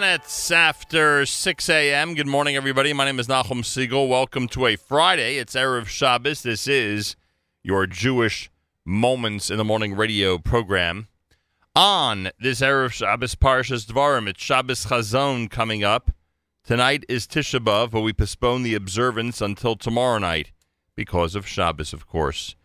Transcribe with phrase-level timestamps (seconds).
[0.00, 2.14] minutes after 6 a.m.
[2.14, 2.92] Good morning, everybody.
[2.92, 4.08] My name is Nachum Segal.
[4.08, 5.36] Welcome to a Friday.
[5.36, 6.42] It's Erev Shabbos.
[6.42, 7.14] This is
[7.62, 8.50] your Jewish
[8.84, 11.06] Moments in the Morning radio program.
[11.76, 16.10] On this Erev Shabbos Parshas Dvarim, it's Shabbos Chazon coming up.
[16.64, 20.50] Tonight is Tisha B'Av, but we postpone the observance until tomorrow night
[20.96, 22.56] because of Shabbos, of course.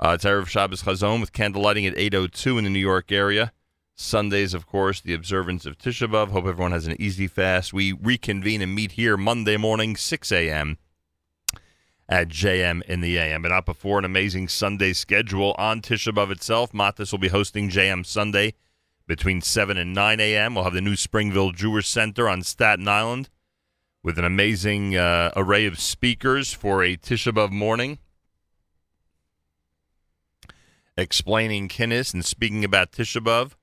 [0.00, 3.52] Uh, it's Erev Shabbos Chazon with candle lighting at 8.02 in the New York area.
[4.00, 6.28] Sundays, of course, the observance of Tisha B'Av.
[6.28, 7.72] Hope everyone has an easy fast.
[7.72, 10.78] We reconvene and meet here Monday morning, 6 a.m.
[12.08, 13.42] at JM in the AM.
[13.42, 16.70] But not before an amazing Sunday schedule on Tisha B'Av itself.
[16.70, 18.54] Matis will be hosting JM Sunday
[19.08, 20.54] between 7 and 9 a.m.
[20.54, 23.28] We'll have the new Springville Jewish Center on Staten Island
[24.04, 27.98] with an amazing uh, array of speakers for a Tisha B'Av morning
[30.96, 33.54] explaining Kinnis and speaking about Tisha B'Av.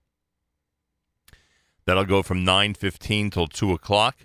[1.85, 4.17] That'll go from 9.15 till 2 o'clock.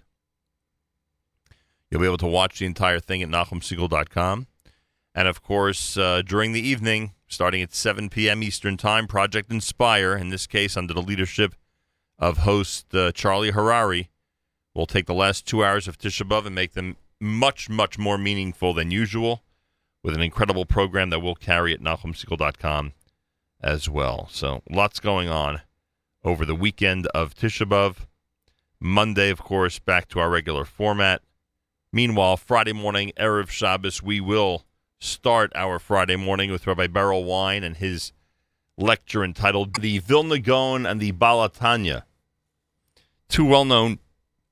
[1.91, 4.47] You'll be able to watch the entire thing at NachumSegal.com.
[5.15, 8.43] And, of course, uh, during the evening, starting at 7 p.m.
[8.43, 11.55] Eastern Time, Project Inspire, in this case under the leadership
[12.19, 14.09] of host uh, Charlie Harary,
[14.73, 18.17] will take the last two hours of Tisha B'Av and make them much, much more
[18.17, 19.43] meaningful than usual
[20.03, 22.93] with an incredible program that we'll carry at NachumSegal.com
[23.61, 24.29] as well.
[24.31, 25.61] So, lots going on
[26.25, 28.07] over the weekend of Tisha B'Av.
[28.81, 31.23] Monday, of course, back to our regular format.
[31.93, 34.65] Meanwhile, Friday morning, Erev Shabbos, we will
[34.99, 38.13] start our Friday morning with Rabbi Berel Wein and his
[38.77, 42.05] lecture entitled The Vilna Gaon and the Baal HaTanya.
[43.29, 43.99] Two well known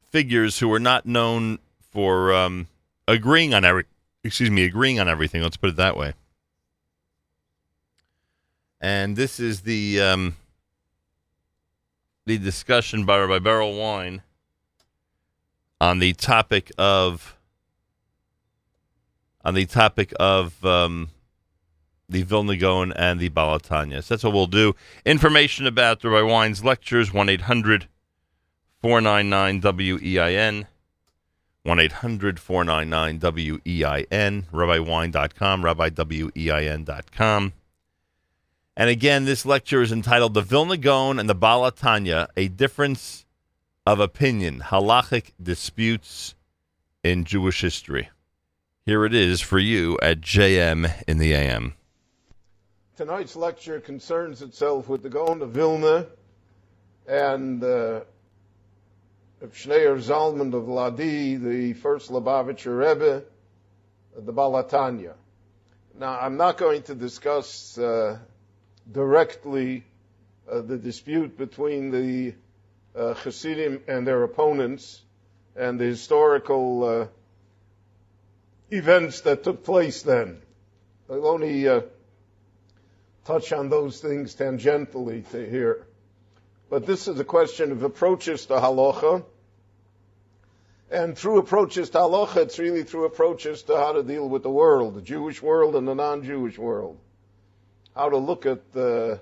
[0.03, 2.69] figures who are not known for um,
[3.06, 3.85] agreeing on every
[4.25, 6.15] excuse me, agreeing on everything, let's put it that way.
[8.81, 10.37] And this is the um,
[12.28, 14.20] the discussion by Rabbi Berel Wein
[15.80, 17.38] on the topic of
[19.42, 21.08] on the topic of um,
[22.06, 24.04] the Vilna Gaon and the Baal HaTanya.
[24.04, 24.76] So that's what we'll do.
[25.06, 27.88] Information about Rabbi Wein's lectures 1 800
[28.82, 30.66] 499 WEIN.
[31.62, 33.20] 1 800 499
[33.64, 34.46] WEIN.
[34.52, 37.52] RabbiWine.com, RabbiWEIN.com.
[38.78, 43.26] And again, this lecture is entitled The Vilna Gaon and the Baal HaTanya A Difference
[43.84, 46.36] of Opinion Halachic Disputes
[47.02, 48.10] in Jewish History.
[48.86, 51.75] Here it is for you at JM in the AM.
[52.96, 56.06] Tonight's lecture concerns itself with the Gaon of Vilna
[57.08, 58.02] and uh,
[59.42, 63.24] of Schneur Zalman of Ladi, the first Lubavitcher Rebbe,
[64.16, 65.14] the Baal HaTanya.
[65.98, 68.19] Now, I'm not going to discuss uh,
[68.90, 69.85] directly
[70.50, 72.35] uh, the dispute between the
[72.96, 75.02] uh, Hasidim and their opponents
[75.56, 77.06] and the historical uh,
[78.70, 80.40] events that took place then.
[81.11, 81.82] I'll only uh,
[83.25, 85.87] touch on those things tangentially to here.
[86.70, 89.24] But this is a question of approaches to halacha.
[90.91, 94.51] And through approaches to halacha, it's really through approaches to how to deal with the
[94.51, 96.98] world, the Jewish world and the non-Jewish world.
[97.98, 99.17] How to look at uh,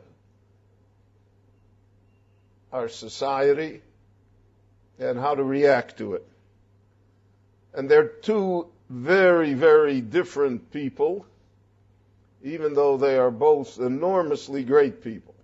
[2.71, 3.81] our society
[4.99, 6.29] and how to react to it.
[7.73, 11.25] And they're two very, very different people,
[12.45, 15.35] even though they are both enormously great people.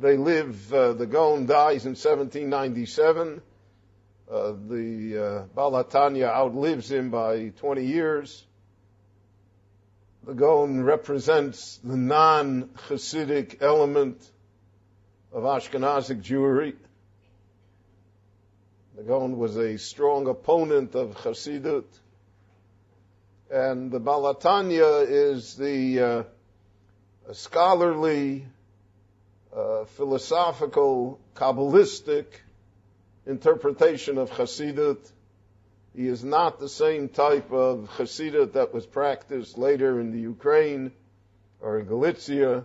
[0.00, 3.40] They live, uh, the Gaon dies in 1797.
[4.28, 8.44] Uh, the uh, Baal HaTanya outlives him by 20 years.
[10.24, 14.30] The Gaon represents the non-Hasidic element
[15.32, 16.74] of Ashkenazic Jewry.
[18.96, 21.86] The Gaon was a strong opponent of Hasidut.
[23.50, 26.22] And the Baal HaTanya is the uh,
[27.32, 28.44] scholarly,
[29.54, 32.26] uh, philosophical, Kabbalistic
[33.26, 35.10] interpretation of Hasidut.
[35.94, 40.92] He is not the same type of Hasidut that was practiced later in the Ukraine
[41.60, 42.64] or in Galicia.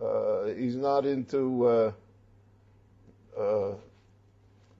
[0.00, 1.92] Uh, he's not into uh,
[3.38, 3.74] uh,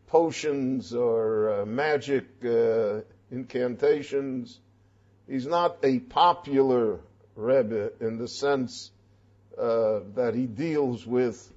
[0.06, 4.58] potions or uh, magic uh, incantations.
[5.28, 7.00] He's not a popular
[7.36, 8.90] Rebbe in the sense
[9.58, 11.52] uh, that he deals with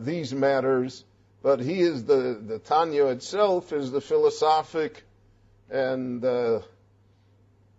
[0.00, 1.04] these matters,
[1.42, 5.04] but he is the, the Tanya itself is the philosophic
[5.70, 6.22] and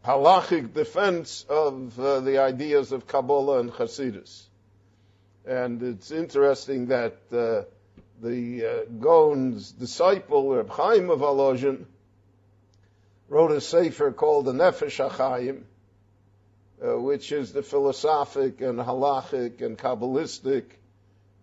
[0.06, 4.48] halachic defense of the ideas of Kabbalah and Hasidus.
[5.46, 7.64] And it's interesting that uh,
[8.22, 11.86] the uh, Gaon's disciple, Reb Chaim of Volozhin,
[13.28, 15.64] wrote a sefer called the Nefesh HaChaim,
[16.84, 20.66] uh, which is the philosophic and halachic and kabbalistic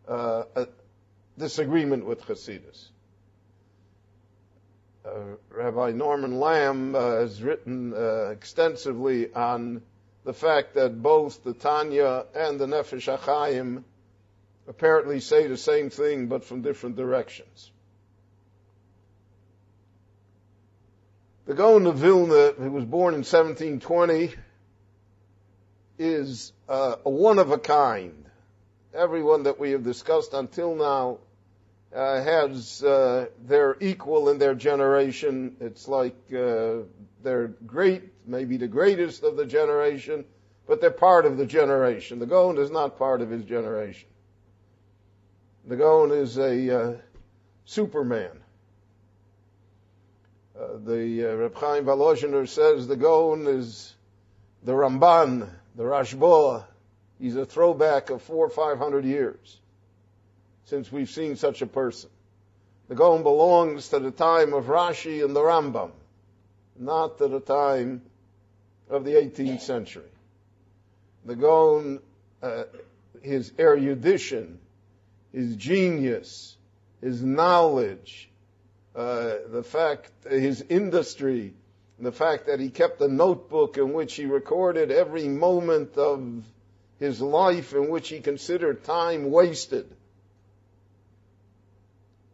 [0.06, 0.64] uh, uh,
[1.38, 2.88] disagreement with Hasidus.
[5.04, 9.80] Uh, Rabbi Norman Lamm uh, has written uh, extensively on
[10.24, 13.84] the fact that both the Tanya and the Nefesh HaChaim
[14.66, 17.70] apparently say the same thing but from different directions.
[21.46, 24.34] The Gaon of Vilna, who was born in 1720,
[25.98, 28.26] is uh, a one of a kind.
[28.92, 31.20] Everyone that we have discussed until now
[31.94, 35.56] uh, has uh, their equal in their generation.
[35.60, 36.82] It's like uh,
[37.22, 40.24] they're great, maybe the greatest of the generation,
[40.66, 42.18] but they're part of the generation.
[42.18, 44.08] The Gaon is not part of his generation.
[45.66, 46.96] The Gaon is a uh,
[47.64, 48.38] Superman.
[50.58, 53.94] Uh, the uh, Reb Chaim says the Gaon is
[54.64, 56.64] the Ramban, the Rashba.
[57.18, 59.58] He's a throwback of four or five hundred years
[60.68, 62.10] since we've seen such a person.
[62.88, 65.92] The Gaon belongs to the time of Rashi and the Rambam,
[66.78, 68.02] not to the time
[68.90, 70.10] of the 18th century.
[71.24, 72.00] The Gaon,
[72.42, 72.64] uh,
[73.22, 74.58] his erudition,
[75.32, 76.56] his genius,
[77.00, 78.28] his knowledge,
[78.94, 81.54] uh, the fact, his industry,
[81.98, 86.44] the fact that he kept a notebook in which he recorded every moment of
[86.98, 89.88] his life in which he considered time wasted,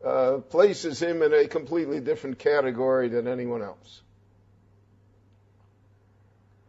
[0.04, 4.02] uh, places him in a completely different category than anyone else.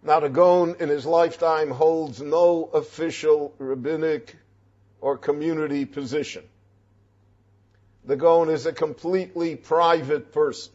[0.02, 0.30] Now, the
[0.80, 4.36] in his lifetime holds no official rabbinic
[5.02, 6.44] or community position.
[8.06, 8.16] The
[8.50, 10.72] is a completely private person.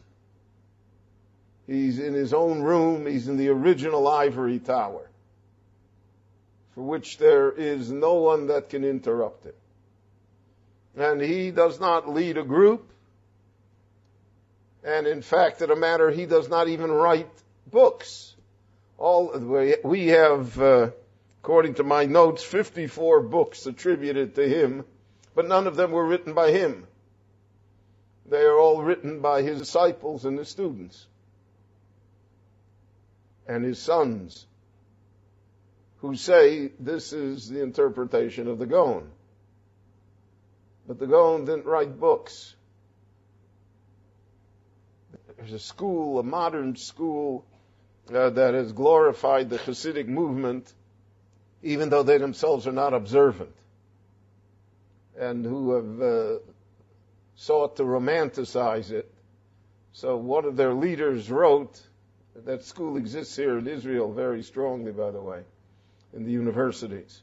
[1.65, 3.05] He's in his own room.
[3.05, 5.09] He's in the original ivory tower,
[6.75, 9.53] for which there is no one that can interrupt him.
[10.97, 12.89] And he does not lead a group.
[14.83, 17.29] And in fact, in a matter, he does not even write
[17.69, 18.35] books.
[18.97, 19.31] All
[19.83, 20.89] we have, uh,
[21.41, 24.85] according to my notes, 54 books attributed to him,
[25.33, 26.87] but none of them were written by him.
[28.29, 31.05] They are all written by his disciples and his students
[33.47, 34.45] and his sons
[35.97, 39.09] who say this is the interpretation of the Gaon.
[40.91, 42.53] But the Gaon didn't write books.
[45.37, 47.45] There's a school, a modern school,
[48.13, 50.73] uh, that has glorified the Hasidic movement,
[51.63, 53.55] even though they themselves are not observant,
[55.17, 56.39] and who have uh,
[57.35, 59.09] sought to romanticize it.
[59.93, 61.81] So one of their leaders wrote,
[62.35, 65.43] that school exists here in Israel very strongly, by the way,
[66.13, 67.21] in the universities.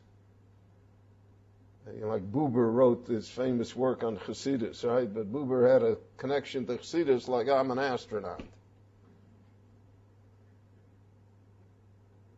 [1.94, 5.12] You know, like Buber wrote this famous work on Chassidus, right?
[5.12, 8.42] But Buber had a connection to Chassidus like I'm an astronaut.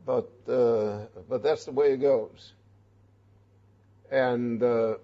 [0.07, 2.53] But uh, but that's the way it goes.
[4.11, 4.95] And uh,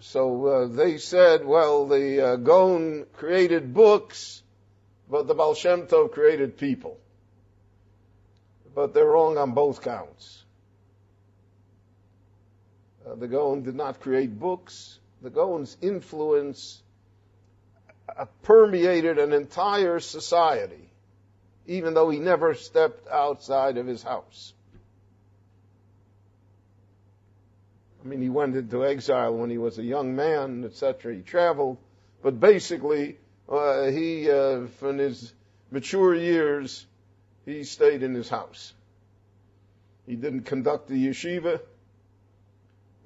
[0.00, 4.42] so uh, they said, well, the uh, Gaon created books,
[5.08, 6.98] but the Baal Shem Tov created people.
[8.74, 10.44] But they're wrong on both counts.
[13.06, 14.98] Uh, the Gaon did not create books.
[15.22, 16.82] The Gaon's influence
[18.08, 20.90] uh, permeated an entire society,
[21.66, 24.52] even though he never stepped outside of his house.
[28.04, 31.14] I mean, he went into exile when he was a young man, etc.
[31.14, 31.78] He traveled,
[32.22, 33.16] but basically,
[33.48, 35.32] uh, he, uh, from his
[35.70, 36.86] mature years,
[37.44, 38.72] he stayed in his house.
[40.06, 41.60] He didn't conduct the yeshiva.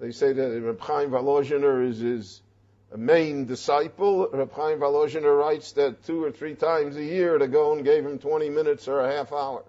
[0.01, 2.43] They say that Reb Chaim is his
[2.97, 4.29] main disciple.
[4.33, 8.49] Reb Chaim writes that two or three times a year the Gaon gave him 20
[8.49, 9.65] minutes or a half hour.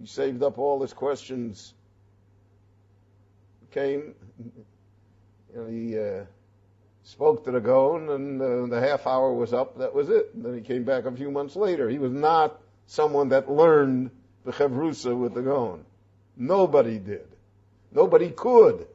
[0.00, 1.74] He saved up all his questions
[3.74, 4.14] came,
[5.52, 6.24] you know, he uh,
[7.02, 9.78] spoke to the Gaon, and uh, the half hour was up.
[9.78, 10.30] That was it.
[10.32, 11.88] And then he came back a few months later.
[11.90, 14.10] He was not someone that learned
[14.44, 15.84] the Chavrusa with the Gaon.
[16.36, 17.26] Nobody did.
[17.92, 18.86] Nobody could.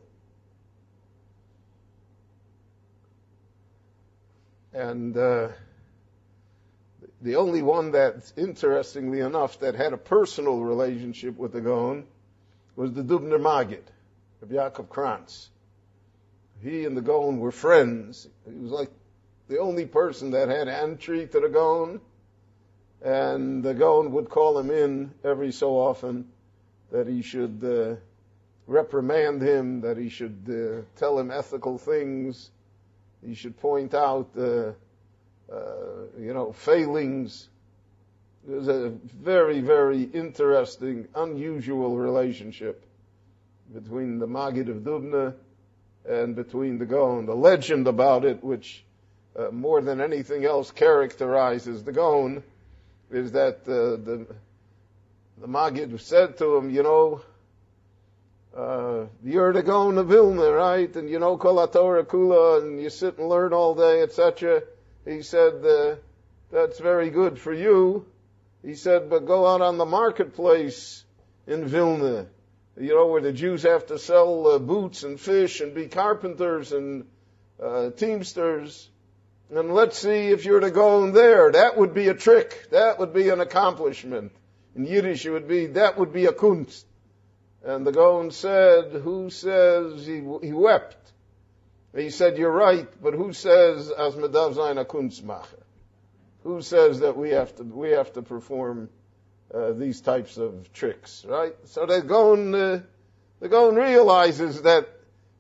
[4.74, 5.50] And uh,
[7.22, 12.06] the only one that, interestingly enough, that had a personal relationship with the Gaon
[12.76, 13.84] was the Dubner Magid
[14.42, 15.50] of Yaakov Krantz.
[16.62, 18.28] He and the Gaon were friends.
[18.46, 18.92] He was like
[19.48, 22.00] the only person that had entry to the Gaon,
[23.02, 26.28] and the Gaon would call him in every so often
[26.92, 28.00] that he should uh,
[28.68, 32.52] reprimand him, that he should uh, tell him ethical things,
[33.26, 34.74] he should point out, uh, uh,
[36.18, 37.48] you know, failings.
[38.50, 38.90] It was a
[39.22, 42.86] very, very interesting, unusual relationship
[43.74, 45.34] between the Maggid of Dubna
[46.08, 47.26] and between the Gaon.
[47.26, 48.84] The legend about it, which
[49.38, 52.44] uh, more than anything else characterizes the Gaon,
[53.12, 54.28] is that uh, the
[55.42, 57.22] the Maggid said to him, you know,
[58.56, 60.94] uh, you're the Gaon of Vilna, right?
[60.96, 64.64] And you know Kol Torah Kula, and you sit and learn all day, etc.
[65.06, 65.96] He said, uh,
[66.52, 68.06] that's very good for you.
[68.64, 71.04] He said, but go out on the marketplace
[71.48, 72.28] in Vilna,
[72.78, 76.72] you know, where the Jews have to sell uh, boots and fish and be carpenters
[76.72, 77.06] and
[77.62, 78.90] uh, teamsters.
[79.52, 81.52] And let's see if you're to go in there.
[81.52, 82.68] That would be a trick.
[82.72, 84.32] That would be an accomplishment.
[84.76, 86.84] In Yiddish, it would be, that would be a kunst.
[87.64, 90.96] And the Gaon said, who says, he, he wept.
[91.96, 95.64] He said, you're right, but who says, as medav zayin kunstmacher?
[96.44, 98.90] Who says that we have to, we have to perform
[99.54, 101.54] uh, these types of tricks, right?
[101.66, 102.82] So the Gaon, uh,
[103.40, 104.88] the Gaon realizes that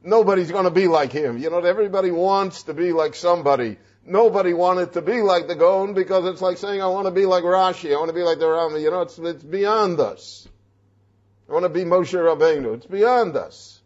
[0.03, 1.37] nobody's going to be like him.
[1.37, 3.77] You know, everybody wants to be like somebody.
[4.05, 7.25] Nobody wanted to be like the Gaon because it's like saying, I want to be
[7.25, 7.93] like Rashi.
[7.93, 8.79] I want to be like the Rama.
[8.79, 10.47] You know, it's, it's beyond us.
[11.49, 12.75] I want to be Moshe Rabbeinu.
[12.75, 13.81] It's beyond us.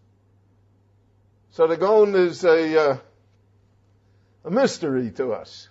[1.52, 2.98] So the Gaon is a, uh,
[4.44, 5.70] a mystery to us.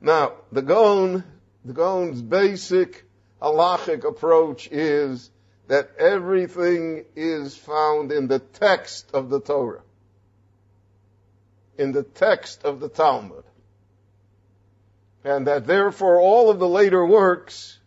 [0.00, 1.22] Now, the Gaon,
[1.66, 3.04] the Gaon's basic
[3.42, 5.30] halachic approach is
[5.66, 9.82] that everything is found in the text of the Torah,
[11.76, 13.44] in the text of the Talmud.
[15.24, 17.78] And that therefore all of the later works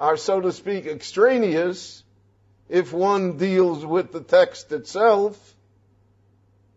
[0.00, 2.02] are, so to speak, extraneous
[2.68, 5.54] if one deals with the text itself.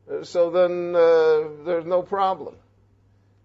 [0.10, 2.56] Uh, So then uh, there's no problem.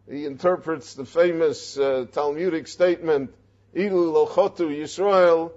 [0.08, 3.34] He interprets the famous uh, Talmudic statement,
[3.74, 5.50] Ilu lochotu Yisrael,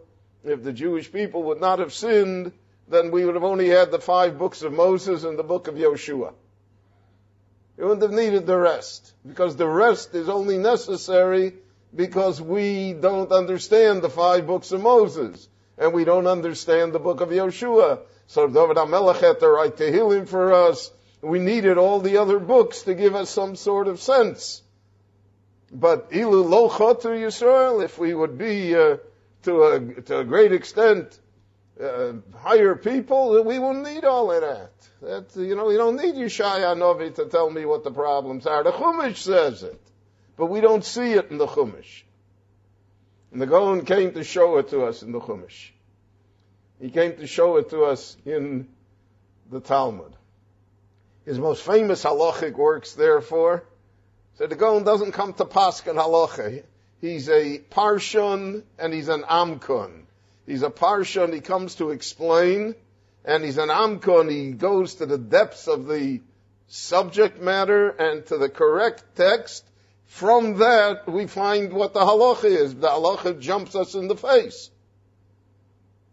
[0.43, 2.51] if the Jewish people would not have sinned,
[2.88, 5.75] then we would have only had the five books of Moses and the book of
[5.75, 6.34] Yoshua.
[7.77, 11.53] We wouldn't have needed the rest, because the rest is only necessary
[11.95, 15.47] because we don't understand the five books of Moses,
[15.78, 17.99] and we don't understand the book of Yoshua.
[18.28, 20.91] So David HaMelech had the right to write Tehillim for us.
[21.21, 24.62] We needed all the other books to give us some sort of sense.
[25.71, 28.97] But ilu lo chotu Yisrael, if we would be uh,
[29.43, 31.19] to a to a great extent
[31.82, 34.71] uh, higher people, we wouldn't need all of that.
[35.02, 38.63] That you know, you don't need Yeshaya Novi to tell me what the problems are.
[38.63, 39.82] The Chumash says it,
[40.39, 42.04] but we don't see it in the Chumash.
[43.34, 45.71] And the Gaon came to show it to us in the Chumash.
[46.80, 48.69] He came to show it to us in
[49.52, 50.13] the Talmud.
[51.25, 53.65] His most famous halachic works, therefore,
[54.38, 56.63] so the Gaon doesn't come to Paskin halacha.
[57.02, 60.04] He's a parshon and he's an amkon.
[60.45, 61.34] He's a parshon.
[61.34, 62.75] He comes to explain,
[63.25, 64.32] and he's an amkon.
[64.32, 66.21] He goes to the depths of the
[66.67, 69.65] subject matter and to the correct text.
[70.10, 72.74] From that, we find what the halacha is.
[72.74, 74.72] The halacha jumps us in the face.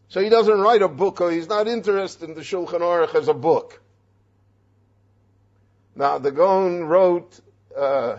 [0.09, 3.29] So he doesn't write a book, or he's not interested in the Shulchan Aruch as
[3.29, 3.81] a book.
[5.97, 7.41] Now, the Gaon wrote
[7.77, 8.19] uh,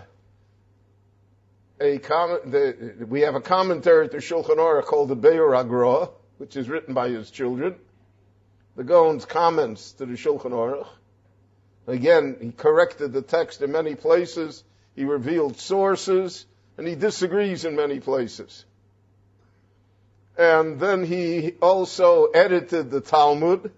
[1.79, 2.51] a comment.
[2.51, 6.09] The, we have a commentary to Shulchan Aruch called the Biur HaGra,
[6.39, 7.75] which is written by his children.
[8.75, 10.87] The Gaon's comments to the Shulchan Aruch.
[11.85, 14.63] Again, he corrected the text in many places.
[14.97, 18.65] He revealed sources, and he disagrees in many places.
[20.35, 23.71] And then he also edited the Talmud,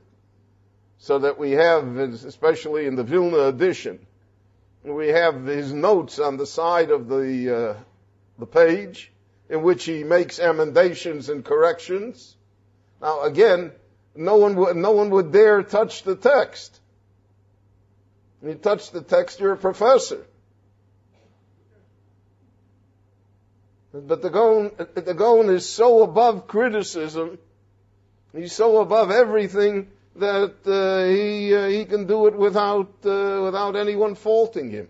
[0.98, 4.00] so that we have, especially in the Vilna edition,
[4.84, 7.74] we have his notes on the side of the uh,
[8.38, 9.12] the page
[9.50, 12.38] in which he makes emendations and corrections.
[13.02, 13.74] Now again,
[14.16, 16.80] no one would no one would dare touch the text.
[18.40, 20.26] When you touch the text, you're a professor.
[23.92, 27.40] But the Gaon, the Gaon is so above criticism,
[28.34, 33.76] he's so above everything that uh, he uh, he can do it without uh, without
[33.76, 34.88] anyone faulting him.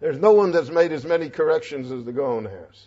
[0.00, 2.86] There's no one that's made as many corrections as the Gaon has.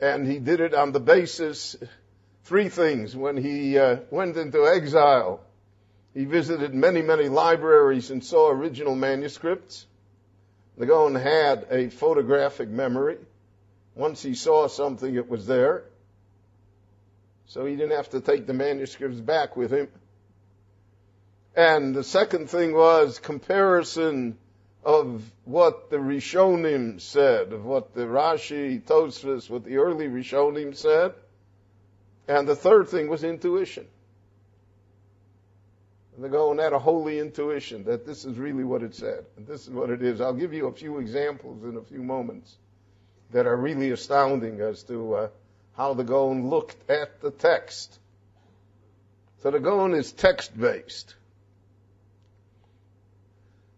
[0.00, 1.76] And he did it on the basis,
[2.44, 3.16] three things.
[3.16, 5.40] When he uh, went into exile,
[6.16, 9.84] he visited many, many libraries and saw original manuscripts.
[10.78, 13.18] The Gaon had a photographic memory.
[13.94, 15.84] Once he saw something, it was there.
[17.48, 19.88] So he didn't have to take the manuscripts back with him.
[21.54, 24.38] And the second thing was comparison
[24.82, 31.12] of what the Rishonim said, of what the Rashi, Tosfos, what the early Rishonim said.
[32.26, 33.86] And the third thing was intuition.
[36.16, 39.26] And the Gaon had a holy intuition that this is really what it said.
[39.36, 40.22] And this is what it is.
[40.22, 42.56] I'll give you a few examples in a few moments
[43.32, 45.28] that are really astounding as to uh,
[45.76, 47.98] how the Gaon looked at the text.
[49.42, 51.14] So the Gaon is text based.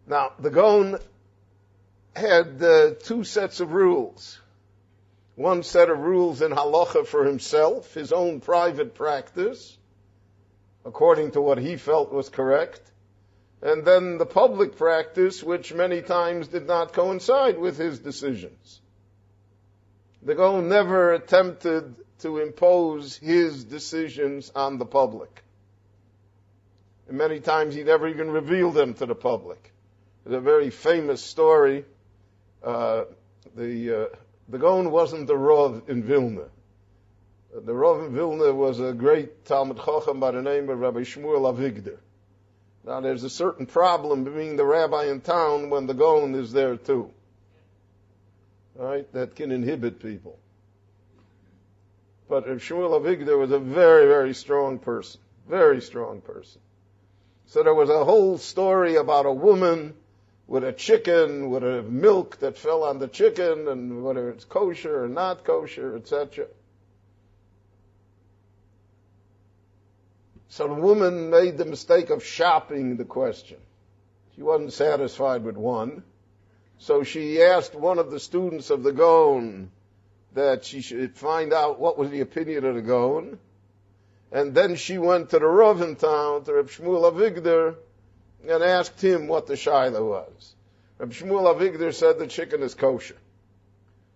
[0.07, 0.97] Now, the Gaon
[2.15, 4.39] had uh, two sets of rules.
[5.35, 9.77] One set of rules in halacha for himself, his own private practice,
[10.85, 12.81] according to what he felt was correct,
[13.61, 18.79] and then the public practice, which many times did not coincide with his decisions.
[20.23, 25.43] The Gaon never attempted to impose his decisions on the public.
[27.07, 29.73] And many times he never even revealed them to the public.
[30.23, 31.85] There's a very famous story.
[32.63, 33.05] Uh,
[33.55, 34.15] the uh,
[34.49, 36.45] the Gaon wasn't the Rav in Vilna.
[37.51, 41.51] The Rav in Vilna was a great Talmud Chacham by the name of Rabbi Shmuel
[41.51, 41.97] Avigdor.
[42.85, 46.77] Now there's a certain problem being the rabbi in town when the Gaon is there
[46.77, 47.11] too.
[48.75, 49.11] Right?
[49.13, 50.37] That can inhibit people.
[52.29, 55.19] But Shmuel Avigdor was a very, very strong person.
[55.47, 56.61] Very strong person.
[57.47, 59.95] So there was a whole story about a woman
[60.45, 65.03] with a chicken, with a milk that fell on the chicken, and whether it's kosher
[65.03, 66.45] or not kosher, etc.
[70.49, 73.57] So the woman made the mistake of shopping the question.
[74.35, 76.03] She wasn't satisfied with one.
[76.79, 79.69] So she asked one of the students of the Gaon
[80.33, 83.37] that she should find out what was the opinion of the Gaon.
[84.31, 87.75] And then she went to the Rav town, to Reb Shmuel Avigdor,
[88.47, 90.55] and asked him what the Shaila was.
[90.97, 93.17] Reb Shmuel Avigdor said the chicken is kosher.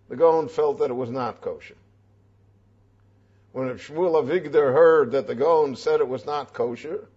[0.10, 1.76] The Gaon felt that it was not kosher.
[3.54, 7.08] When Shmuel Avigdor heard that the Gaon said it was not kosher,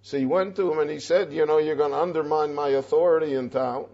[0.00, 2.70] so he went to him and he said, you know, you're going to undermine my
[2.70, 3.84] authority in town.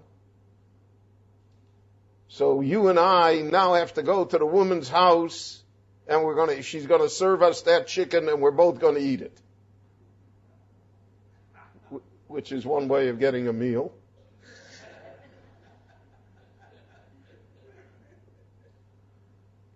[2.29, 5.65] So you and I now have to go to the woman's house
[6.07, 8.95] and we're going to, she's going to serve us that chicken and we're both going
[8.95, 9.37] to eat it.
[12.29, 13.93] Which is one way of getting a meal.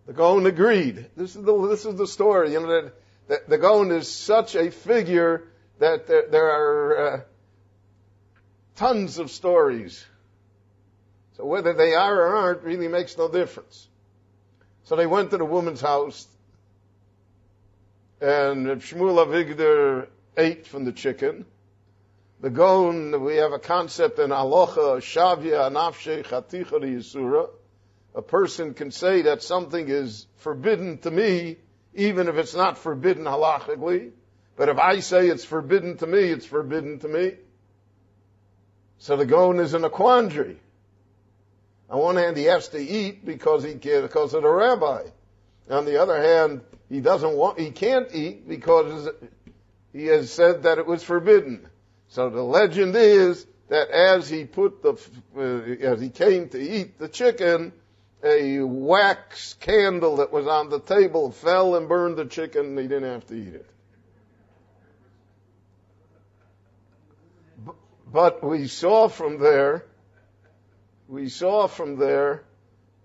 [0.08, 1.04] The Gaon agreed.
[1.18, 2.52] This is the, this is the story.
[2.52, 2.94] You know, that,
[3.28, 5.44] that the Gaon is such a figure
[5.80, 7.20] that there, there are uh,
[8.76, 10.02] tons of stories.
[11.36, 13.86] So whether they are or aren't really makes no difference.
[14.84, 16.26] So they went to the woman's house,
[18.18, 21.44] and Shmuel Avigdor ate from the chicken.
[22.40, 27.50] The Gaon, we have a concept in Alocha, Shavya, Anafshe, Chaticha, Yisura.
[28.14, 31.56] A person can say that something is forbidden to me,
[31.94, 34.12] even if it's not forbidden halachically.
[34.56, 37.34] But if I say it's forbidden to me, it's forbidden to me.
[38.98, 40.58] So the Gaon is in a quandary.
[41.88, 45.04] On one hand, he has to eat because he can, because of the rabbi.
[45.70, 49.08] On the other hand, he doesn't want, he can't eat because
[49.92, 51.66] he has said that it was forbidden.
[52.08, 54.94] So the legend is that as he put the,
[55.36, 57.72] uh, as he came to eat the chicken,
[58.22, 62.88] a wax candle that was on the table fell and burned the chicken and he
[62.88, 63.66] didn't have to eat it.
[68.10, 69.84] But we saw from there,
[71.08, 72.44] we saw from there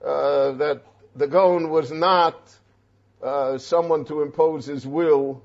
[0.03, 0.83] uh, that
[1.15, 2.39] the Gaon was not
[3.21, 5.43] uh, someone to impose his will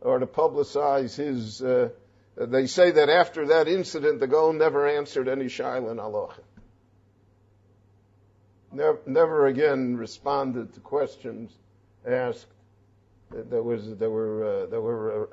[0.00, 1.62] or to publicize his.
[1.62, 1.88] Uh,
[2.36, 6.40] they say that after that incident, the Gaon never answered any shaila in halacha.
[8.70, 11.50] Never, never again responded to questions
[12.06, 12.46] asked.
[13.30, 15.26] There was there were uh, there were uh,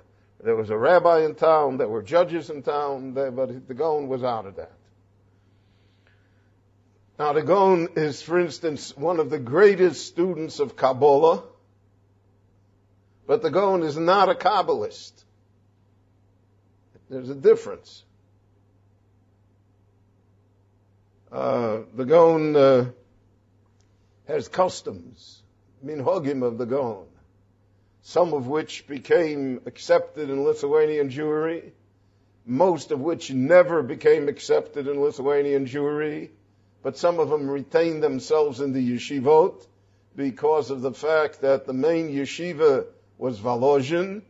[0.44, 1.78] there was a rabbi in town.
[1.78, 3.12] There were judges in town.
[3.14, 4.72] But the Gaon was out of that.
[7.18, 11.44] Now, the Gaon is, for instance, one of the greatest students of Kabbalah,
[13.26, 15.14] but the Gaon is not a Kabbalist.
[17.10, 18.04] There's a difference.
[21.32, 22.86] Uh, the Gaon uh,
[24.28, 25.44] has customs,
[25.84, 27.06] minhagim of the Gaon,
[28.02, 31.72] some of which became accepted in Lithuanian Jewry,
[32.46, 36.30] most of which never became accepted in Lithuanian Jewry,
[36.84, 39.66] but some of them retained themselves in the yeshivot
[40.16, 42.86] because of the fact that the main yeshiva
[43.18, 44.22] was Volozhin,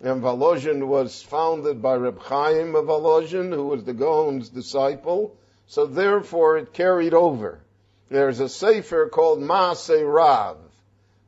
[0.00, 5.36] and Volozhin was founded by Reb Chaim of Volozhin, who was the Gaon's disciple,
[5.66, 7.63] so therefore it carried over.
[8.10, 10.58] There's a sefer called Maaseh Rav,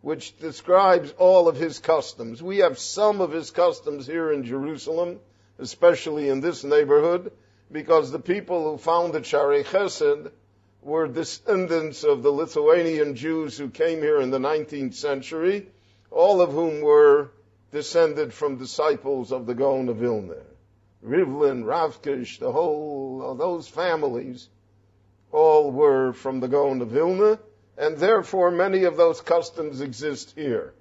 [0.02, 2.42] which describes all of his customs.
[2.42, 5.20] We have some of his customs here in Jerusalem,
[5.58, 7.32] especially in this neighborhood,
[7.72, 10.30] because the people who founded Sharei Chesed
[10.82, 15.68] were descendants of the Lithuanian Jews who came here in the 19th century,
[16.10, 17.30] all of whom were
[17.72, 20.42] descended from disciples of the Gaon of Vilna.
[21.02, 24.48] Rivlin, Ravkish, the whole of those families,
[25.36, 27.38] all were from the Gaon of Vilna,
[27.76, 30.72] and therefore many of those customs exist here.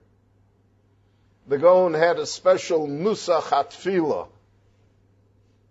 [1.48, 4.30] The Gaon had a special Nusach Hatfilah,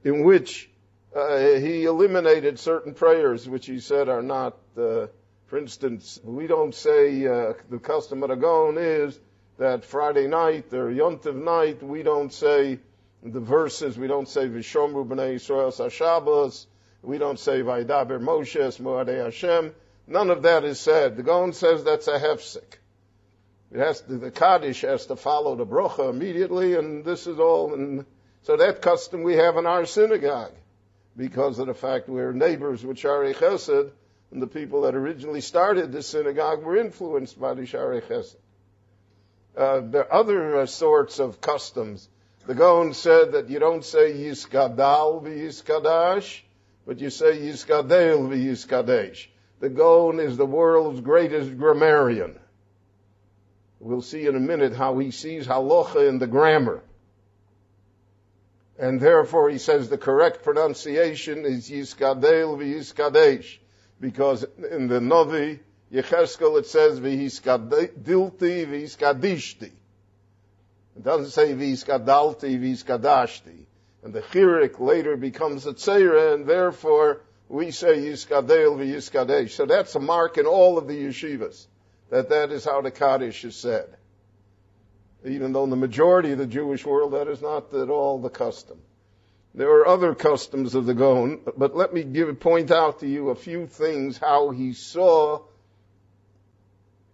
[0.04, 0.68] in which
[1.16, 5.06] uh, he eliminated certain prayers which he said are not, uh,
[5.46, 9.18] for instance, we don't say uh, the custom of the Gaon is
[9.56, 12.78] that Friday night or Yontiv night, we don't say
[13.22, 16.66] the verses, we don't say Vishomru b'nei Yisrael Sashabas,
[17.04, 19.74] we don't say Vaidaber Moshe Moadei Hashem.
[20.06, 21.16] None of that is said.
[21.16, 22.78] The Gaon says that's a hefsek.
[23.72, 27.74] It has to, the Kaddish has to follow the brocha immediately, and this is all.
[27.74, 28.06] And
[28.42, 30.52] so that custom we have in our synagogue
[31.16, 33.90] because of the fact we're neighbors with Sharei Chesed,
[34.30, 38.36] and the people that originally started the synagogue were influenced by the Sharei Chesed.
[39.56, 42.08] Uh, there are other uh, sorts of customs.
[42.46, 46.40] The Gaon said that you don't say Yiskadal v'Yiskadash,
[46.86, 49.26] but you say Yiskadel v'Yiskadesh.
[49.60, 52.38] The Gaon is the world's greatest grammarian.
[53.80, 56.82] We'll see in a minute how he sees halacha in the grammar.
[58.78, 63.58] And therefore he says the correct pronunciation is Yiskadel v'Yiskadesh.
[64.00, 65.60] Because in the Novi,
[65.92, 69.70] Yecheskel it says v'Yiskadilti v'Yiskadishti.
[70.96, 73.66] It doesn't say v'Yiskadalti v'Yiskadashti.
[74.04, 79.50] And the Chirik later becomes a Tzera, and therefore we say Yiskadel v'Yiskadesh.
[79.50, 81.66] So that's a mark in all of the yeshivas,
[82.10, 83.96] that that is how the Kaddish is said
[85.24, 88.30] even though in the majority of the Jewish world that is not at all the
[88.30, 88.78] custom.
[89.54, 93.30] There are other customs of the Gaon, but let me give, point out to you
[93.30, 95.42] a few things how he saw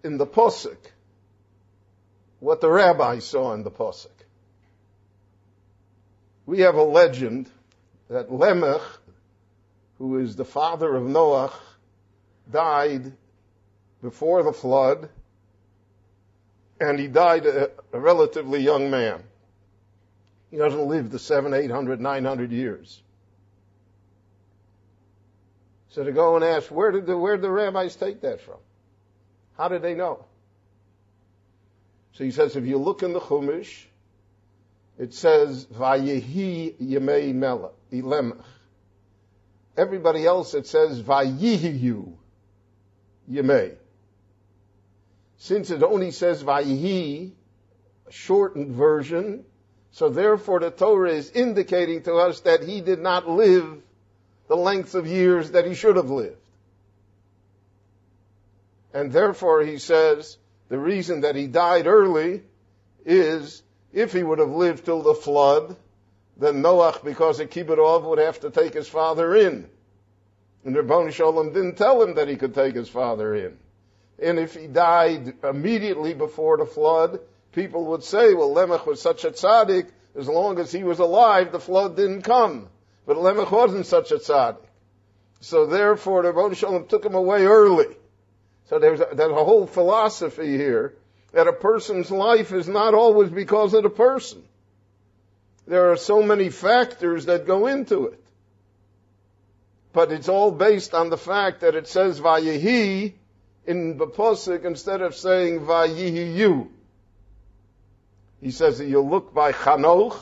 [0.03, 0.79] in the Pusik
[2.41, 4.09] what the rabbi saw in the Pusik.
[6.51, 7.49] We have a legend
[8.09, 8.83] that Lemech,
[9.99, 11.53] who is the father of Noach,
[12.51, 13.13] died
[14.03, 15.11] before the flood
[16.81, 19.23] and he died a, a relatively young man.
[20.51, 23.01] He doesn't live the seven, eight hundred, nine hundred years.
[25.91, 28.59] So to go and ask, where did the, where did the rabbis take that from?
[29.57, 30.25] How did they know?
[32.15, 33.85] So he says, if you look in the Chumash,
[35.01, 37.33] it says, Vayehi Yemei
[37.91, 38.45] Lemech.
[39.75, 42.13] Everybody else it says, Vayihiyu
[43.31, 43.77] Yemei.
[45.39, 47.33] Since it only says Vayihi,
[48.09, 49.47] a shortened version,
[49.91, 53.83] so therefore the Torah is indicating to us that he did not live
[54.49, 56.37] the length of years that he should have lived.
[58.93, 60.37] And therefore he says
[60.69, 62.43] the reason that he died early
[63.07, 65.77] is if he would have lived till the flood,
[66.37, 69.69] then Noach, because of Kibbud, would have to take his father in.
[70.65, 73.59] And Rabboni Shalom didn't tell him that he could take his father in.
[74.23, 77.21] And if he died immediately before the flood,
[77.53, 81.53] people would say, well, Lemech was such a tzaddik, as long as he was alive,
[81.53, 82.69] the flood didn't come.
[83.07, 84.65] But Lemech wasn't such a tzaddik.
[85.41, 87.97] So therefore, the Rebbe Shalom took him away early.
[88.69, 90.95] So there's a, there's a whole philosophy here
[91.33, 94.43] that a person's life is not always because of the person.
[95.67, 98.25] There are so many factors that go into it.
[99.93, 103.15] But it's all based on the fact that it says Vayehi,
[103.67, 106.69] in the Pasuk, instead of saying Vayihiyu,
[108.41, 110.17] he says that you look by Chanoch,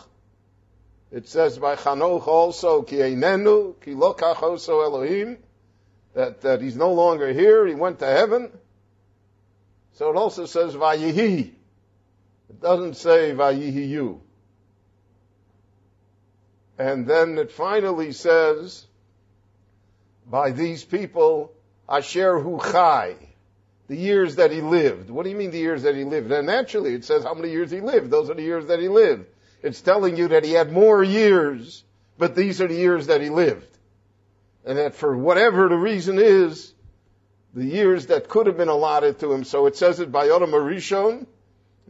[1.10, 5.38] it says by Chanoch also, Ki Einenu, Ki lokachoso Elohim,
[6.14, 8.50] that, that he's no longer here, he went to heaven.
[9.98, 11.50] So it also says Vayihi.
[12.50, 14.20] It doesn't say Vayihiyu.
[16.78, 18.86] And then it finally says,
[20.24, 21.52] by these people,
[21.88, 23.16] Asher Hu Chai
[23.88, 25.10] the years that he lived.
[25.10, 26.30] What do you mean the years that he lived?
[26.30, 28.08] And naturally, it says how many years he lived.
[28.08, 29.26] Those are the years that he lived.
[29.64, 31.82] It's telling you that he had more years,
[32.18, 33.66] but these are the years that he lived.
[34.64, 36.72] And that for whatever the reason is,
[37.54, 39.44] the years that could have been allotted to him.
[39.44, 41.26] So it says it by Adam Arishon,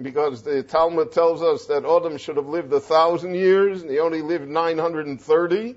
[0.01, 3.99] because the Talmud tells us that Adam should have lived a thousand years, and he
[3.99, 5.77] only lived 930.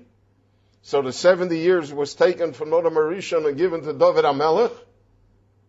[0.82, 4.72] So the 70 years was taken from Adam Arishon and given to David HaMelech,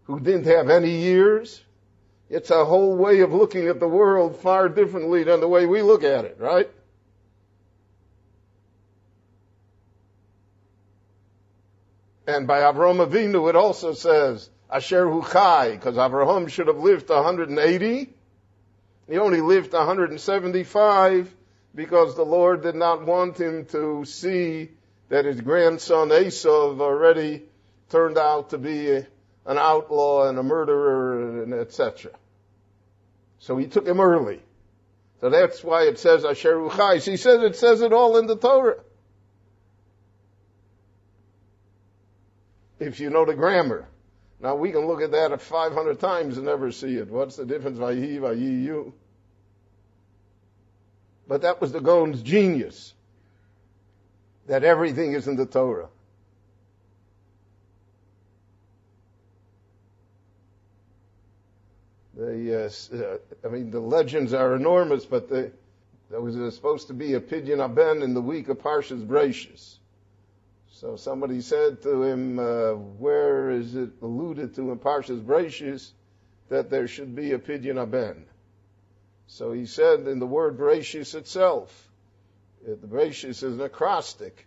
[0.04, 1.62] who didn't have any years.
[2.30, 5.82] It's a whole way of looking at the world far differently than the way we
[5.82, 6.70] look at it, right?
[12.26, 17.08] And by Avraham Avinu, it also says, Asher hu chai, because Avraham should have lived
[17.08, 18.14] to 180.
[19.10, 21.36] He only lived to 175
[21.76, 24.70] because the Lord did not want him to see
[25.10, 27.44] that his grandson Esav already
[27.90, 32.12] turned out to be an outlaw and a murderer and etc.
[33.40, 34.42] So he took him early.
[35.20, 37.00] So that's why it says Asher hu chai.
[37.00, 38.80] He says it says it all in the Torah.
[42.84, 43.88] If you know the grammar.
[44.40, 47.10] Now we can look at that 500 times and never see it.
[47.10, 47.80] What's the difference?
[47.80, 48.94] Vayi, vayi, you.
[51.28, 52.94] But that was the Gaon's genius.
[54.48, 55.88] That everything is in the Torah.
[62.16, 65.52] The, uh, I mean, the legends are enormous, but the,
[66.12, 69.78] there was supposed to be a pidyon aben in the week of Parshas Breishis.
[70.84, 75.94] So somebody said to him, uh, where is it alluded to in Parshas Breishis
[76.50, 78.26] that there should be a pidyon aben?
[79.28, 81.90] So he said in the word Breishis itself,
[82.68, 84.46] uh, the is an acrostic.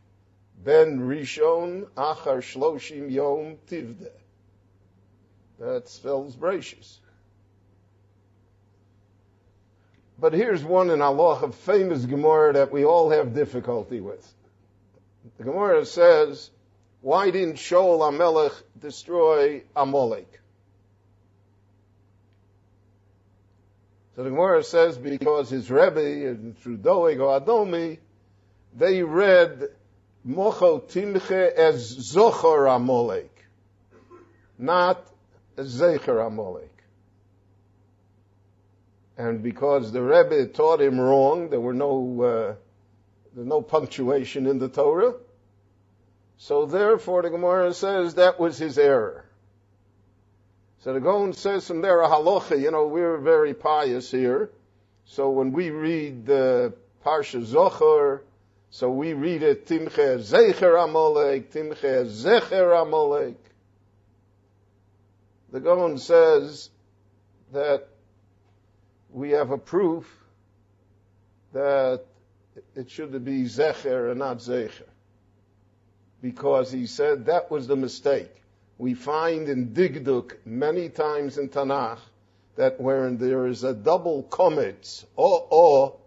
[0.62, 4.10] Ben Rishon Achar Shloshim Yom Tivde.
[5.58, 6.98] That spells Breishis.
[10.18, 14.34] But here's one in Allah, a famous Gemara that we all have difficulty with.
[15.38, 16.50] The Gemara says,
[17.00, 20.40] why didn't Shaul Amelech destroy Amalek?
[24.14, 27.98] So the Gemara says because his Rebbe, and through Doeg or Adomi,
[28.74, 29.68] they read
[30.24, 33.44] Mocho Timche as Zochar Amalek,
[34.58, 35.06] not
[35.56, 36.72] as Zecher Amalek.
[39.18, 42.54] And because the Rebbe taught him wrong, there were no uh,
[43.36, 45.14] there's no punctuation in the Torah.
[46.38, 49.26] So therefore the Gemara says that was his error.
[50.78, 54.50] So the Gaon says from there a halacha, you know, we're very pious here.
[55.04, 56.72] So when we read the
[57.04, 58.20] Parsha Zochar,
[58.70, 63.36] so we read it Timche Zecher Amalek, Timche Zecher Amalek.
[65.52, 66.70] The Gaon says
[67.52, 67.86] that
[69.10, 70.10] we have a proof
[71.52, 72.06] that
[72.74, 74.88] it should be Zecher and not Zecher.
[76.22, 78.30] Because he said that was the mistake.
[78.78, 81.98] We find in Dikduk many times in Tanakh
[82.56, 86.00] that wherein there is a double kometz, o o,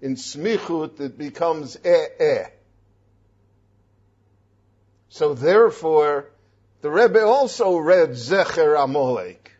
[0.00, 2.44] in smichut it becomes eh eh.
[5.08, 6.30] So therefore,
[6.80, 9.52] the Rebbe also read Zecher Amalek.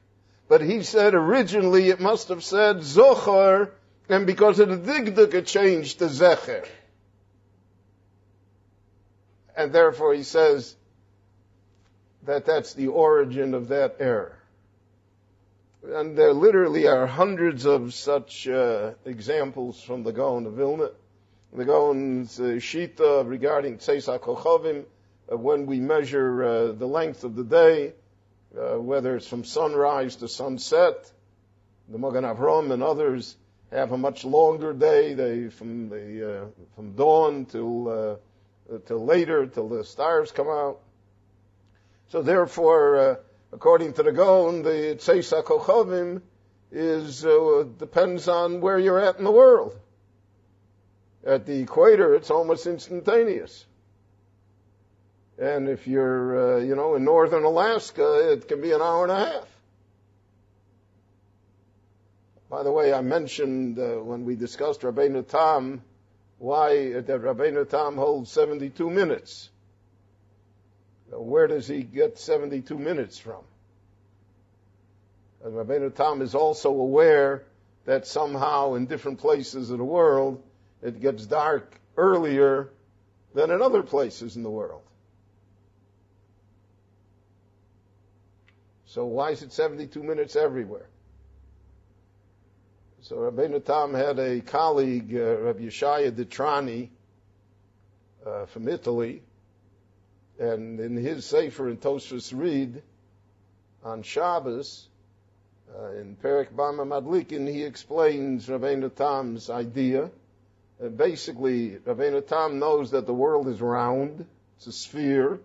[0.48, 3.70] But he said originally it must have said Zochar
[4.08, 6.66] and because of the dikduk it changed to zecher.
[9.56, 10.74] And therefore he says
[12.24, 14.38] that that's the origin of that error.
[15.84, 20.90] And there literally are hundreds of such uh, examples from the Gaon of Vilna.
[21.52, 24.84] The Gaon's uh, Shita regarding Tzeis HaKochavim,
[25.30, 27.94] uh, when we measure uh, the length of the day,
[28.56, 31.10] uh, whether it's from sunrise to sunset,
[31.88, 33.36] the Magen Avram and others
[33.72, 35.14] have a much longer day.
[35.14, 36.46] They from the uh,
[36.76, 40.80] from dawn till uh, till later till the stars come out.
[42.08, 43.14] So therefore, uh,
[43.52, 46.20] according to the Gaon, the Tzeis HaKochavim
[46.70, 49.78] is uh, depends on where you're at in the world.
[51.24, 53.64] At the equator, it's almost instantaneous.
[55.38, 59.12] And if you're, uh, you know, in northern Alaska, it can be an hour and
[59.12, 59.51] a half.
[62.52, 65.80] By the way, I mentioned uh, when we discussed Rabbeinu Tam
[66.36, 69.48] why that Rabbeinu Tam holds 72 minutes.
[71.08, 73.42] Where does he get 72 minutes from?
[75.42, 77.44] And Rabbeinu Tam is also aware
[77.86, 80.42] that somehow in different places of the world
[80.82, 82.68] it gets dark earlier
[83.34, 84.82] than in other places in the world.
[88.84, 90.88] So why is it 72 minutes everywhere?
[93.02, 96.88] So Rabbeinu Tam had a colleague, uh, Rabbi Yeshaya Ditrani,
[98.24, 99.22] uh, from Italy,
[100.38, 102.80] and in his Sefer in Tosfos Rid,
[103.82, 104.88] on Shabbos,
[105.76, 110.08] uh, in Perik Bama Madlikin, he explains Rabbeinu Tam's idea.
[110.80, 114.24] Uh, basically, Rabbeinu Tam knows that the world is round,
[114.58, 115.40] it's a sphere.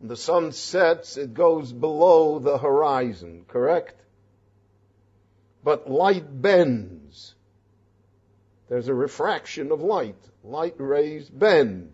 [0.00, 3.94] When the sun sets, it goes below the horizon, correct?
[5.62, 7.34] But light bends.
[8.68, 10.16] There's a refraction of light.
[10.42, 11.92] Light rays bend.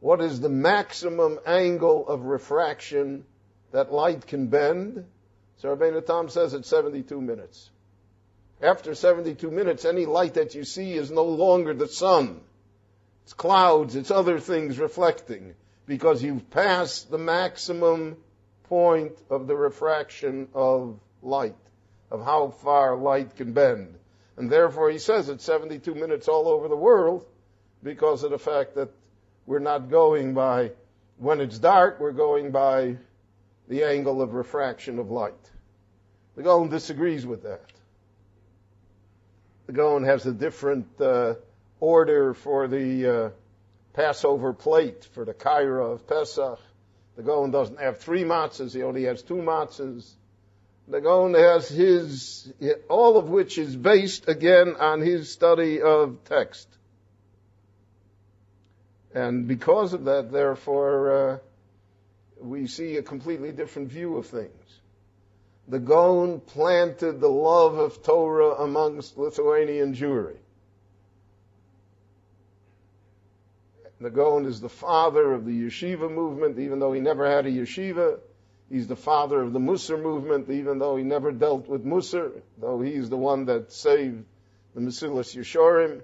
[0.00, 3.24] What is the maximum angle of refraction
[3.72, 5.04] that light can bend?
[5.56, 7.70] So Rabbeinu says it's 72 minutes.
[8.62, 12.40] After 72 minutes, any light that you see is no longer the sun.
[13.24, 15.54] It's clouds, it's other things reflecting,
[15.86, 18.16] because you've passed the maximum
[18.64, 21.56] point of the refraction of light,
[22.10, 23.94] of how far light can bend.
[24.36, 27.26] And therefore he says it's 72 minutes all over the world
[27.82, 28.90] because of the fact that
[29.46, 30.72] we're not going by,
[31.16, 32.96] when it's dark, we're going by
[33.68, 35.34] the angle of refraction of light.
[36.36, 37.62] The Gaon disagrees with that.
[39.66, 41.34] The Gaon has a different uh,
[41.80, 43.30] order for the uh,
[43.92, 46.60] Passover plate, for the Kaira of Pesach.
[47.16, 50.12] The Gaon doesn't have three matzahs, he only has two matzahs.
[50.90, 51.00] The
[51.34, 52.50] has his,
[52.88, 56.66] all of which is based again on his study of text.
[59.14, 61.38] And because of that, therefore, uh,
[62.40, 64.80] we see a completely different view of things.
[65.68, 65.78] The
[66.40, 70.36] planted the love of Torah amongst Lithuanian Jewry.
[74.00, 74.10] The
[74.46, 78.20] is the father of the yeshiva movement, even though he never had a yeshiva.
[78.70, 82.80] He's the father of the Musar movement, even though he never dealt with Musar, though
[82.80, 84.24] he's the one that saved
[84.74, 86.02] the Mesilas Yeshorim.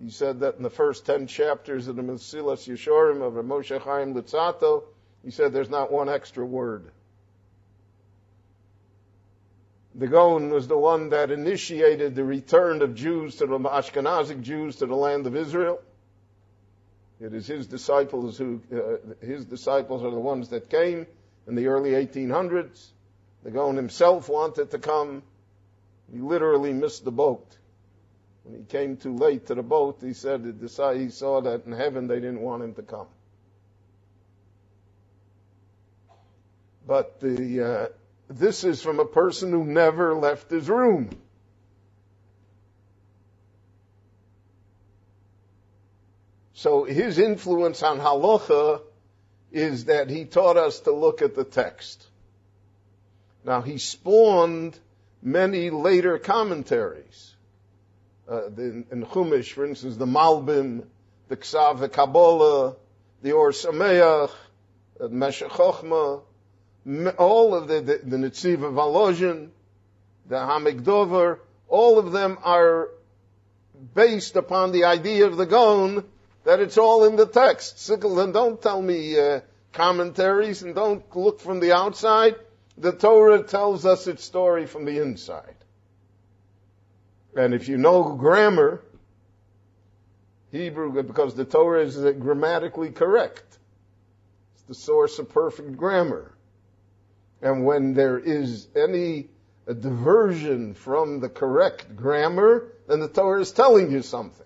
[0.00, 4.14] He said that in the first ten chapters of the Mesilas Yeshorim of Moshe Chaim
[4.14, 4.84] Luzzatto,
[5.24, 6.92] he said there's not one extra word.
[9.96, 14.76] The Gaon was the one that initiated the return of Jews to the Ashkenazic Jews
[14.76, 15.80] to the land of Israel.
[17.18, 21.06] It is his disciples who, uh, his disciples are the ones that came
[21.46, 22.88] in the early 1800s.
[23.42, 25.22] The Gaon himself wanted to come.
[26.12, 27.56] He literally missed the boat.
[28.44, 32.06] When he came too late to the boat, he said he saw that in heaven
[32.06, 33.08] they didn't want him to come.
[36.86, 37.86] But the, uh,
[38.28, 41.10] this is from a person who never left his room.
[46.52, 48.80] So his influence on halacha
[49.56, 52.06] is that he taught us to look at the text.
[53.44, 54.78] Now he spawned
[55.22, 57.34] many later commentaries.
[58.28, 60.84] Uh, the, in Chumash, for instance, the Malbim,
[61.28, 62.76] the Ksav, the Kabbalah,
[63.22, 64.30] the Or Sameach,
[64.98, 66.22] the Meshech Chochmah,
[67.18, 69.48] all of the, the, the Netziv of Volozhin,
[70.28, 71.38] the Ha'amek Davar,
[71.68, 72.90] all of them are
[73.94, 76.04] based upon the idea of the Gaon
[76.46, 77.80] that it's all in the text.
[77.80, 79.40] Sickle, don't tell me uh,
[79.72, 82.36] commentaries and don't look from the outside.
[82.78, 85.56] The Torah tells us its story from the inside.
[87.36, 88.80] And if you know grammar,
[90.52, 93.58] Hebrew, because the Torah is grammatically correct.
[94.54, 96.32] It's the source of perfect grammar.
[97.42, 99.30] And when there is any
[99.66, 104.45] diversion from the correct grammar, then the Torah is telling you something.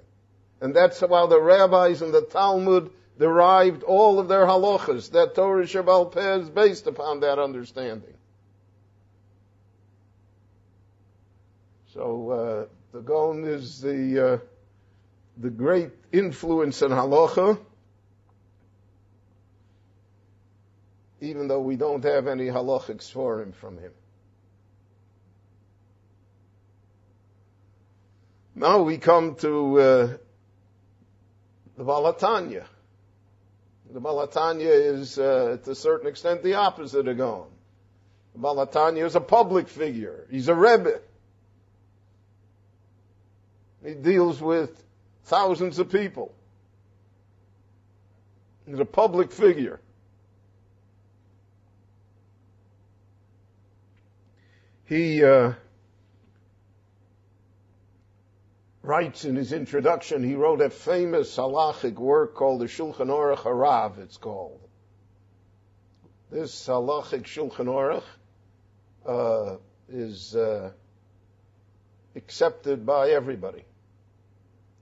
[0.60, 5.10] And that's how the rabbis and the Talmud derived all of their halachas.
[5.12, 8.14] That Torah Shebaal Peh is based upon that understanding.
[11.94, 14.38] So uh, the Gaon is the uh,
[15.38, 17.58] the great influence in halacha,
[21.20, 23.92] even though we don't have any halachics for him from him.
[28.54, 30.08] Now we come to uh,
[31.80, 32.66] the Baal HaTanya.
[33.90, 37.46] The Baal HaTanya is, uh, to a certain extent, the opposite of Gaon.
[38.34, 40.26] The Baal HaTanya is a public figure.
[40.30, 41.00] He's a Rebbe.
[43.82, 44.84] He deals with
[45.24, 46.34] thousands of people.
[48.66, 49.80] He's a public figure.
[54.84, 55.54] He uh,
[58.82, 63.98] writes in his introduction, he wrote a famous halachic work called the Shulchan Aruch Harav,
[63.98, 64.60] it's called.
[66.30, 68.02] This halachic Shulchan Aruch
[69.06, 69.56] uh,
[69.88, 70.70] is uh,
[72.16, 73.64] accepted by everybody.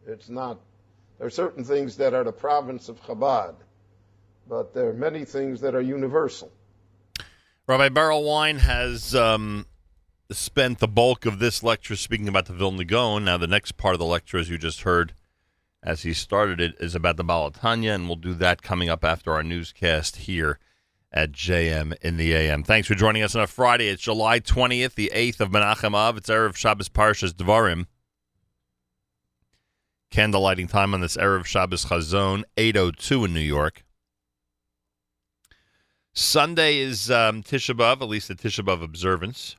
[0.06, 0.60] It's not,
[1.18, 3.54] there are certain things that are the province of Chabad,
[4.48, 6.52] but there are many things that are universal.
[7.66, 9.66] Rabbi Berel Wein has um,
[10.30, 13.24] spent the bulk of this lecture speaking about the Vilna Gaon.
[13.24, 15.14] Now, the next part of the lecture, as you just heard,
[15.82, 19.04] as he started it, is about the Baal HaTanya, and we'll do that coming up
[19.04, 20.58] after our newscast here
[21.10, 22.62] at JM in the AM.
[22.62, 23.88] Thanks for joining us on a Friday.
[23.88, 26.18] It's July 20th, the 8th of Menachem Av.
[26.18, 27.86] It's Erev Shabbos Parshas Devarim.
[30.10, 33.84] Candle lighting time on this Erev Shabbos Chazon, 8.02 in New York.
[36.12, 39.56] Sunday is um, Tisha B'Av, at least the Tisha B'Av observance.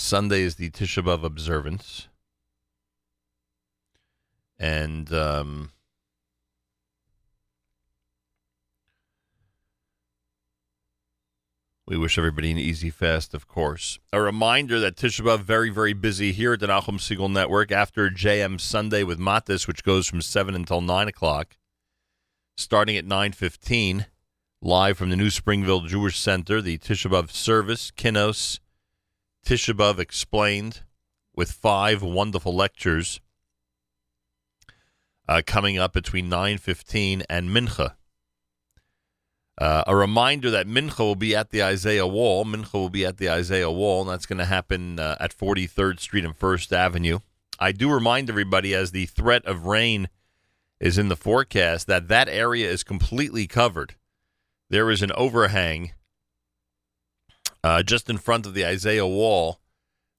[0.00, 2.08] Sunday is the Tisha B'Av observance.
[4.58, 5.70] And um,
[11.86, 13.98] we wish everybody an easy fast, of course.
[14.12, 18.10] A reminder that Tisha B'Av very, very busy here at the Nachum Segal Network after
[18.10, 21.56] JM Sunday with Matis, which goes from 7 until 9 o'clock
[22.56, 24.06] starting at 9.15,
[24.60, 28.60] live from the New Springville Jewish Center, the Tisha B'Av service, Kinos,
[29.44, 30.82] Tisha B'Av Explained,
[31.34, 33.20] with five wonderful lectures
[35.28, 37.94] uh, coming up between 9.15 and Mincha.
[39.58, 42.44] Uh, a reminder that Mincha will be at the Isaiah Wall.
[42.44, 46.00] Mincha will be at the Isaiah Wall, and that's going to happen uh, at 43rd
[46.00, 47.18] Street and 1st Avenue.
[47.58, 50.08] I do remind everybody as the threat of rain–
[50.80, 53.94] is in the forecast that that area is completely covered.
[54.70, 55.92] There is an overhang
[57.62, 59.60] uh, just in front of the Isaiah wall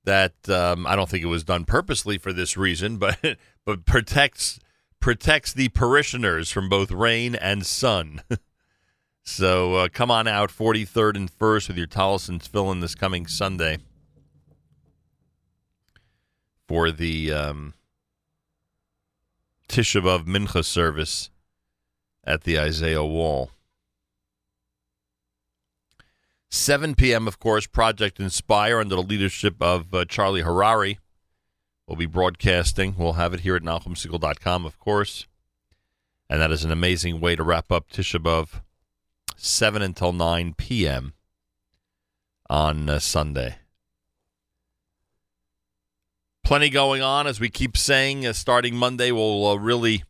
[0.03, 3.17] that um, I don't think it was done purposely for this reason, but
[3.65, 4.59] but protects
[4.99, 8.21] protects the parishioners from both rain and sun.
[9.23, 13.25] so uh, come on out, 43rd and 1st, with your tallis and tefillin this coming
[13.25, 13.79] Sunday
[16.67, 17.73] for the um,
[19.67, 21.29] Mincha service
[22.23, 23.49] at the Isaiah Wall.
[26.51, 30.97] 7 p.m., of course, Project Inspire under the leadership of uh, Charlie Harary
[31.87, 32.95] will be broadcasting.
[32.97, 35.27] We'll have it here at NachumSegal.com, of course.
[36.29, 38.61] And that is an amazing way to wrap up Tisha B'Av,
[39.37, 41.13] 7 until 9 p.m.
[42.49, 43.55] on uh, Sunday.
[46.43, 48.25] Plenty going on, as we keep saying.
[48.25, 50.03] Uh, starting Monday, we'll uh, really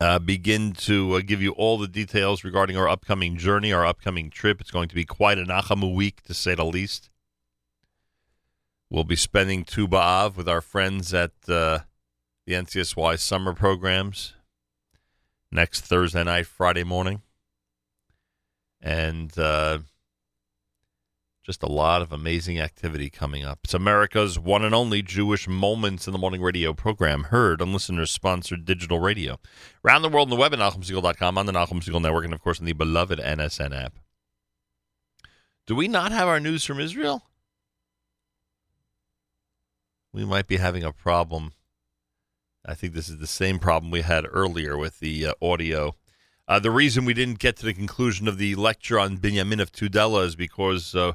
[0.00, 4.30] uh, begin to uh, give you all the details regarding our upcoming journey, our upcoming
[4.30, 4.60] trip.
[4.60, 7.10] It's going to be quite an Nachamu week, to say the least.
[8.90, 11.80] We'll be spending Tu B'Av with our friends at uh,
[12.46, 14.34] the NCSY summer programs
[15.50, 17.22] next Thursday night, Friday morning.
[18.80, 19.78] And uh,
[21.44, 23.60] just a lot of amazing activity coming up.
[23.64, 28.10] It's America's one and only Jewish Moments in the Morning radio program, heard on listeners
[28.10, 29.38] sponsored digital radio.
[29.84, 32.40] Around the world on the web at NachumSegal.com, on the Nachum Segal Network, and of
[32.40, 33.98] course on the beloved NSN app.
[35.66, 37.24] Do we not have our news from Israel?
[40.14, 41.52] We might be having a problem.
[42.64, 45.94] I think this is the same problem we had earlier with the uh, audio.
[46.48, 49.72] Uh, the reason we didn't get to the conclusion of the lecture on Binyamin of
[49.72, 51.12] Tudela is because uh,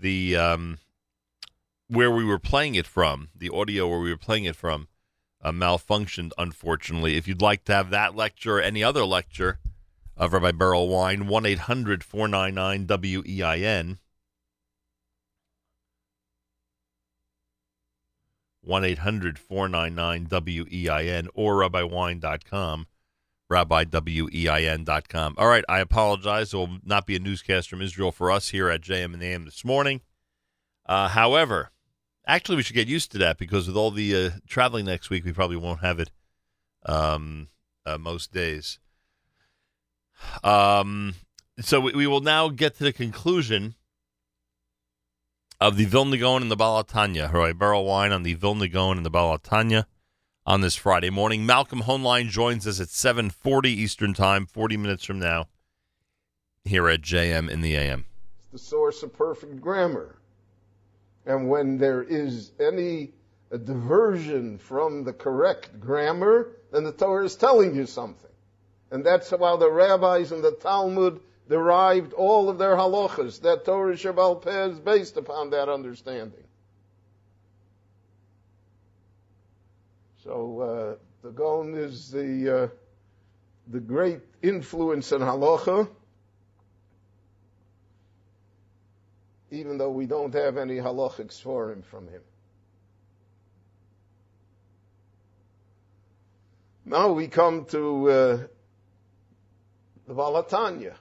[0.00, 0.78] the um,
[1.88, 4.88] where we were playing it from, the audio where we were playing it from,
[5.42, 6.32] uh, malfunctioned.
[6.38, 9.58] Unfortunately, if you'd like to have that lecture or any other lecture
[10.16, 13.98] of Rabbi Berel Wein, one 499 WEIN.
[18.62, 22.86] 1 800 499 WEIN or rabbiwein.com,
[23.50, 25.34] rabbiwein.com.
[25.36, 26.52] All right, I apologize.
[26.52, 29.44] There will not be a newscast from Israel for us here at JM and AM
[29.44, 30.00] this morning.
[30.86, 31.70] Uh, however,
[32.26, 35.24] actually, we should get used to that because with all the uh, traveling next week,
[35.24, 36.10] we probably won't have it
[36.86, 37.48] um,
[37.84, 38.78] uh, most days.
[40.44, 41.14] Um,
[41.60, 43.74] so we, we will now get to the conclusion
[45.60, 47.32] of the Vilna Gaon and the Baal HaTanya.
[47.32, 49.86] Right, Berel Wein on the Vilna Gaon and the Baal HaTanya
[50.46, 51.46] on this Friday morning.
[51.46, 55.48] Malcolm Hoenlein joins us at 7.40 Eastern Time, 40 minutes from now,
[56.64, 58.06] here at JM in the AM.
[58.38, 60.16] It's the source of perfect grammar.
[61.26, 63.12] And when there is any
[63.50, 68.30] diversion from the correct grammar, then the Torah is telling you something.
[68.90, 73.40] And that's how the rabbis and the Talmud derived all of their halachas.
[73.42, 76.44] That Torah Shebaal Peh is based upon that understanding.
[80.24, 82.68] So uh, the Gaon is the uh,
[83.68, 85.88] the great influence in halacha,
[89.50, 92.20] even though we don't have any halachics for him from him.
[96.84, 98.38] Now we come to uh,
[100.06, 100.94] the Baal HaTanya.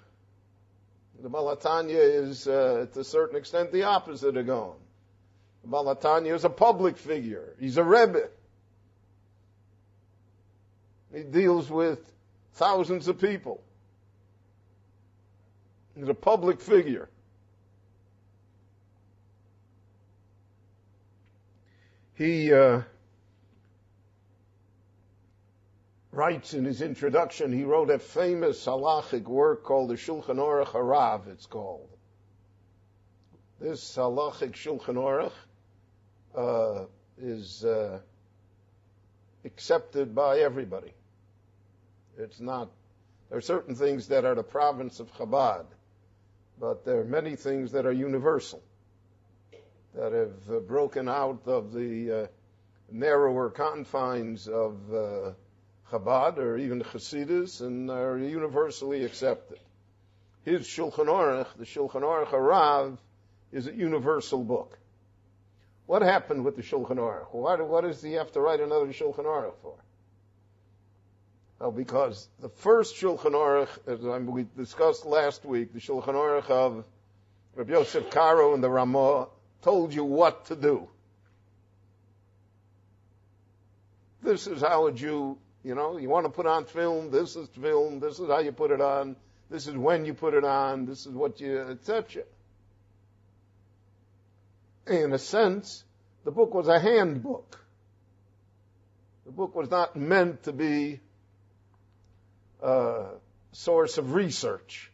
[1.22, 4.76] The Baal HaTanya is, uh, to a certain extent, the opposite of Gaon.
[5.64, 7.56] The Baal HaTanya is a public figure.
[7.60, 8.30] He's a Rebbe.
[11.14, 11.99] He deals with
[12.53, 13.62] thousands of people.
[15.95, 17.10] He's a public figure.
[22.16, 22.82] He uh,
[26.12, 31.28] writes in his introduction, he wrote a famous halachic work called the Shulchan Aruch Harav,
[31.28, 31.89] it's called.
[33.60, 35.32] This halachic Shulchan Aruch
[36.36, 36.86] uh,
[37.18, 37.99] is uh,
[39.46, 40.94] accepted by everybody.
[42.18, 42.70] It's not,
[43.30, 45.66] there are certain things that are the province of Chabad,
[46.60, 48.62] but there are many things that are universal,
[49.96, 52.28] that have uh, broken out of the uh,
[52.92, 55.32] narrower confines of uh,
[55.92, 59.60] Chabad or even Hasidus and are universally accepted.
[60.44, 62.98] His Shulchan Aruch, the Shulchan Aruch Harav,
[63.52, 64.78] is a universal book.
[65.90, 67.30] What happened with the Shulchan Aruch?
[67.32, 69.74] Why, what does he have to write another Shulchan Aruch for?
[71.58, 76.86] Well, because the first Shulchan Aruch, as we discussed last week, the Shulchan Aruch of
[77.56, 79.30] Rabbi Yosef Karo and the Ramah,
[79.64, 80.88] told you what to do.
[84.22, 87.48] This is how a Jew you know, you want to put on film, this is
[87.60, 89.16] film, this is how you put it on,
[89.50, 92.22] this is when you put it on, this is what you, etc.
[94.88, 95.84] In a sense,
[96.24, 97.60] the book was a handbook.
[99.26, 101.00] The book was not meant to be
[102.62, 103.06] a
[103.52, 104.92] source of research.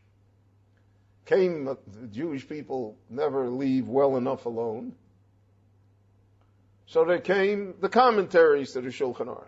[1.25, 1.77] Came, the
[2.11, 4.93] Jewish people never leave well enough alone.
[6.87, 9.47] So there came the commentaries to the Shulchan Aruch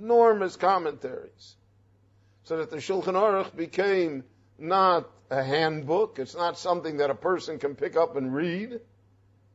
[0.00, 1.56] enormous commentaries.
[2.44, 4.24] So that the Shulchan Aruch became
[4.58, 8.80] not a handbook, it's not something that a person can pick up and read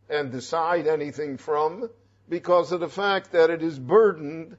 [0.10, 1.90] and decide anything from,
[2.30, 4.58] because of the fact that it is burdened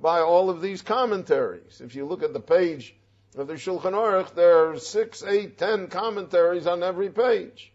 [0.00, 1.80] by all of these commentaries.
[1.80, 2.94] If you look at the page
[3.36, 7.72] of the Shulchan Aruch, there are six, eight, ten commentaries on every page.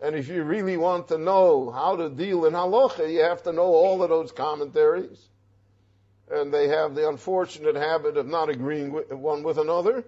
[0.00, 3.52] And if you really want to know how to deal in halacha, you have to
[3.52, 5.28] know all of those commentaries
[6.30, 10.04] and they have the unfortunate habit of not agreeing with, one with another.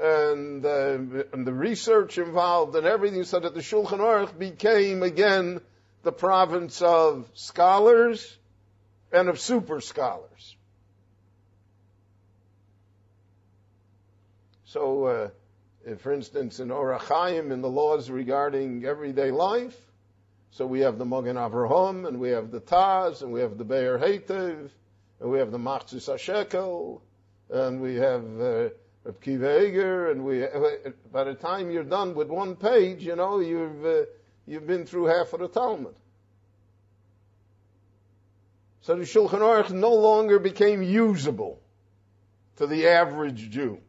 [0.00, 0.98] And, uh,
[1.32, 5.60] and, the research involved and everything so that the Shulchan Aruch became again
[6.02, 8.38] the province of scholars
[9.12, 10.56] and of super scholars.
[14.64, 15.28] So, uh,
[15.84, 19.76] if, for instance, in Orach Chaim, in the laws regarding everyday life,
[20.52, 23.64] so we have the Mogen Avraham, and we have the Taz, and we have the
[23.64, 24.70] Be'er Heitev,
[25.20, 27.00] and we have the Machatzis HaShekel,
[27.50, 28.68] and we have uh,
[29.04, 30.44] Reb Kiva Eger, and we.
[31.10, 34.02] By the time you're done with one page, you know you've uh,
[34.46, 35.94] you've been through half of the Talmud.
[38.82, 41.60] So the Shulchan Aruch no longer became usable
[42.56, 43.80] to the average Jew.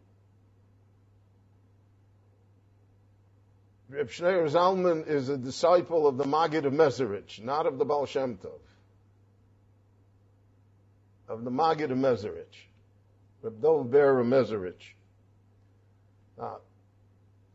[3.90, 8.06] Reb Shneur Zalman is a disciple of the Maggid of Mezerich, not of the Baal
[8.06, 8.60] Shem Tov.
[11.28, 12.68] Of the Maggid of Mezerich.
[13.42, 14.94] Reb Dov Ber of Mezerich.
[16.42, 16.56] Uh,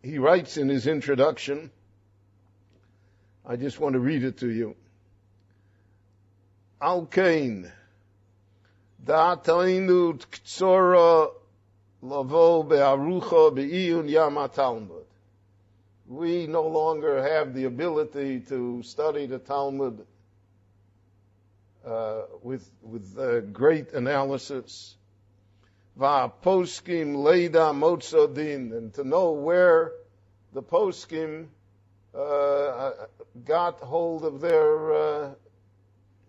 [0.02, 1.70] he writes in his introduction,
[3.44, 4.76] I just want to read it to you.
[6.80, 7.72] Al Kain,
[9.04, 11.32] Da'atainu Ktsora
[12.02, 15.06] Lavo Be'arucha Be'iyun Yam Talmud
[16.08, 20.06] we no longer have the ability to study the Talmud
[21.84, 24.95] uh, with with uh, great analysis.
[25.96, 29.92] Va poskim leida motzodin, and to know where
[30.52, 31.46] the poskim
[32.14, 32.90] uh,
[33.44, 35.30] got hold of their uh,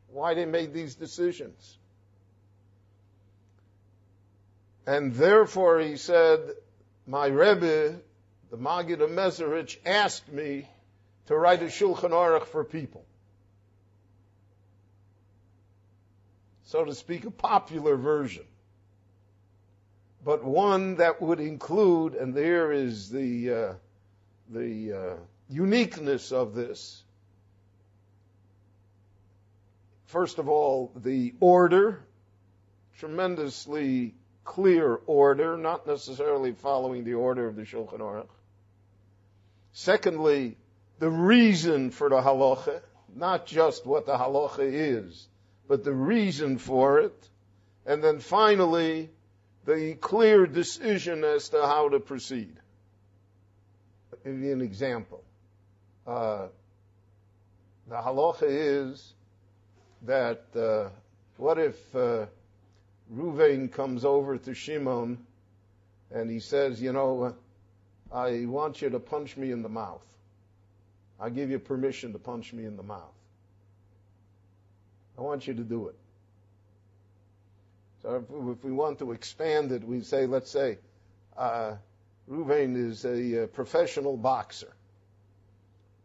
[0.10, 1.78] why they made these decisions.
[4.86, 6.40] And therefore, he said,
[7.06, 8.00] my Rebbe
[8.50, 10.68] the Maggid of Mezerich asked me
[11.26, 13.04] to write a Shulchan Aruch for people.
[16.64, 18.46] So to speak, a popular version.
[20.28, 23.74] But one that would include, and there is the, uh,
[24.50, 25.16] the uh,
[25.48, 27.02] uniqueness of this.
[30.08, 32.02] First of all, the order,
[32.98, 38.28] tremendously clear order, not necessarily following the order of the Shulchan Aruch.
[39.72, 40.58] Secondly,
[41.00, 42.82] the reason for the halacha,
[43.16, 45.26] not just what the halacha is,
[45.70, 47.30] but the reason for it.
[47.86, 49.10] And then finally,
[49.68, 52.56] the clear decision as to how to proceed.
[54.24, 55.22] give you an example.
[56.08, 56.48] Uh,
[57.90, 59.14] the halacha is
[60.04, 60.90] that uh,
[61.36, 62.26] what if uh,
[63.14, 65.18] Ruvain comes over to Shimon
[66.12, 67.36] and he says, you know,
[68.12, 70.02] I want you to punch me in the mouth.
[71.20, 73.14] I give you permission to punch me in the mouth.
[75.18, 75.96] I want you to do it.
[78.08, 80.78] So if, if we want to expand it, we say, let's say,
[81.36, 81.74] uh,
[82.30, 84.74] Ruvain is a, uh professional boxer,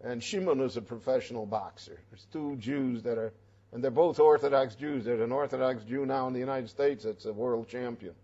[0.03, 2.00] and Shimon is a professional boxer.
[2.11, 3.32] There's two Jews that are,
[3.70, 5.05] and they're both Orthodox Jews.
[5.05, 8.14] There's an Orthodox Jew now in the United States that's a world champion,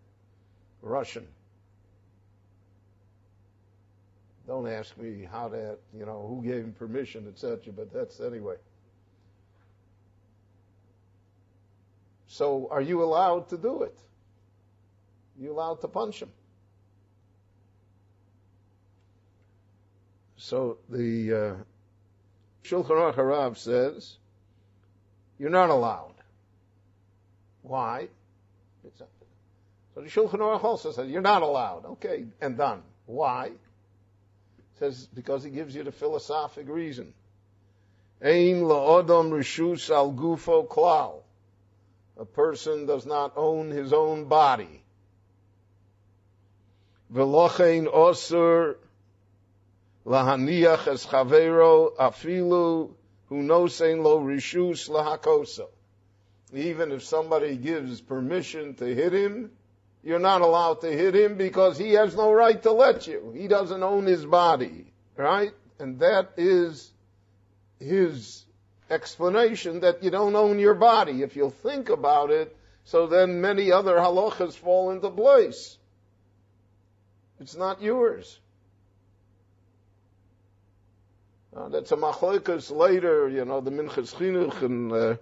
[0.82, 1.28] Russian.
[4.48, 7.72] Don't ask me how that, you know, who gave him permission, etc.
[7.72, 8.56] But that's anyway.
[12.38, 13.98] So, are you allowed to do it?
[15.36, 16.30] Are you allowed to punch him?
[20.36, 21.54] So the uh,
[22.62, 24.18] Shulchan Aruch Harav says
[25.40, 26.14] you're not allowed.
[27.62, 28.06] Why?
[28.96, 31.86] So the Shulchan Aruch also says you're not allowed.
[31.86, 32.82] Okay, and done.
[33.06, 33.50] Why?
[34.78, 37.12] says because he gives you the philosophic reason.
[38.22, 41.22] Ein la'odom rishus al gufo klal.
[42.18, 44.82] A person does not own his own body.
[47.14, 48.74] Osur
[50.04, 52.90] lahaniach es chavero afilu
[53.28, 55.60] hu nosein lo rishus.
[56.52, 59.52] Even if somebody gives permission to hit him,
[60.02, 63.32] you're not allowed to hit him because he has no right to let you.
[63.36, 65.52] He doesn't own his body, right?
[65.78, 66.90] And that is
[67.78, 68.44] his
[68.90, 71.22] explanation that you don't own your body.
[71.22, 75.76] If you'll think about it, so then many other halachas fall into place.
[77.40, 78.40] It's not yours.
[81.56, 85.16] Uh, that's a machlokas later, you know, the Minchas Chinuch and uh,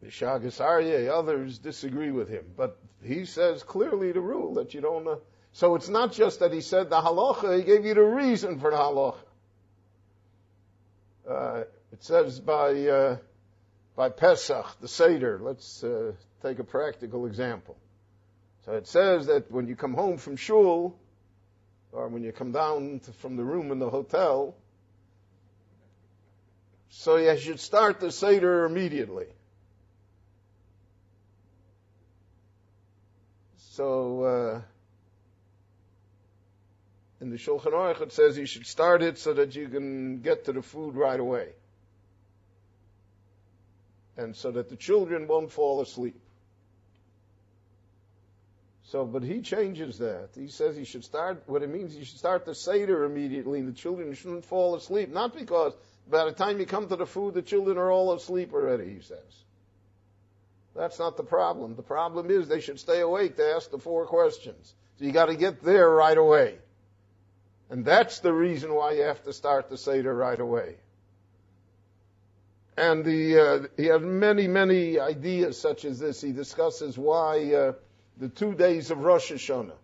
[0.00, 2.44] the Shagas Aryeh, others disagree with him.
[2.56, 5.06] But he says clearly the rule that you don't.
[5.06, 5.16] Uh,
[5.52, 8.70] so it's not just that he said the halacha, he gave you the reason for
[8.70, 9.16] the halacha.
[11.32, 13.16] Uh, it says by uh,
[13.96, 15.40] by Pesach, the Seder.
[15.42, 16.12] Let's uh,
[16.42, 17.76] take a practical example.
[18.66, 20.94] So it says that when you come home from shul,
[21.90, 24.54] or when you come down to, from the room in the hotel,
[26.90, 29.26] so you should start the Seder immediately.
[33.70, 34.60] So, uh,
[37.22, 40.44] in the Shulchan Aruch it says you should start it so that you can get
[40.46, 41.50] to the food right away.
[44.16, 46.20] And so that the children won't fall asleep.
[48.86, 50.30] So, but he changes that.
[50.34, 53.68] He says he should start, what it means, you should start the Seder immediately, and
[53.68, 55.10] the children shouldn't fall asleep.
[55.10, 55.72] Not because
[56.10, 59.00] by the time you come to the food, the children are all asleep already, he
[59.00, 59.44] says.
[60.74, 61.76] That's not the problem.
[61.76, 64.74] The problem is they should stay awake to ask the four questions.
[64.98, 66.58] So you gotta get there right away.
[67.72, 70.76] And that's the reason why you have to start the Seder right away.
[72.76, 76.20] And the, uh, he has many, many ideas such as this.
[76.20, 77.72] He discusses why, uh,
[78.18, 79.78] the two days of Rosh Hashanah,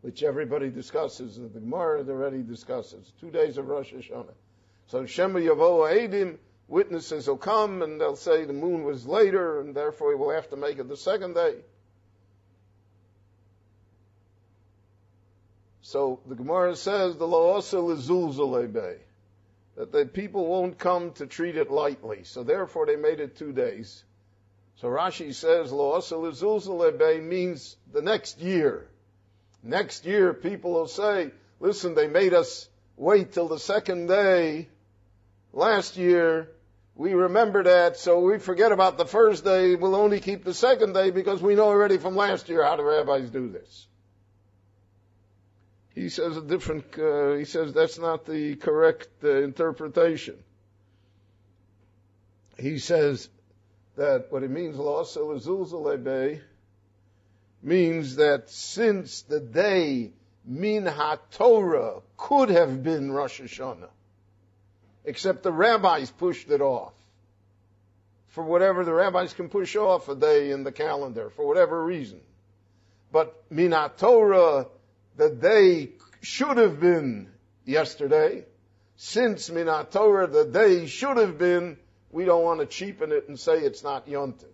[0.00, 4.34] which everybody discusses, the Gemara already discusses, two days of Rosh Hashanah.
[4.88, 9.72] So Shema Yavo Eidim, witnesses will come and they'll say the moon was later and
[9.72, 11.58] therefore we will have to make it the second day.
[15.86, 18.96] So the Gemara says the La'osa Lezulzalebe,
[19.76, 22.24] that the people won't come to treat it lightly.
[22.24, 24.02] So therefore they made it two days.
[24.76, 28.88] So Rashi says La'osa Lezulzalebe means the next year.
[29.62, 32.66] Next year people will say, listen, they made us
[32.96, 34.68] wait till the second day
[35.52, 36.48] last year.
[36.94, 39.74] We remember that, so we forget about the first day.
[39.74, 42.84] We'll only keep the second day because we know already from last year how the
[42.84, 43.86] rabbis do this.
[45.94, 50.36] He says a different, uh, he says that's not the correct uh, interpretation.
[52.58, 53.28] He says
[53.96, 54.76] that what it means,
[57.62, 60.10] means that since the day
[60.44, 63.88] Min HaTorah could have been Rosh Hashanah,
[65.04, 66.92] except the rabbis pushed it off.
[68.28, 72.20] For whatever the rabbis can push off a day in the calendar, for whatever reason.
[73.12, 74.68] But Min HaTorah,
[75.16, 77.30] the they should have been
[77.64, 78.44] yesterday.
[78.96, 81.76] Since Min HaTorah, the day should have been,
[82.10, 84.46] we don't want to cheapen it and say it's not Yontiv.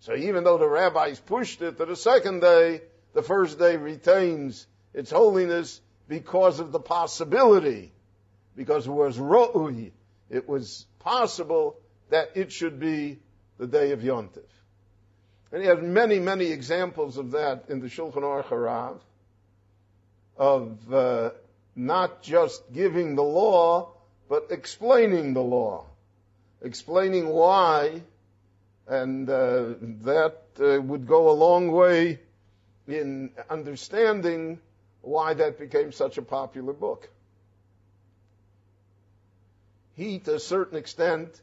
[0.00, 2.82] So even though the rabbis pushed it to the second day,
[3.12, 7.92] the first day retains its holiness because of the possibility,
[8.56, 9.92] because it was ro'ui,
[10.30, 11.76] it was possible
[12.10, 13.18] that it should be
[13.58, 14.44] the day of Yontif.
[15.52, 19.00] And he has many, many examples of that in the Shulchan Aruch Harav,
[20.38, 21.30] of uh,
[21.74, 23.92] not just giving the law,
[24.28, 25.86] but explaining the law,
[26.62, 28.02] explaining why,
[28.86, 32.20] and uh, that uh, would go a long way
[32.86, 34.58] in understanding
[35.02, 37.08] why that became such a popular book.
[39.94, 41.40] He, to a certain extent,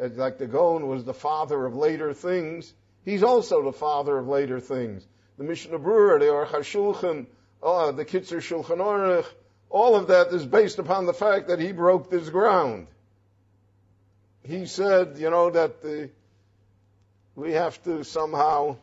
[0.00, 2.72] uh, like the Gaon was the father of later things,
[3.04, 5.06] he's also the father of later things.
[5.38, 7.26] The Mishnah Berurah, the Aruch
[7.62, 9.26] Uh, the Kitzur Shulchan Aruch,
[9.70, 12.88] all of that is based upon the fact that he broke this ground.
[14.42, 16.10] He said, you know, that the,
[17.36, 18.78] we have to somehow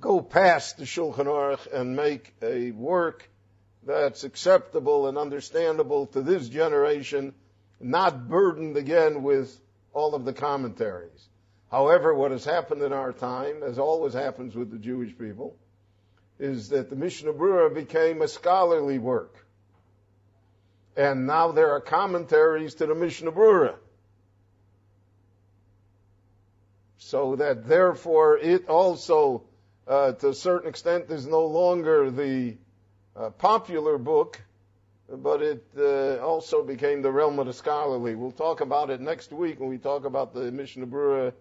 [0.00, 3.28] go past the Shulchan Aruch and make a work
[3.84, 7.34] that's acceptable and understandable to this generation,
[7.80, 9.60] not burdened again with
[9.92, 11.28] all of the commentaries.
[11.70, 15.56] However, what has happened in our time, as always happens with the Jewish people,
[16.40, 19.46] is that the Mishnah Berurah became a scholarly work.
[20.96, 23.76] And now there are commentaries to the Mishnah Berurah.
[26.96, 29.44] So that therefore it also,
[29.86, 32.56] uh, to a certain extent, is no longer the
[33.14, 34.40] uh, popular book,
[35.08, 38.14] but it uh, also became the realm of the scholarly.
[38.14, 41.32] We'll talk about it next week when we talk about the Mishnah Berurah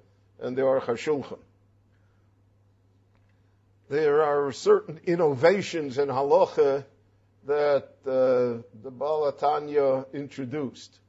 [0.41, 1.39] and the Aruch HaShulchan
[3.89, 6.85] there are certain innovations in halacha
[7.45, 10.99] that uh, the Baal HaTanya introduced,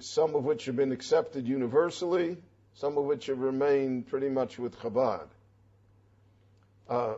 [0.00, 2.36] some of which have been accepted universally,
[2.74, 5.26] some of which have remained pretty much with Chabad.
[6.88, 7.14] Uh,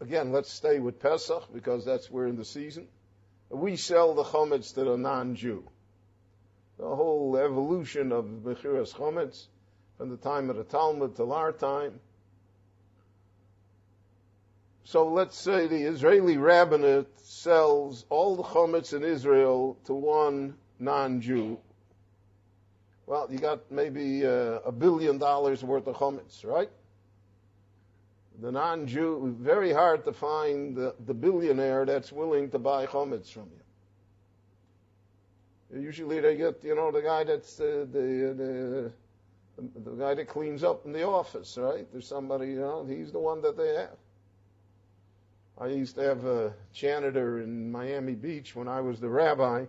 [0.00, 2.88] again, let's stay with Pesach because that's where in the season.
[3.50, 5.64] We sell the chometz to the non-Jew.
[6.78, 9.46] The whole evolution of Mechiras chometz
[9.98, 12.00] from the time of the Talmud till our time
[14.84, 21.58] so let's say the Israeli rabbinate sells all the chometz in Israel to one non-Jew.
[23.06, 26.70] Well, you got maybe uh, a billion dollars worth of chometz, right?
[28.40, 33.48] The non-Jew, very hard to find the, the billionaire that's willing to buy chometz from
[35.72, 35.80] you.
[35.80, 38.92] Usually they get, you know, the guy that's uh, the, the
[39.56, 41.86] the guy that cleans up in the office, right?
[41.92, 43.96] There's somebody, you know, he's the one that they have.
[45.56, 49.66] I used to have a janitor in Miami Beach when I was the rabbi.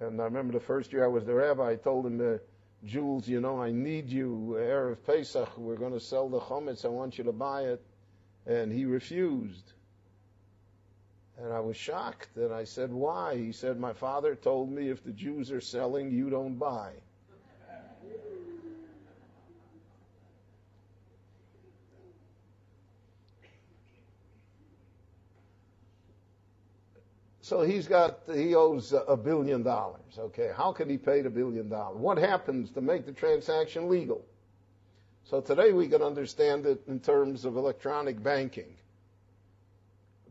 [0.00, 2.38] And I remember the first year I was the rabbi, I told him, uh,
[2.84, 4.56] Jules, you know, I need you.
[4.58, 6.84] Erev Pesach, we're going to sell the chometz.
[6.84, 7.80] I want you to buy it.
[8.44, 9.72] And he refused.
[11.38, 12.36] And I was shocked.
[12.36, 13.36] And I said, why?
[13.36, 16.90] He said, my father told me if the Jews are selling, you don't buy.
[27.42, 30.16] So he's got, he owes a billion dollars.
[30.16, 31.98] Okay, how can he pay the billion dollars?
[31.98, 34.24] What happens to make the transaction legal?
[35.24, 38.76] So today we can understand it in terms of electronic banking.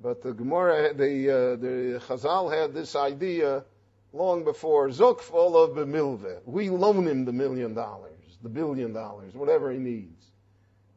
[0.02, 3.66] But the Gemara, the, uh, the Chazal had this idea
[4.14, 6.40] long before Zokfol of Bemilve.
[6.46, 10.26] We loan him the million dollars, the billion dollars, whatever he needs.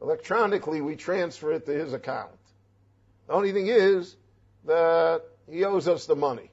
[0.00, 2.30] Electronically, we transfer it to his account.
[3.26, 4.14] The only thing is
[4.64, 6.50] that he owes us the money.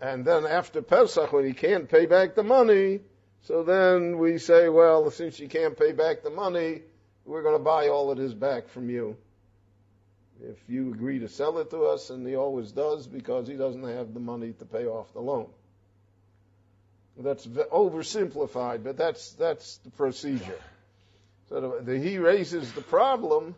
[0.00, 3.00] And then after Pesach, when he can't pay back the money,
[3.42, 6.82] so then we say, well, since you can't pay back the money,
[7.26, 9.16] we're going to buy all of this back from you.
[10.42, 13.84] If you agree to sell it to us, and he always does because he doesn't
[13.84, 15.48] have the money to pay off the loan.
[17.18, 20.58] That's oversimplified, but that's that's the procedure.
[21.50, 23.54] So the, the, he raises the problem.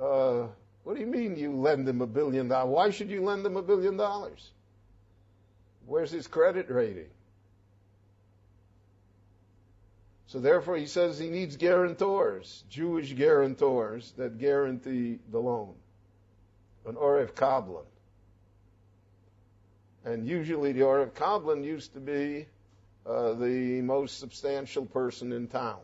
[0.00, 0.46] Uh,
[0.84, 2.72] what do you mean you lend him a billion dollars?
[2.72, 4.50] Why should you lend him a billion dollars?
[5.86, 7.10] Where's his credit rating?
[10.26, 15.74] So therefore he says he needs guarantors, Jewish guarantors that guarantee the loan.
[16.86, 17.84] An Orev Kablan.
[20.04, 22.46] And usually the Orev Kablan used to be
[23.06, 25.80] uh, the most substantial person in town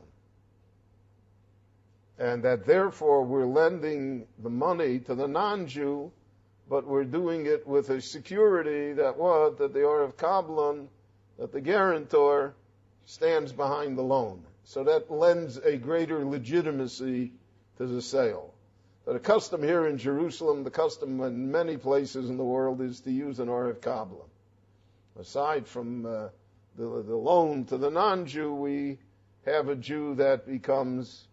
[2.19, 6.11] and that therefore we're lending the money to the non-Jew,
[6.69, 10.89] but we're doing it with a security that what that the Orev Kablan,
[11.39, 12.55] that the guarantor
[13.07, 14.45] stands behind the loan.
[14.65, 17.33] So that lends a greater legitimacy
[17.79, 18.53] to the sale.
[19.05, 23.01] So the custom here in Jerusalem, the custom in many places in the world is
[23.01, 24.29] to use an Orev Kablan.
[25.19, 26.29] Aside from uh,
[26.77, 28.99] the, the loan to the non-Jew, we
[29.47, 31.28] have a Jew that becomes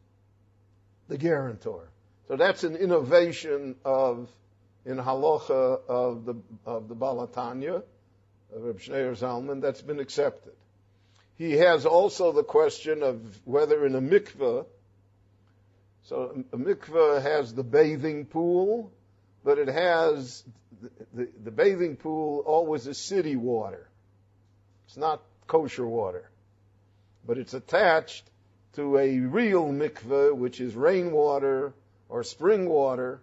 [1.08, 1.90] the guarantor.
[2.28, 4.30] So that's an innovation of
[4.86, 6.36] in halacha of the
[6.66, 7.84] of the Baal HaTanya,
[8.56, 10.54] of Reb Shneur Zalman, that's been accepted.
[11.38, 14.66] He has also the question of whether in a mikveh,
[16.04, 18.92] so a mikveh has the bathing pool,
[19.44, 20.44] but it has
[20.82, 23.88] the, the, the bathing pool always is city water.
[24.88, 26.30] It's not kosher water,
[27.26, 28.24] but it's attached
[28.76, 31.74] to a real mikveh, which is rainwater
[32.10, 33.22] or spring water,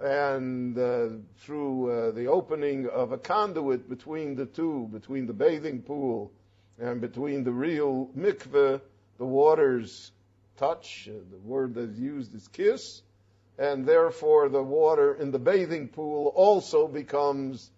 [0.00, 1.08] and uh,
[1.38, 6.30] through uh, the opening of a conduit between the two, between the bathing pool
[6.78, 8.80] and between the real mikveh,
[9.18, 10.12] the waters
[10.56, 11.08] touch.
[11.10, 13.02] Uh, the word that's used is kiss,
[13.58, 17.70] and therefore the water in the bathing pool also becomes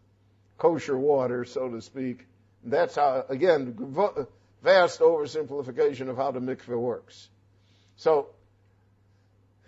[0.59, 2.27] kosher water, so to speak.
[2.63, 3.75] That's how, again,
[4.63, 7.29] vast oversimplification of how the mikveh works.
[7.97, 8.29] So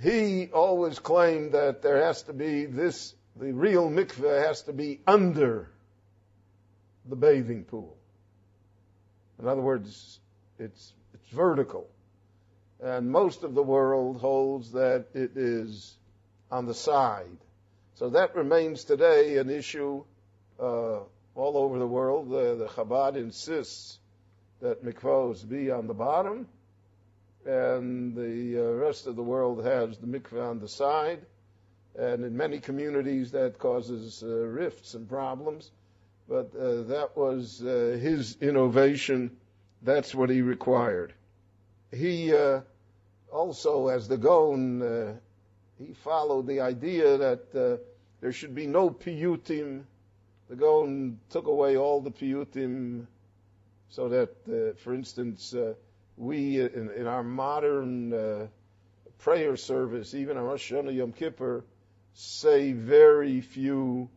[0.03, 5.01] he always claimed that there has to be this, the real mikveh has to be
[5.07, 5.71] under
[7.09, 7.97] the bathing pool.
[9.41, 10.21] In other words,
[10.59, 11.89] it's, it's vertical.
[12.83, 15.97] And most of the world holds that it is
[16.51, 17.39] on the side.
[17.95, 20.05] So that remains today an issue
[20.61, 20.99] uh,
[21.35, 22.31] all over the world.
[22.31, 23.99] The, the Chabad insists
[24.63, 26.47] that mikvahs be on the bottom,
[27.45, 31.21] and the uh, rest of the world has the mikveh on the side.
[31.99, 35.71] And in many communities, that causes uh, rifts and problems.
[36.29, 39.37] But uh, that was uh, his innovation.
[39.83, 41.13] That's what he required.
[41.91, 42.61] He uh,
[43.31, 45.15] also, as the Gaon, uh,
[45.77, 47.53] he followed the idea that
[48.21, 49.83] there should be no piyutim.
[50.49, 53.07] The Gaon took away all the piyutim
[53.93, 55.55] so that, for instance,
[56.17, 58.47] we, in, in our modern uh,
[59.19, 61.65] prayer service, even on Rosh Hashanah Yom Kippur,
[62.15, 64.09] say very few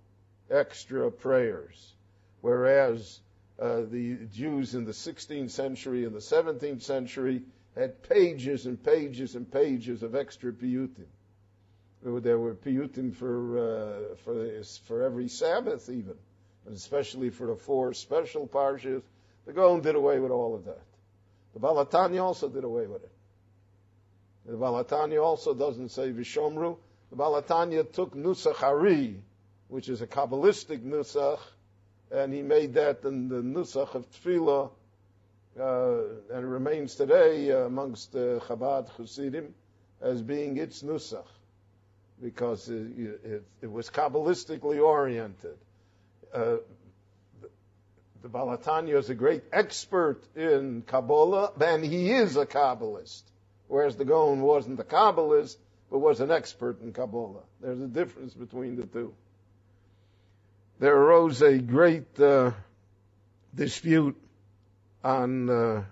[0.50, 1.94] extra prayers.
[2.40, 3.20] Whereas
[3.60, 7.42] uh, the Jews in the 16th century and the 17th century
[7.76, 11.08] had pages and pages and pages of extra piyutim.
[12.02, 16.14] There were piyutim for uh, for for every Sabbath even,
[16.72, 19.02] especially for the four special parshas.
[19.46, 20.82] The Gaon did away with all of that.
[21.54, 23.12] The Baal HaTanya also did away with it.
[24.46, 26.78] The Baal HaTanya also doesn't say Vishomru.
[27.10, 29.20] The Baal HaTanya took Nusach HaAri,
[29.68, 31.40] which is a Kabbalistic Nusach,
[32.12, 34.72] and he made that in the Nusach of Tefillah,
[35.60, 35.98] uh,
[36.34, 39.54] and remains today uh, amongst the Chabad Chassidim
[40.02, 41.28] as being its Nusach,
[42.22, 42.92] because it,
[43.24, 45.58] it, it was Kabbalistically oriented.
[46.34, 46.58] Uh,
[48.26, 53.22] the Baal HaTanya is a great expert in Kabbalah, and he is a Kabbalist,
[53.68, 55.58] whereas the Gaon wasn't a Kabbalist,
[55.92, 57.44] but was an expert in Kabbalah.
[57.62, 59.14] There's a difference between the two.
[60.80, 62.54] There arose a great uh,
[63.54, 64.20] dispute
[65.04, 65.84] on uh,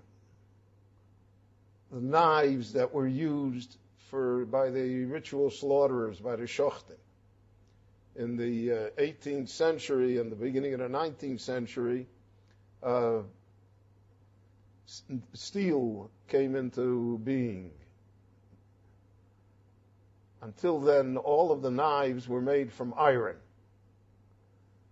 [1.92, 3.76] the knives that were used
[4.10, 6.98] for by the ritual slaughterers, by the shochtim.
[8.16, 12.08] In the uh, 18th century and the beginning of the 19th century,
[12.84, 13.22] uh,
[15.32, 17.70] steel came into being.
[20.42, 23.36] Until then, all of the knives were made from iron.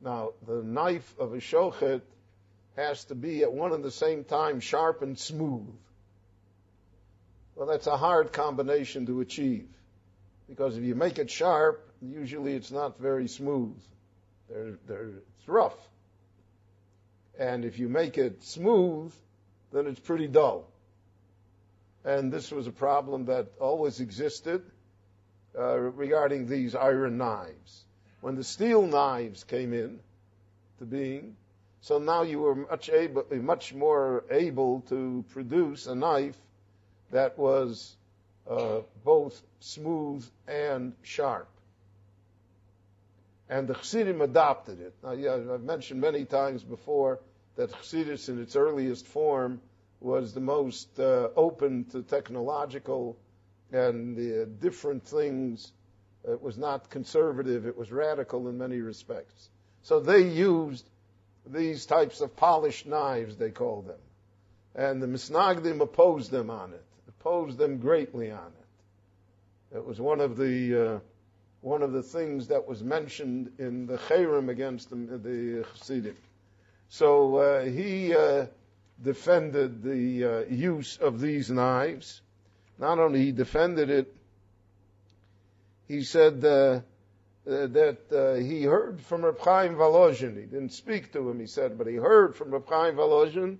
[0.00, 2.00] Now, the knife of a shochet
[2.76, 5.68] has to be at one and the same time sharp and smooth.
[7.54, 9.68] Well, that's a hard combination to achieve.
[10.48, 13.76] Because if you make it sharp, usually it's not very smooth.
[14.48, 15.76] They're, they're, it's rough.
[17.38, 19.12] And if you make it smooth,
[19.72, 20.68] then it's pretty dull.
[22.04, 24.62] And this was a problem that always existed
[25.58, 27.84] uh, regarding these iron knives.
[28.20, 30.00] When the steel knives came in
[30.78, 31.36] to being,
[31.80, 36.38] so now you were much able, much more able to produce a knife
[37.10, 37.96] that was
[38.48, 41.48] uh, both smooth and sharp.
[43.48, 44.94] And the Chassidim adopted it.
[45.02, 47.20] Now, yeah, I've mentioned many times before
[47.56, 49.60] that Chassidus in its earliest form
[50.00, 53.16] was the most uh, open to technological
[53.72, 55.72] and uh, different things.
[56.28, 59.50] It was not conservative, it was radical in many respects.
[59.82, 60.84] So they used
[61.46, 63.98] these types of polished knives, they called them.
[64.74, 69.76] And the Misnagdim opposed them on it, opposed them greatly on it.
[69.76, 70.98] It was one of the uh,
[71.62, 76.14] one of the things that was mentioned in the Cherem against the, the.
[76.88, 78.46] So uh, he uh,
[79.02, 82.20] defended the uh, use of these knives.
[82.78, 84.12] Not only he defended it,
[85.86, 86.80] he said uh, uh,
[87.44, 90.36] that uh, he heard from Reb Chaim Volozhin.
[90.36, 93.58] He didn't speak to him, he said, but he heard from Reb Chaim Volozhin.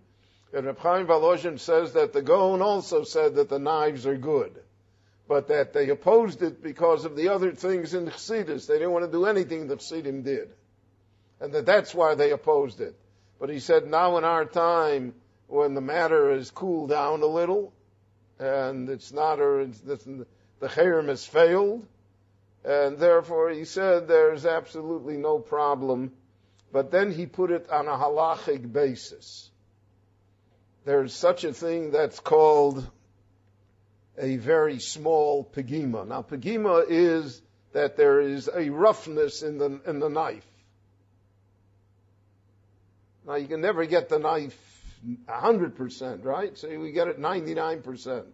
[0.53, 4.61] And Reb Chaim Volozhin says that the Gaon also said that the knives are good
[5.28, 8.66] but that they opposed it because of the other things in Chassidus.
[8.66, 10.50] They didn't want to do anything that Chassidim did.
[11.40, 12.94] And that that's why they opposed it.
[13.40, 15.14] But he said, now in our time,
[15.48, 17.72] when the matter has cooled down a little,
[18.38, 20.26] and it's not, or it's, the
[20.62, 21.86] Cherem has failed,
[22.64, 26.12] and therefore he said there's absolutely no problem.
[26.72, 29.50] But then he put it on a halachic basis.
[30.84, 32.88] There's such a thing that's called
[34.18, 36.06] a very small pegima.
[36.06, 37.40] Now, pegima is
[37.72, 40.46] that there is a roughness in the, in the knife.
[43.26, 44.58] Now, you can never get the knife
[45.28, 46.56] 100%, right?
[46.56, 48.24] So we get it 99%.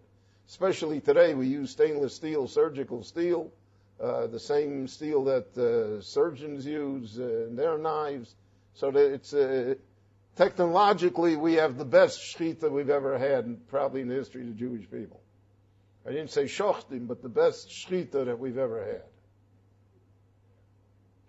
[0.49, 3.53] Especially today, we use stainless steel, surgical steel,
[4.01, 8.35] uh, the same steel that uh, surgeons use uh, in their knives.
[8.75, 9.75] So that it's uh,
[10.37, 14.55] technologically, we have the best shechita we've ever had, probably in the history of the
[14.55, 15.21] Jewish people.
[16.07, 19.03] I didn't say shochtim, but the best shchita that we've ever had.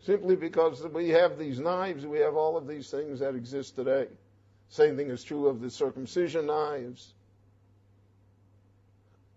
[0.06, 4.08] Simply because we have these knives, we have all of these things that exist today.
[4.70, 7.14] Same thing is true of the circumcision knives.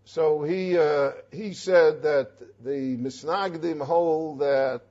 [0.04, 4.82] So he uh, he said that the misnagdim hold that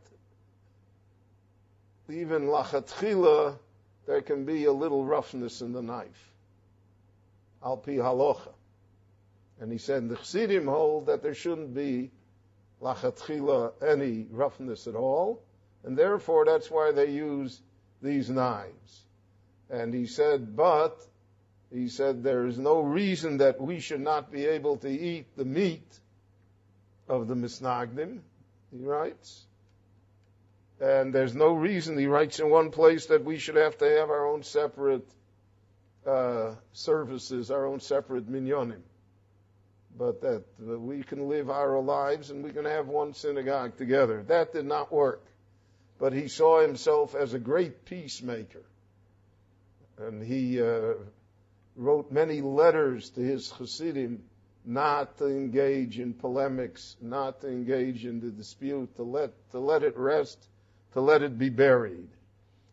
[2.09, 3.57] even lachatchila
[4.07, 6.33] there can be a little roughness in the knife.
[7.63, 8.53] Al pi halocha.
[9.61, 12.09] And he said the Chassidim hold that there shouldn't be
[12.81, 15.43] lachatchila any roughness at all,
[15.83, 17.61] and therefore that's why they use
[18.01, 19.03] these knives.
[19.69, 20.99] And he said, but
[21.71, 25.45] he said there is no reason that we should not be able to eat the
[25.45, 25.99] meat
[27.07, 28.19] of the misnagdim.
[28.71, 29.45] He writes.
[30.79, 34.09] And there's no reason, he writes in one place, that we should have to have
[34.09, 35.07] our own separate
[36.07, 38.81] uh, services, our own separate minyanim
[39.97, 44.23] but that we can live our lives and we can have one synagogue together.
[44.23, 45.25] That did not work.
[45.99, 48.63] But he saw himself as a great peacemaker.
[49.99, 50.93] And he uh,
[51.75, 54.23] wrote many letters to his Hasidim
[54.65, 59.83] not to engage in polemics, not to engage in the dispute, to let, to let
[59.83, 60.47] it rest,
[60.93, 62.07] to let it be buried.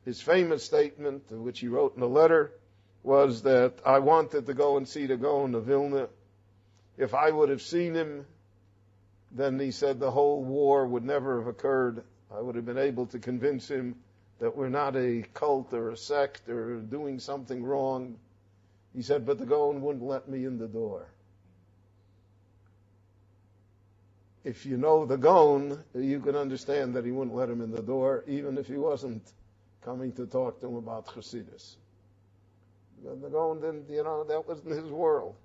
[0.04, 2.52] His famous statement, which he wrote in a letter,
[3.02, 6.08] was that I wanted to go and see the Gaon of Vilna
[6.98, 8.26] if I would have seen him,
[9.30, 12.02] then he said the whole war would never have occurred.
[12.34, 13.96] I would have been able to convince him
[14.40, 18.16] that we're not a cult or a sect or doing something wrong.
[18.94, 21.08] He said, but the Gaon wouldn't let me in the door.
[24.44, 27.82] If you know the Gaon, you can understand that he wouldn't let him in the
[27.82, 29.22] door, even if he wasn't
[29.84, 31.76] coming to talk to him about Chassidus.
[33.04, 35.36] The Gaon didn't, you know, that wasn't his world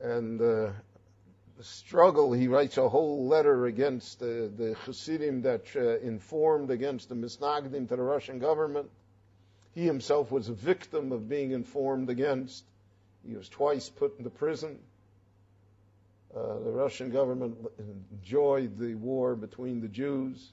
[0.00, 0.70] and uh,
[1.56, 2.32] the struggle.
[2.32, 7.88] He writes a whole letter against the, the Hasidim that uh, informed against the Misnagdim
[7.88, 8.88] to the Russian government.
[9.74, 12.64] He himself was a victim of being informed against.
[13.26, 14.78] He was twice put into prison.
[16.34, 17.56] Uh, the Russian government
[18.12, 20.52] enjoyed the war between the Jews.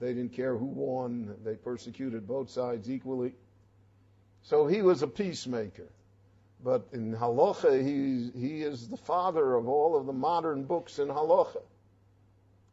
[0.00, 1.36] They didn't care who won.
[1.44, 3.32] They persecuted both sides equally.
[4.42, 5.88] So he was a peacemaker.
[6.66, 11.06] But in halacha, he, he is the father of all of the modern books in
[11.06, 11.62] halacha.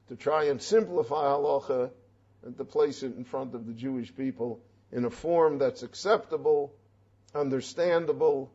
[0.10, 1.92] To try and simplify halacha
[2.44, 4.60] and to place it in front of the Jewish people
[4.92, 6.74] in a form that's acceptable,
[7.36, 8.52] understandable,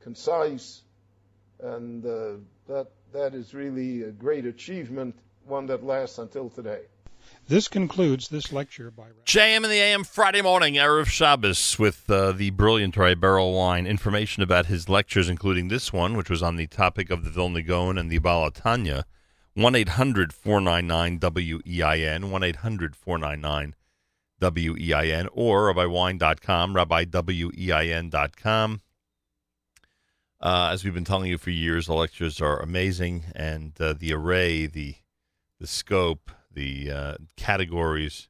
[0.00, 0.80] concise,
[1.62, 2.32] and uh,
[2.66, 6.84] that that is really a great achievement, one that lasts until today.
[7.48, 12.30] This concludes this lecture by JM in the AM Friday morning, Erev Shabbos, with uh,
[12.30, 13.88] the brilliant Ray Berel Wein.
[13.88, 17.62] Information about his lectures, including this one, which was on the topic of the Vilna
[17.62, 19.02] Gaon and the Baal HaTanya.
[19.54, 23.74] 1 800 499 WEIN, 1 800 499
[24.40, 28.80] WEIN, or rabbiwein.com, rabbiwein.com.
[30.40, 34.12] Uh, as we've been telling you for years, the lectures are amazing, and uh, the
[34.12, 34.94] array, the
[35.58, 38.28] the scope, the uh, categories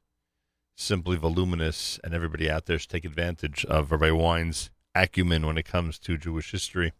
[0.75, 5.65] simply voluminous, and everybody out there should take advantage of Rabbi Wein's acumen when it
[5.65, 6.93] comes to Jewish history.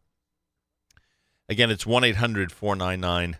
[1.49, 3.37] Again, it's 1 800 499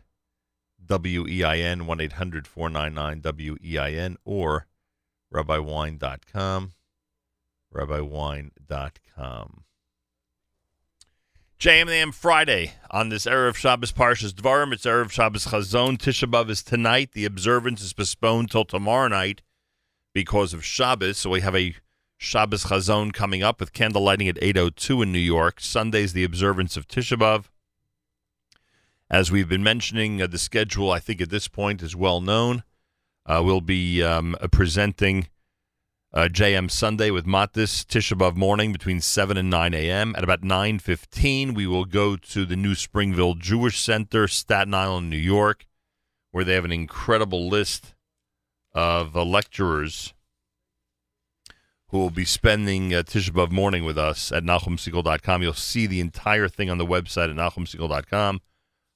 [0.89, 4.67] WEIN, 1 800 499 WEIN, or
[5.33, 6.71] rabbiwein.com.
[7.73, 9.63] Rabbiwein.com.
[11.61, 14.73] JMM Friday on this Erev Shabbos Parshas Dvarim.
[14.73, 15.95] It's Erev Shabbos Chazon.
[15.95, 17.11] Tisha B'Av is tonight.
[17.11, 19.43] The observance is postponed till tomorrow night
[20.11, 21.19] because of Shabbos.
[21.19, 21.75] So we have a
[22.17, 25.61] Shabbos Chazon coming up with candle lighting at 8.02 in New York.
[25.61, 27.45] Sunday's the observance of Tisha B'Av.
[29.07, 32.63] As we've been mentioning, uh, the schedule, I think, at this point is well known.
[33.23, 35.27] Uh, we'll be um, presenting
[36.13, 40.13] uh, JM Sunday with Matis Tisha morning between 7 and 9 a.m.
[40.17, 45.17] At about 9.15, we will go to the New Springville Jewish Center, Staten Island, New
[45.17, 45.65] York,
[46.31, 47.95] where they have an incredible list
[48.73, 50.13] of uh, lecturers
[51.87, 55.41] who will be spending uh, Tisha morning with us at NachumSegal.com.
[55.41, 58.41] You'll see the entire thing on the website at NachumSegal.com.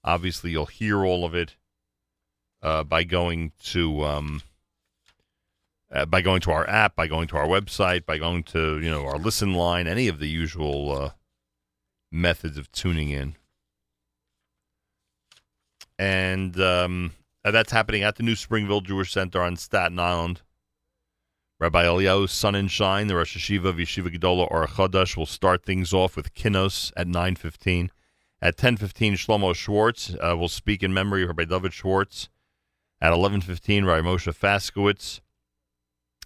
[0.03, 1.55] Obviously, you'll hear all of it
[2.61, 4.03] uh, by going to...
[4.03, 4.41] Um,
[5.95, 8.91] uh, by going to our app, by going to our website, by going to you
[8.91, 11.09] know our listen line, any of the usual uh,
[12.11, 13.35] methods of tuning in.
[15.97, 17.13] And um,
[17.45, 20.41] uh, that's happening at the New Springville Jewish Center on Staten Island.
[21.57, 25.63] Rabbi Eliyahu's Sun and Shine, the Rosh Yeshiva of Yeshiva Gedola or Chodesh, will start
[25.63, 27.89] things off with Kinos at 9.15.
[28.41, 32.27] At 10.15, Shlomo Schwartz uh, will speak in memory of Rabbi David Schwartz.
[32.99, 35.21] At 11.15, Rabbi Moshe Faskowitz.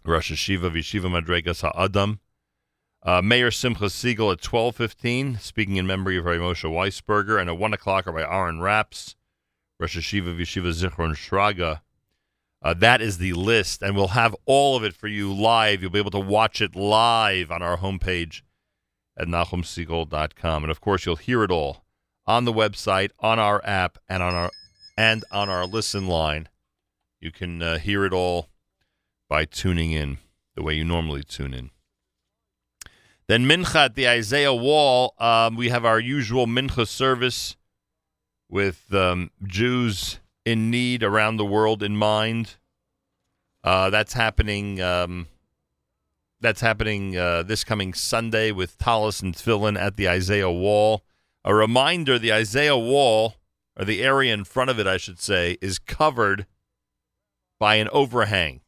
[0.09, 2.19] Rosh Yeshiva of Yeshiva Madregas HaAdam.
[3.01, 7.39] Uh, Mayor Simcha Siegel at 12.15, speaking in memory of Rabbi Moshe Weisberger.
[7.39, 9.15] And at 1 o'clock, Rabbi Aaron Raps,
[9.79, 11.81] Rosh Yeshiva of Yeshiva Zichron Shraga.
[12.61, 15.81] Uh, that is the list, and we'll have all of it for you live.
[15.81, 18.41] You'll be able to watch it live on our homepage
[19.17, 20.63] at NachumSegal.com.
[20.63, 21.85] And, of course, you'll hear it all
[22.27, 24.51] on the website, on our app, and on our
[24.97, 26.49] and on our listen line.
[27.21, 28.49] You can uh, hear it all
[29.29, 30.17] by tuning in
[30.55, 31.69] the way you normally tune in.
[33.27, 37.55] Then Mincha at the Isaiah Wall, um, we have our usual Mincha service
[38.49, 42.55] with um, Jews in need around the world in mind.
[43.63, 44.81] Uh, that's happening.
[44.81, 45.27] Um,
[46.41, 51.03] that's happening uh, this coming Sunday with Tallis and Tefillin at the Isaiah Wall.
[51.45, 53.35] A reminder: the Isaiah Wall,
[53.77, 56.47] or the area in front of it, I should say, is covered
[57.59, 58.61] by an overhang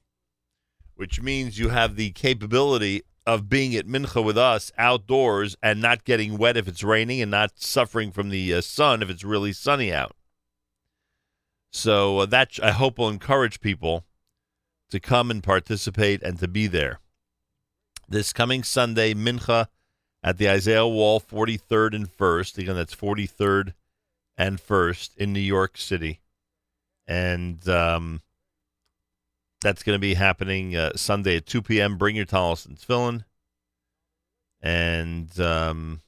[1.02, 6.03] which means you have the capability of being at mincha with us outdoors and not
[6.03, 9.52] getting wet if it's raining and not suffering from the uh, sun if it's really
[9.52, 10.15] sunny out.
[11.72, 14.06] So uh, that I hope will encourage people
[14.91, 16.99] to come and participate and to be there.
[18.07, 19.69] This coming Sunday, mincha
[20.22, 22.60] at the Isaiah Wall, 43rd and 1st.
[22.60, 23.73] Again, that's 43rd
[24.38, 26.19] and 1st in New York City.
[27.07, 28.22] And um,
[29.62, 31.98] that's going to be happening uh, Sunday at 2 p.m.
[31.98, 33.24] Bring your Tallis and Tefillin.
[34.64, 36.02] And um,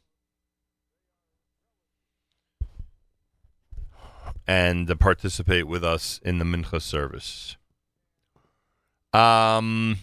[4.45, 7.57] and uh, participate with us in the Mincha service.
[9.11, 9.97] Um,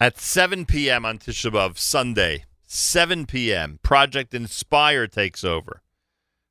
[0.00, 1.04] at 7 p.m.
[1.04, 5.82] on Tisha B'Av, Sunday, 7 p.m., Project Inspire takes over.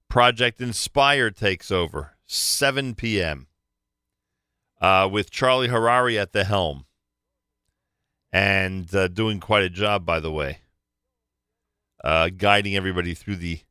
[0.10, 3.49] Project Inspire takes over, 7 p.m
[4.82, 6.86] uh, with Charlie Harary at the helm
[8.32, 10.60] and uh, doing quite a job, by the way,
[12.04, 13.62] uh, guiding everybody through the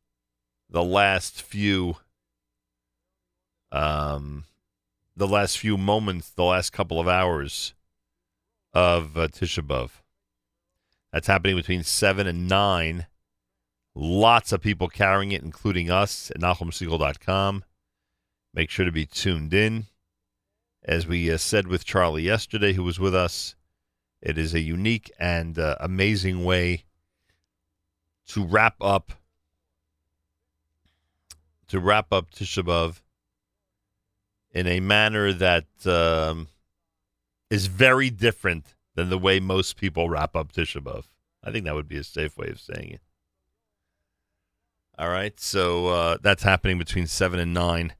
[0.70, 1.96] the last few
[3.72, 4.44] um,
[5.16, 7.74] the last few moments, the last couple of hours
[8.72, 9.90] of uh, Tisha B'av.
[11.12, 13.06] That's happening between seven and nine.
[13.94, 17.64] Lots of people carrying it, including us at NachumSegal.com.
[18.54, 19.86] Make sure to be tuned in.
[20.88, 23.54] As we uh, said with Charlie yesterday, who was with us,
[24.22, 26.84] it is a unique and uh, amazing way
[28.28, 29.12] to wrap up
[31.68, 33.02] to wrap up Tisha B'av
[34.50, 36.48] in a manner that um,
[37.50, 41.04] is very different than the way most people wrap up Tisha B'av.
[41.44, 43.02] I think that would be a safe way of saying it.
[44.98, 47.92] All right, so uh, that's happening between seven and nine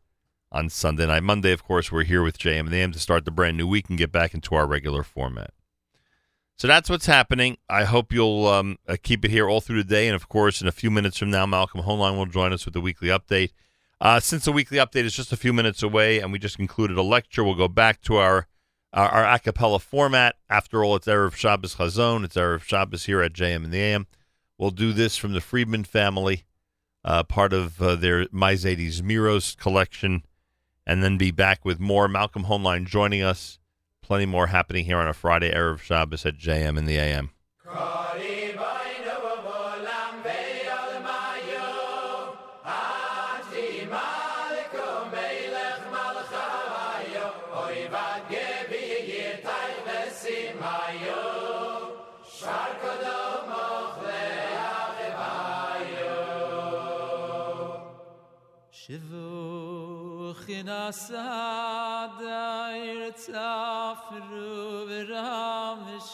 [0.51, 1.23] on Sunday night.
[1.23, 3.67] Monday, of course, we're here with JM and the AM to start the brand new
[3.67, 5.53] week and get back into our regular format.
[6.57, 7.59] So that's what's happening.
[7.69, 10.09] I hope you'll um, uh, keep it here all through the day.
[10.09, 12.75] And of course, in a few minutes from now, Malcolm Hoenlein will join us with
[12.75, 13.51] the weekly update.
[14.01, 16.99] Uh, since the weekly update is just a few minutes away and we just concluded
[16.99, 18.47] a lecture, we'll go back to our
[18.93, 20.37] our, our a cappella format.
[20.49, 22.25] After all, it's Erev Shabbos Chazon.
[22.25, 24.07] It's Erev Shabbos here at JM and the AM.
[24.57, 26.45] We'll do this from the Friedman family,
[27.05, 30.25] uh, part of uh, their My Miros collection
[30.89, 32.09] and then be back with more.
[32.09, 33.59] Malcolm Hoenlein joining us.
[34.03, 37.31] Plenty more happening here on a Friday, Erev Shabbos at JM in the AM.
[60.69, 64.25] אַ סאַד אין צאַפרובערה
[65.85, 66.13] מעש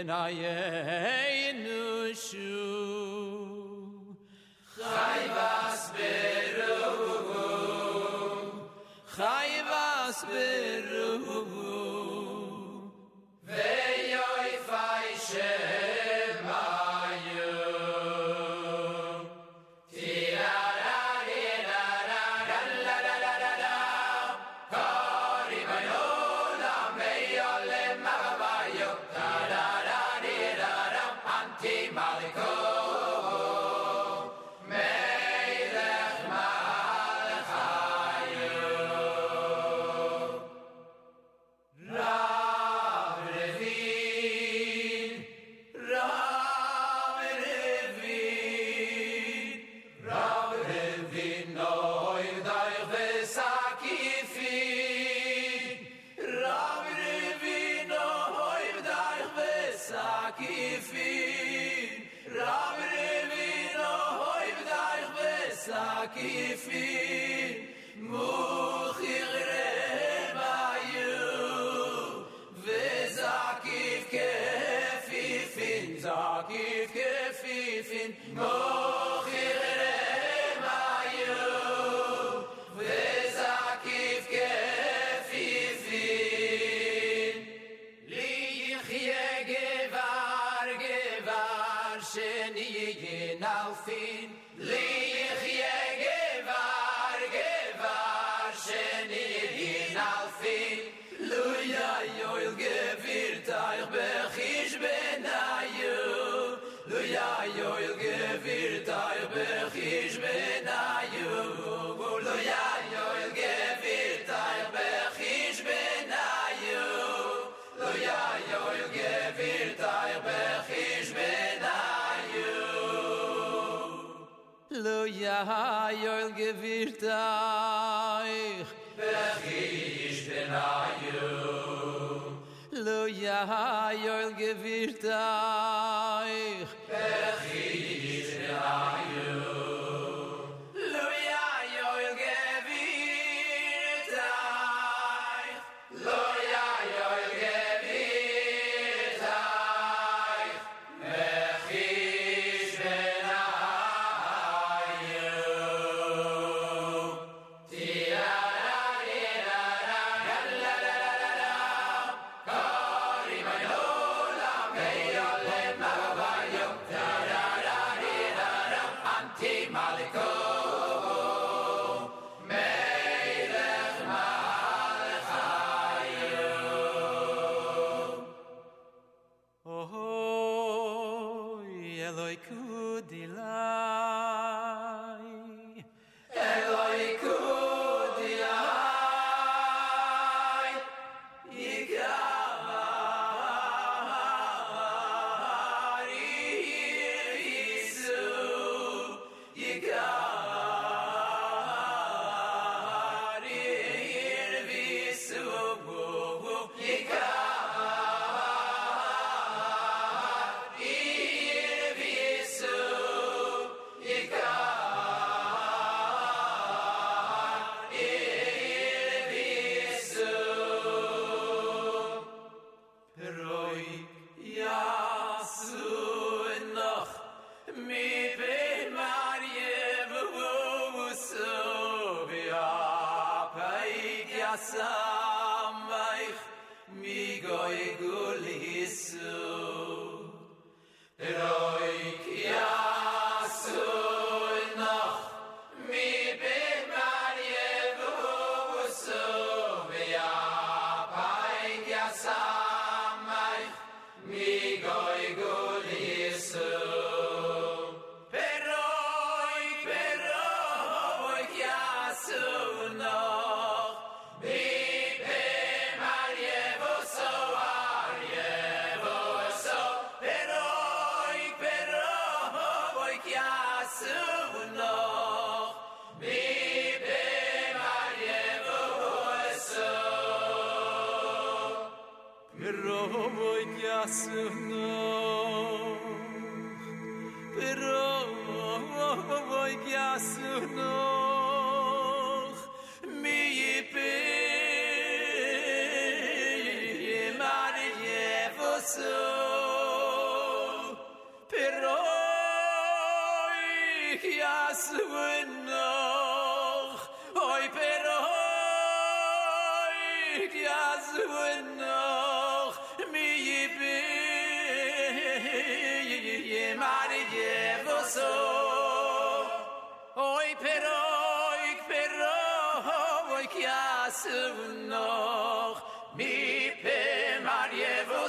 [0.00, 1.82] Benayenu
[2.16, 2.56] shu
[4.78, 6.80] Chai vas beru
[9.14, 10.99] Chai vas beru.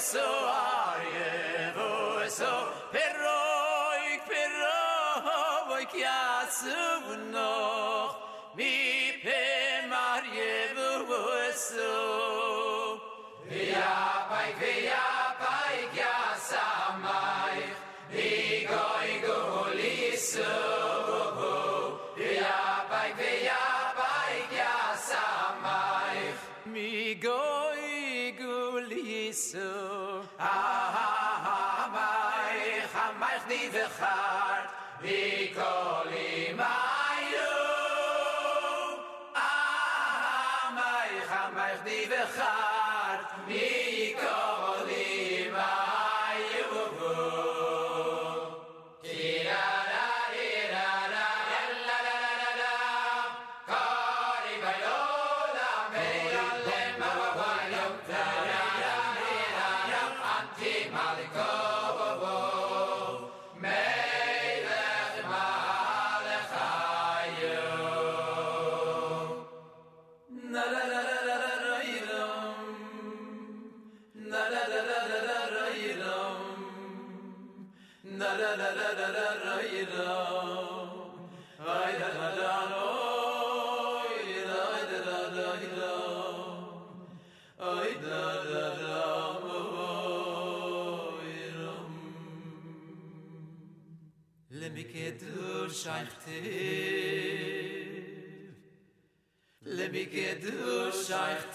[0.01, 2.53] so arie voso
[2.93, 7.53] peroik peroik yasuvno
[8.57, 8.73] mi
[9.23, 9.41] pe
[9.91, 10.71] marie
[11.53, 12.20] So.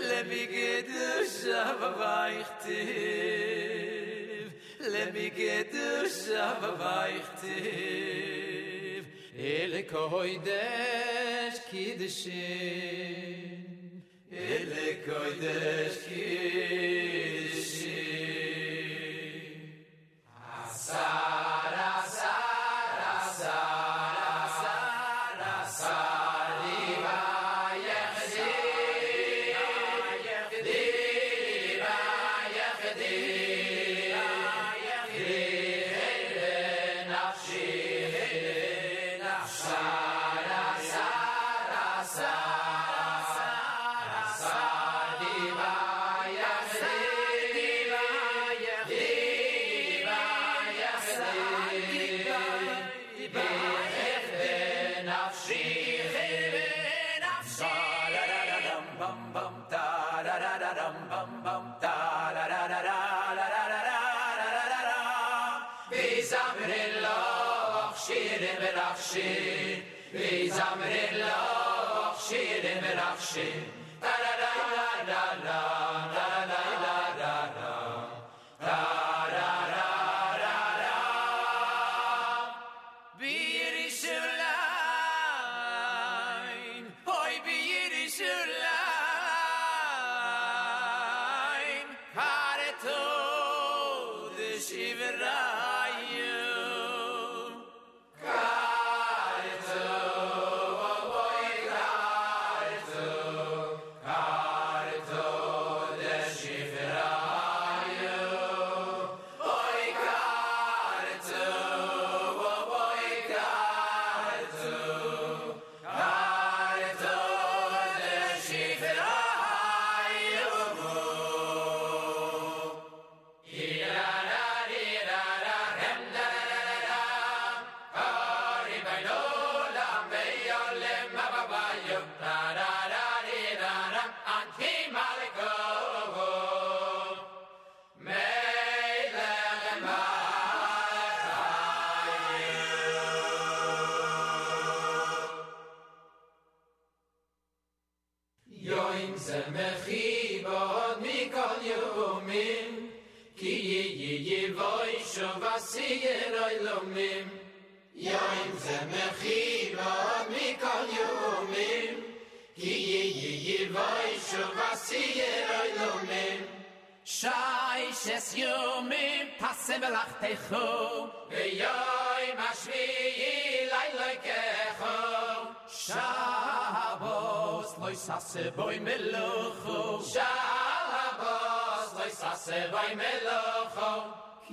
[0.08, 0.92] le biget
[1.38, 4.48] shav vaykh tiv
[4.94, 5.74] le biget
[6.20, 9.04] shav vaykh tiv
[9.56, 13.52] ele koydes kidshin
[14.32, 16.53] ele koydes kidshin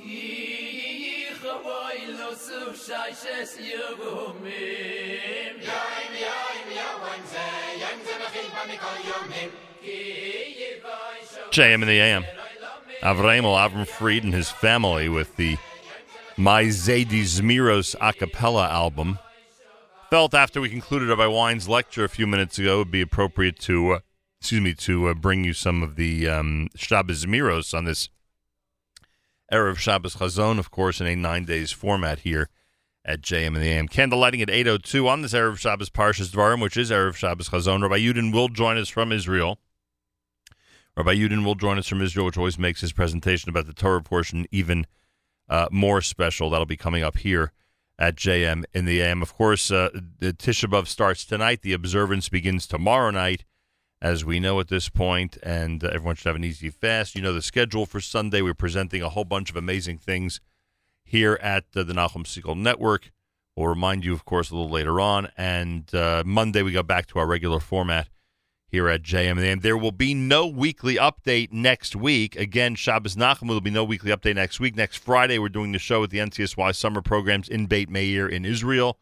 [0.03, 1.31] Ki
[1.79, 2.11] yivoy
[11.51, 12.25] JM in the AM.
[13.03, 15.57] Avramel Avram Fried and his family with the
[16.37, 19.19] My Zaydi Zmiros a cappella album.
[20.11, 23.59] Felt after we concluded Rabbi Wein's lecture a few minutes ago, it would be appropriate
[23.61, 23.99] to, uh,
[24.41, 28.09] excuse me, to uh, bring you some of the um, Shabbos Zmiros on this
[29.53, 32.49] Erev Shabbos Chazon, of course, in a nine days format here
[33.05, 33.89] at JM in the AM.
[33.89, 37.83] Candle lighting at 8.02 on this Erev Shabbos Parshas Dvarim, which is Erev Shabbos Chazon.
[37.83, 39.59] Rabbi Yudin will join us from Israel.
[40.97, 44.03] Rabbi Yudin will join us from Israel, which always makes his presentation about the Torah
[44.03, 44.87] portion even
[45.49, 46.51] uh, more special.
[46.51, 47.53] That'll be coming up here
[47.99, 49.23] at JM in the AM.
[49.23, 51.63] Of course, uh, the Tisha B'Av starts tonight.
[51.63, 53.45] The observance begins tomorrow night,
[54.03, 57.15] as we know at this point, and uh, everyone should have an easy fast.
[57.15, 58.41] You know the schedule for Sunday.
[58.41, 60.41] We're presenting a whole bunch of amazing things
[61.05, 63.11] here at uh, the Nachum Segal Network.
[63.57, 65.29] We'll remind you, of course, a little later on.
[65.37, 68.09] And uh, Monday, we go back to our regular format
[68.69, 69.39] here at JM.
[69.39, 72.37] And there will be no weekly update next week.
[72.37, 74.77] Again, Shabbos Nachum will be no weekly update next week.
[74.77, 78.45] Next Friday, we're doing the show with the NCSY summer programs in Beit Meir in
[78.45, 78.99] Israel.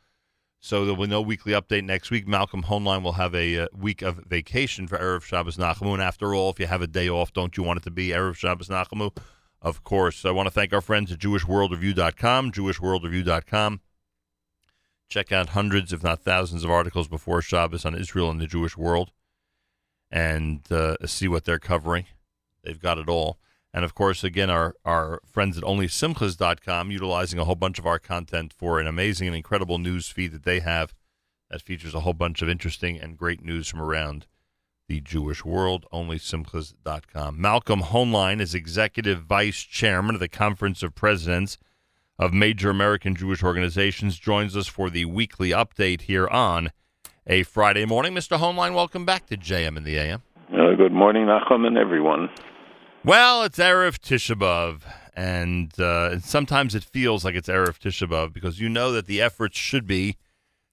[0.61, 2.27] So there will be no weekly update next week.
[2.27, 5.95] Malcolm Hoenlein will have a uh, week of vacation for Erev Shabbos Nachamu.
[5.95, 8.09] And after all, if you have a day off, don't you want it to be
[8.09, 9.17] Erev Shabbos Nachamu?
[9.63, 10.25] Of course.
[10.25, 13.81] I want to thank our friends at JewishWorldReview.com, JewishWorldReview.com.
[15.09, 18.77] Check out hundreds, if not thousands, of articles before Shabbos on Israel and the Jewish
[18.77, 19.13] world
[20.11, 22.07] and uh, see what they're covering.
[22.63, 23.39] They've got it all.
[23.73, 27.99] And of course, again, our, our friends at OnlySimchas.com utilizing a whole bunch of our
[27.99, 30.95] content for an amazing and incredible news feed that they have
[31.51, 34.27] that features a whole bunch of interesting and great news from around
[34.89, 35.87] the Jewish world.
[35.93, 37.41] OnlySimchas.com.
[37.41, 41.59] Malcolm Hoenlein is Executive Vice Chairman of the Conference of Presidents
[42.19, 46.73] of Major American Jewish Organizations, joins us for the weekly update here on
[47.27, 48.13] a Friday morning.
[48.13, 48.39] Mr.
[48.39, 50.23] Hoenlein, welcome back to JM in the AM.
[50.53, 52.29] Uh, good morning, Nachum, and everyone.
[53.05, 54.83] Well, it's Erev Tisha B'Av,
[55.15, 59.23] and uh, sometimes it feels like it's Erev Tisha B'Av because you know that the
[59.23, 60.17] efforts should be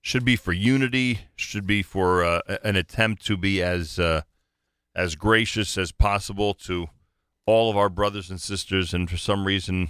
[0.02, 4.22] should be for unity, should be for uh, an attempt to be as uh,
[4.96, 6.88] as gracious as possible to
[7.46, 9.90] all of our brothers and sisters, and for some reason,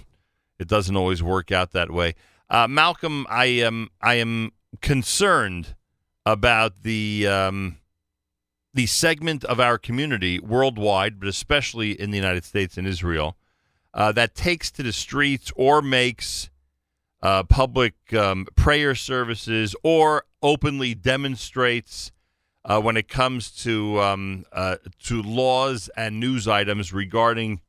[0.58, 2.14] it doesn't always work out that way.
[2.50, 4.52] Uh, Malcolm, I am I am
[4.82, 5.74] concerned
[6.26, 7.78] about the um,
[8.76, 13.34] the segment of our community worldwide, but especially in the United States and Israel,
[13.94, 16.50] uh, that takes to the streets or makes
[17.22, 22.12] uh, public um, prayer services or openly demonstrates
[22.66, 27.62] uh, when it comes to um, uh, to laws and news items regarding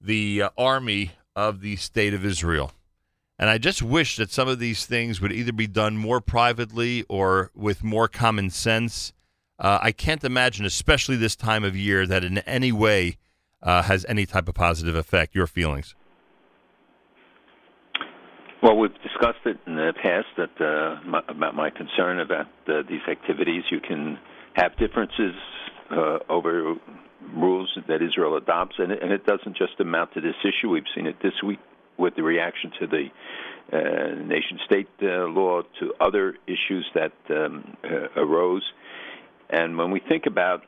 [0.00, 2.70] the uh, army of the state of Israel.
[3.40, 7.04] And I just wish that some of these things would either be done more privately
[7.08, 9.12] or with more common sense.
[9.58, 13.16] Uh, I can't imagine, especially this time of year, that in any way
[13.62, 15.34] uh, has any type of positive effect.
[15.34, 15.94] Your feelings?
[18.62, 22.82] Well, we've discussed it in the past that uh, my, about my concern about uh,
[22.88, 23.64] these activities.
[23.70, 24.18] You can
[24.54, 25.34] have differences
[25.90, 26.74] uh, over
[27.34, 30.70] rules that Israel adopts, and it, and it doesn't just amount to this issue.
[30.70, 31.60] We've seen it this week
[31.98, 33.06] with the reaction to the
[33.72, 38.62] uh, nation state uh, law, to other issues that um, uh, arose.
[39.50, 40.62] And when we think about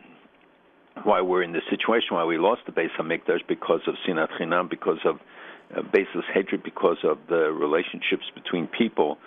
[1.04, 4.68] why we're in this situation, why we lost the Beis Hamikdash because of Sinat Chinam,
[4.68, 5.16] because of
[5.76, 9.18] uh, baseless hatred, because of the relationships between people.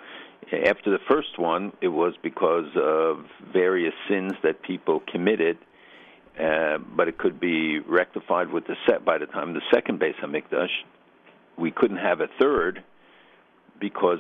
[0.52, 5.58] After the first one, it was because of various sins that people committed,
[6.40, 10.16] uh, but it could be rectified with the set by the time the second Beis
[10.16, 10.70] Hamikdash
[11.58, 12.84] we couldn't have a third
[13.80, 14.20] because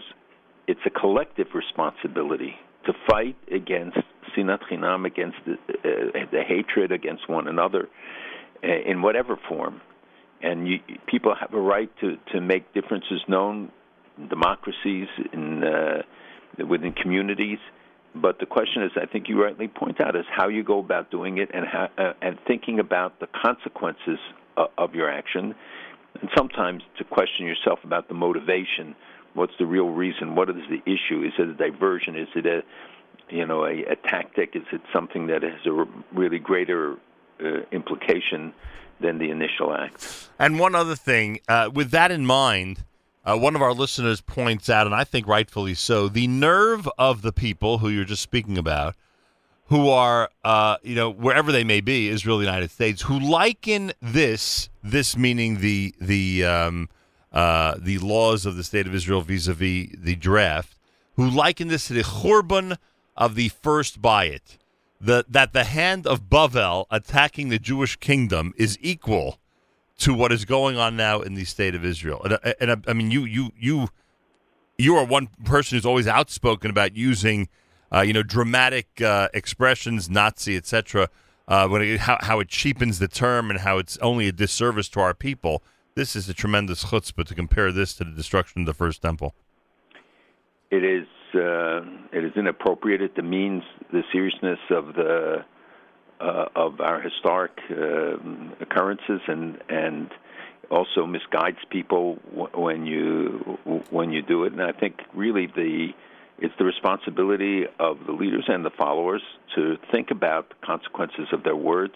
[0.68, 2.56] it's a collective responsibility
[2.86, 3.98] to fight against
[4.38, 7.90] sinat chinam, against the, uh, the hatred against one another
[8.64, 9.82] uh, in whatever form.
[10.42, 13.72] And you, people have a right to, to make differences known
[14.18, 16.02] in democracies, in, uh,
[16.68, 17.60] within communities.
[18.14, 21.12] But the question is, I think you rightly point out, is how you go about
[21.12, 24.20] doing it and, how, uh, and thinking about the consequences
[24.58, 25.56] of, of your action
[26.20, 28.96] and sometimes to question yourself about the motivation.
[29.34, 30.36] What's the real reason?
[30.36, 31.24] What is the issue?
[31.24, 32.18] Is it a diversion?
[32.18, 32.62] Is it a
[33.30, 34.56] you know a, a tactic?
[34.56, 36.98] Is it something that has a really greater
[37.44, 38.54] uh, implication
[39.02, 40.30] than the initial act.
[40.40, 42.86] And one other thing, uh, with that in mind,
[43.26, 47.22] uh, one of our listeners points out, and I think rightfully so, the nerve of
[47.22, 48.96] the people who you're just speaking about,
[49.66, 53.94] who are, uh, you know, wherever they may be, Israel, the United States, who liken
[54.02, 56.90] this, this meaning the the um,
[57.32, 60.76] uh, the laws of the state of Israel vis-a-vis the draft,
[61.16, 62.78] who liken this to the churban
[63.22, 64.58] of the first bayit,
[65.00, 69.38] the that the hand of Bavel attacking the Jewish kingdom is equal
[70.00, 72.20] to what is going on now in the state of Israel.
[72.24, 73.90] And, uh, and, I mean, you you you
[74.80, 77.48] you are one person who's always outspoken about using,
[77.94, 81.08] uh, you know, dramatic uh, expressions, Nazi, etc.
[81.48, 84.90] Uh, when it, how how it cheapens the term and how it's only a disservice
[84.90, 85.62] to our people.
[85.94, 89.36] This is a tremendous chutzpah to compare this to the destruction of the first temple.
[90.72, 91.06] It is
[91.36, 91.82] uh,
[92.12, 93.02] it is inappropriate.
[93.02, 95.46] It demeans the seriousness of the
[96.20, 98.18] uh, of our historic uh,
[98.60, 100.12] occurrences and and
[100.70, 102.16] also misguides people
[102.54, 103.58] when you
[103.90, 104.54] when you do it.
[104.54, 105.90] And I think really the
[106.40, 109.22] it's the responsibility of the leaders and the followers
[109.56, 111.94] to think about the consequences of their words.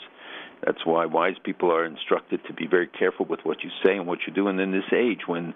[0.64, 4.06] That's why wise people are instructed to be very careful with what you say and
[4.07, 4.48] what you do.
[4.48, 5.53] And in this age, when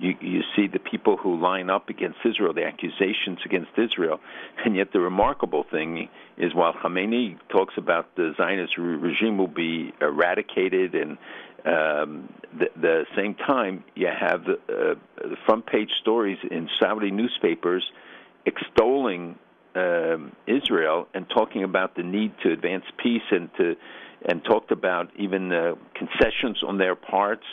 [0.00, 4.18] you, you see the people who line up against Israel, the accusations against Israel,
[4.64, 6.08] and yet the remarkable thing
[6.38, 11.18] is while Khamenei talks about the Zionist re- regime will be eradicated, and
[11.66, 17.84] um, the, the same time you have the, uh, front page stories in Saudi newspapers
[18.46, 19.38] extolling
[19.74, 23.76] um, Israel and talking about the need to advance peace and to
[24.22, 27.44] and talked about even uh, concessions on their parts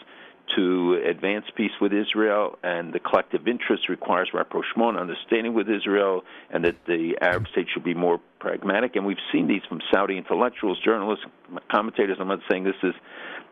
[0.55, 6.63] to advance peace with Israel, and the collective interest requires rapprochement, understanding with Israel, and
[6.65, 8.95] that the Arab states should be more pragmatic.
[8.95, 11.25] And we've seen these from Saudi intellectuals, journalists,
[11.71, 12.17] commentators.
[12.19, 12.93] I'm not saying this is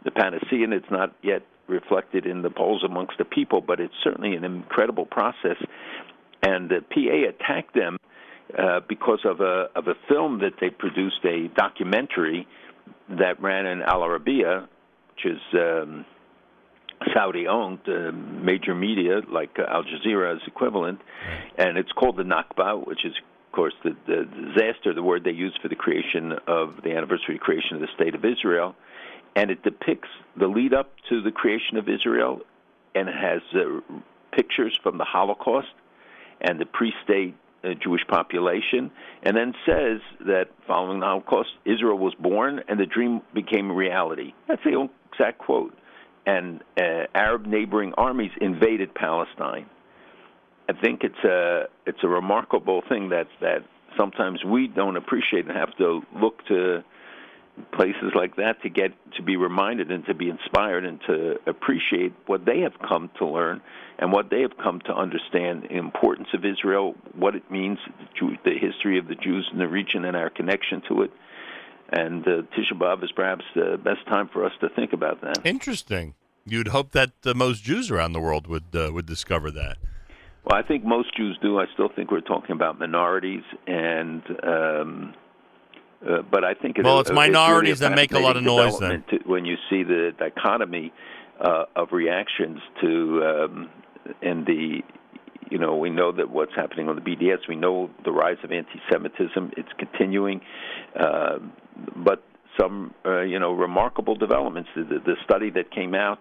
[0.04, 3.94] the panacea, and it's not yet reflected in the polls amongst the people, but it's
[4.04, 5.58] certainly an incredible process.
[6.44, 7.98] And the PA attacked them
[8.58, 12.48] uh, because of a of a film that they produced, a documentary
[13.10, 14.68] that ran in Al Arabiya,
[15.10, 15.42] which is.
[15.54, 16.06] Um,
[17.14, 21.00] Saudi owned uh, major media like uh, Al Jazeera is equivalent,
[21.58, 25.32] and it's called the Nakba, which is of course the, the disaster, the word they
[25.32, 28.76] use for the creation of the anniversary creation of the state of Israel,
[29.36, 32.42] and it depicts the lead up to the creation of Israel,
[32.94, 33.82] and has uh,
[34.32, 35.74] pictures from the Holocaust
[36.42, 38.92] and the pre-state uh, Jewish population,
[39.24, 44.34] and then says that following the Holocaust, Israel was born and the dream became reality.
[44.48, 45.76] That's the exact quote
[46.26, 49.68] and uh, Arab neighboring armies invaded Palestine.
[50.68, 53.60] I think it's a it's a remarkable thing that that
[53.98, 56.84] sometimes we don't appreciate and have to look to
[57.72, 62.14] places like that to get to be reminded and to be inspired and to appreciate
[62.26, 63.62] what they have come to learn
[63.98, 67.78] and what they have come to understand the importance of Israel, what it means,
[68.20, 71.12] the history of the Jews in the region and our connection to it
[71.92, 75.46] and uh, Tisha B'av is perhaps the best time for us to think about that.
[75.46, 76.16] Interesting.
[76.46, 79.78] You'd hope that uh, most Jews around the world would uh, would discover that.
[80.46, 81.60] Well, I think most Jews do.
[81.60, 85.14] I still think we're talking about minorities, and um,
[86.08, 88.44] uh, but I think it, well, it's minorities it's really that make a lot of
[88.44, 88.78] noise.
[88.78, 90.94] Then, to, when you see the dichotomy
[91.40, 93.70] uh, of reactions to um,
[94.22, 94.82] and the
[95.50, 97.48] you know, we know that what's happening on the BDS.
[97.48, 99.52] We know the rise of anti-Semitism.
[99.58, 100.42] It's continuing,
[101.00, 101.40] uh,
[101.96, 102.24] but
[102.60, 104.70] some, uh, you know, remarkable developments.
[104.76, 106.20] The, the, study that came out,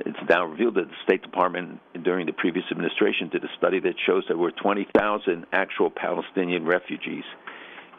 [0.00, 3.94] it's now revealed that the State Department during the previous administration did a study that
[4.06, 7.24] shows there were 20,000 actual Palestinian refugees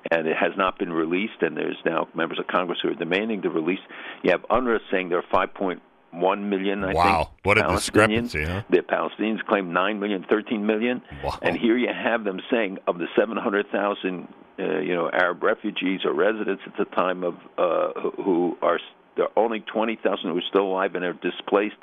[0.09, 3.41] and it has not been released, and there's now members of Congress who are demanding
[3.41, 3.79] the release.
[4.23, 5.79] You have UNRWA saying there are 5.1
[6.13, 7.23] million, I wow.
[7.23, 7.29] think.
[7.43, 8.63] what a discrepancy, huh?
[8.69, 11.01] The Palestinians claim 9 million, 13 million.
[11.23, 11.39] Wow.
[11.41, 14.27] And here you have them saying of the 700,000
[14.59, 18.79] uh, you know Arab refugees or residents at the time of uh, who are
[19.15, 21.75] there are only 20,000 who are still alive and are displaced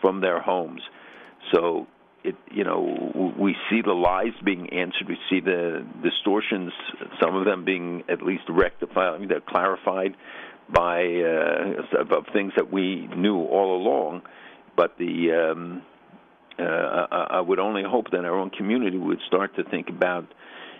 [0.00, 0.82] from their homes.
[1.52, 1.86] So
[2.24, 5.08] it you know we see the lies being answered.
[5.08, 6.72] We see the distortions.
[7.22, 9.14] Some of them being at least rectified.
[9.14, 10.16] I mean, they're clarified
[10.72, 14.22] by uh, of, things that we knew all along.
[14.76, 15.82] But the um,
[16.58, 20.26] uh, I, I would only hope that our own community would start to think about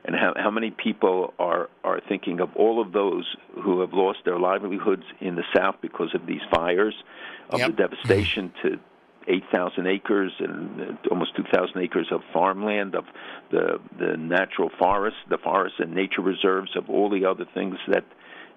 [0.05, 3.27] and how, how many people are, are thinking of all of those
[3.63, 6.95] who have lost their livelihoods in the South because of these fires,
[7.51, 7.71] of Yep.
[7.71, 8.79] the devastation to
[9.27, 13.05] 8,000 acres and uh, almost 2,000 acres of farmland, of
[13.51, 18.05] the, the natural forests, the forests and nature reserves, of all the other things that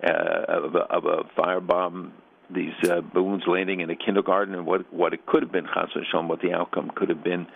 [0.04, 2.12] uh, of, a, of a firebomb,
[2.54, 5.90] these uh, balloons landing in a kindergarten, and what what it could have been, Chas
[5.96, 7.48] v'shalom, what the outcome could have been.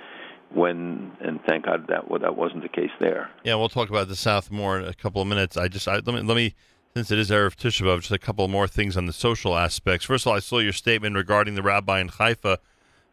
[0.54, 3.30] When and thank God that well, that wasn't the case there.
[3.44, 5.58] Yeah, we'll talk about the South more in a couple of minutes.
[5.58, 6.54] I just I, let me let me
[6.96, 10.06] since it is Erev Tisha just a couple more things on the social aspects.
[10.06, 12.60] First of all, I saw your statement regarding the rabbi in Haifa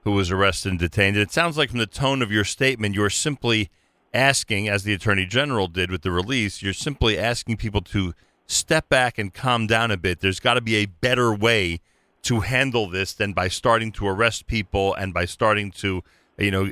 [0.04, 1.16] who was arrested and detained.
[1.16, 3.70] And it sounds like from the tone of your statement, you're simply
[4.12, 8.14] asking, as the Attorney General did with the release, you're simply asking people to
[8.47, 10.20] step back and calm down a bit.
[10.20, 11.81] There's got to be a better way
[12.23, 16.02] to handle this than by starting to arrest people and by starting to,
[16.39, 16.70] you know,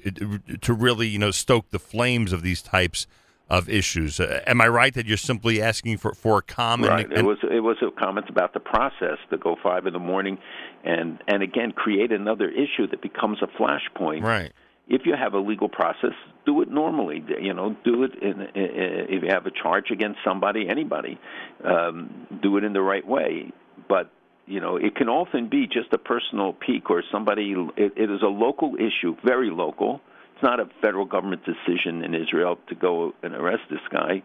[0.60, 3.06] to really, you know, stoke the flames of these types
[3.50, 4.20] of issues.
[4.20, 6.90] Uh, am I right that you're simply asking for for a comment?
[6.90, 7.06] Right.
[7.06, 9.98] And, it was it was a comment about the process to go five in the
[9.98, 10.38] morning,
[10.84, 14.22] and and again create another issue that becomes a flashpoint.
[14.22, 14.52] right.
[14.88, 16.14] If you have a legal process,
[16.46, 17.24] do it normally.
[17.40, 21.18] You know, do it in, if you have a charge against somebody, anybody,
[21.64, 23.52] um, do it in the right way.
[23.88, 24.10] But
[24.46, 27.54] you know, it can often be just a personal pique or somebody.
[27.76, 30.00] It, it is a local issue, very local
[30.40, 34.22] it's not a federal government decision in Israel to go and arrest this guy,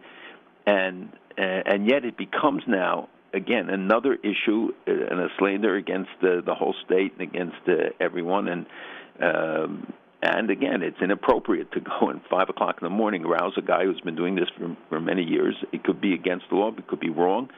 [0.66, 6.54] and and yet it becomes now again another issue and a slander against the the
[6.54, 8.66] whole state and against uh, everyone and.
[9.18, 13.62] Um, and again, it's inappropriate to go at five o'clock in the morning rouse a
[13.62, 15.54] guy who's been doing this for, for many years.
[15.72, 17.50] It could be against the law, it could be wrong.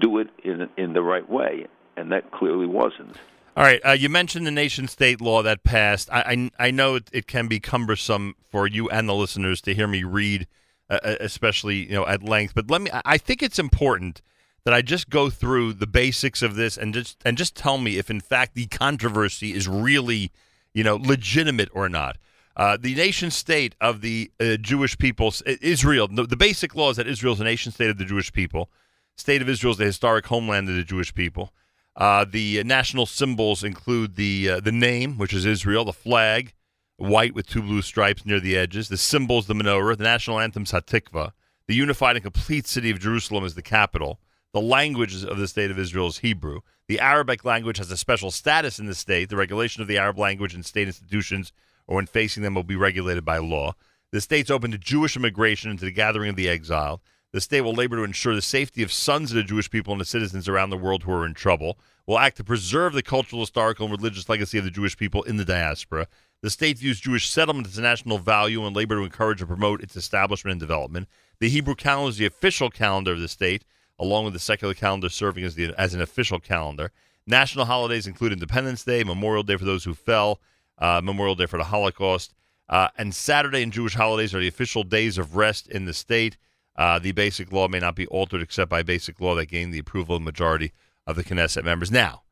[0.00, 1.66] Do it in in the right way,
[1.96, 3.16] and that clearly wasn't.
[3.54, 3.80] All right.
[3.84, 6.08] Uh, you mentioned the nation state law that passed.
[6.10, 9.74] I I, I know it, it, can be cumbersome for you and the listeners to
[9.74, 10.46] hear me read,
[10.88, 12.54] uh, uh, especially you know at length.
[12.54, 12.90] But let me.
[13.04, 14.22] I think it's important
[14.64, 17.98] that I just go through the basics of this and just and just tell me
[17.98, 20.30] if in fact the controversy is really
[20.74, 22.18] you know legitimate or not.
[22.54, 26.08] Uh, the nation state of the uh, Jewish people, Israel.
[26.08, 28.70] The, the basic law is that Israel is a nation state of the Jewish people.
[29.16, 31.52] State of Israel is the historic homeland of the Jewish people.
[31.96, 36.52] Uh, the national symbols include the uh, the name, which is Israel, the flag,
[36.96, 38.88] white with two blue stripes near the edges.
[38.88, 39.96] The symbols, the menorah.
[39.96, 41.32] The national anthem, Hatikva.
[41.68, 44.20] The unified and complete city of Jerusalem is the capital.
[44.52, 46.60] The language of the state of Israel is Hebrew.
[46.86, 49.30] The Arabic language has a special status in the state.
[49.30, 51.52] The regulation of the Arab language in state institutions
[51.86, 53.74] or when facing them will be regulated by law.
[54.10, 57.00] The state's open to Jewish immigration and to the gathering of the exiled.
[57.32, 60.00] The state will labor to ensure the safety of sons of the Jewish people and
[60.02, 61.78] the citizens around the world who are in trouble.
[62.06, 65.38] Will act to preserve the cultural, historical, and religious legacy of the Jewish people in
[65.38, 66.08] the diaspora.
[66.42, 69.82] The state views Jewish settlement as a national value and labor to encourage and promote
[69.82, 71.08] its establishment and development.
[71.38, 73.64] The Hebrew calendar is the official calendar of the state,
[73.98, 76.90] along with the secular calendar serving as, the, as an official calendar.
[77.26, 80.40] National holidays include Independence Day, Memorial Day for those who fell,
[80.78, 82.34] uh, Memorial Day for the Holocaust,
[82.68, 86.36] uh, and Saturday and Jewish holidays are the official days of rest in the state.
[86.74, 89.78] Uh, the basic law may not be altered except by basic law that gained the
[89.78, 90.72] approval of the majority
[91.06, 91.90] of the Knesset members.
[91.90, 92.22] Now,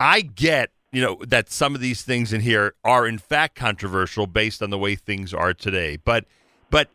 [0.00, 4.28] I get you know that some of these things in here are in fact controversial
[4.28, 6.24] based on the way things are today, but
[6.70, 6.88] but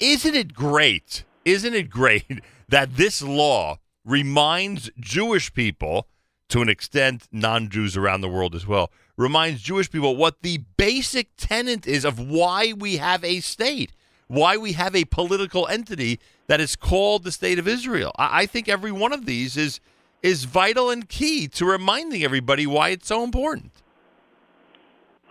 [0.00, 1.24] isn't it great?
[1.44, 6.08] Isn't it great that this law reminds Jewish people,
[6.48, 11.30] to an extent, non-Jews around the world as well, reminds Jewish people what the basic
[11.36, 13.92] tenet is of why we have a state
[14.28, 18.12] why we have a political entity that is called the State of Israel.
[18.18, 19.80] I, I think every one of these is
[20.22, 23.70] is vital and key to reminding everybody why it's so important.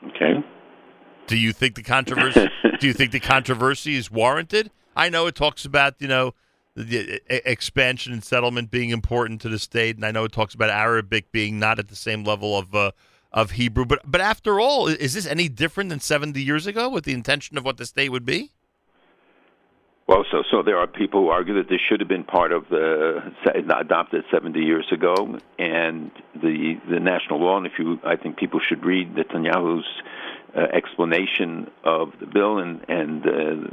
[0.07, 0.45] Okay.
[1.27, 2.49] Do you think the controversy?
[2.79, 4.71] do you think the controversy is warranted?
[4.95, 6.33] I know it talks about you know
[6.75, 10.69] the expansion and settlement being important to the state, and I know it talks about
[10.69, 12.91] Arabic being not at the same level of uh,
[13.31, 13.85] of Hebrew.
[13.85, 17.57] But but after all, is this any different than seventy years ago with the intention
[17.57, 18.51] of what the state would be?
[20.07, 22.69] Well, so so there are people who argue that this should have been part of
[22.69, 23.23] the
[23.79, 25.15] adopted 70 years ago,
[25.57, 27.57] and the the national law.
[27.57, 29.85] And if you, I think people should read Netanyahu's
[30.55, 33.69] uh, explanation of the bill, and and uh,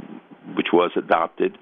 [0.55, 1.57] which was adopted.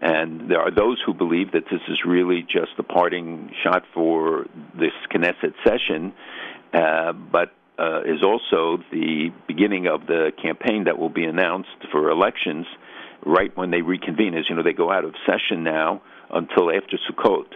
[0.00, 4.46] And there are those who believe that this is really just the parting shot for
[4.78, 6.12] this Knesset session,
[6.72, 12.10] uh, but uh, is also the beginning of the campaign that will be announced for
[12.10, 12.66] elections
[13.24, 14.34] right when they reconvene.
[14.34, 17.46] As you know, they go out of session now until after Sukkot.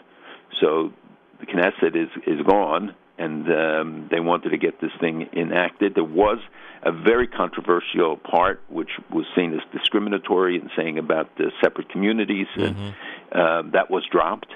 [0.60, 0.92] So
[1.40, 5.94] the Knesset is is gone, and um, they wanted to get this thing enacted.
[5.94, 6.38] There was
[6.82, 12.46] a very controversial part, which was seen as discriminatory and saying about the separate communities,
[12.56, 12.80] mm-hmm.
[12.80, 12.94] and
[13.32, 14.52] uh, that was dropped.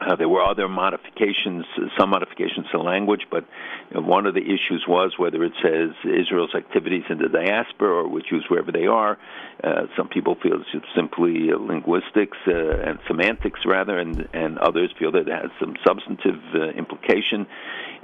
[0.00, 1.64] Uh, there were other modifications,
[1.98, 3.44] some modifications to language, but
[3.92, 8.26] one of the issues was whether it says Israel's activities in the diaspora or which
[8.30, 9.16] use wherever they are.
[9.62, 15.12] Uh, some people feel it's simply linguistics uh, and semantics, rather, and and others feel
[15.12, 17.46] that it has some substantive uh, implication.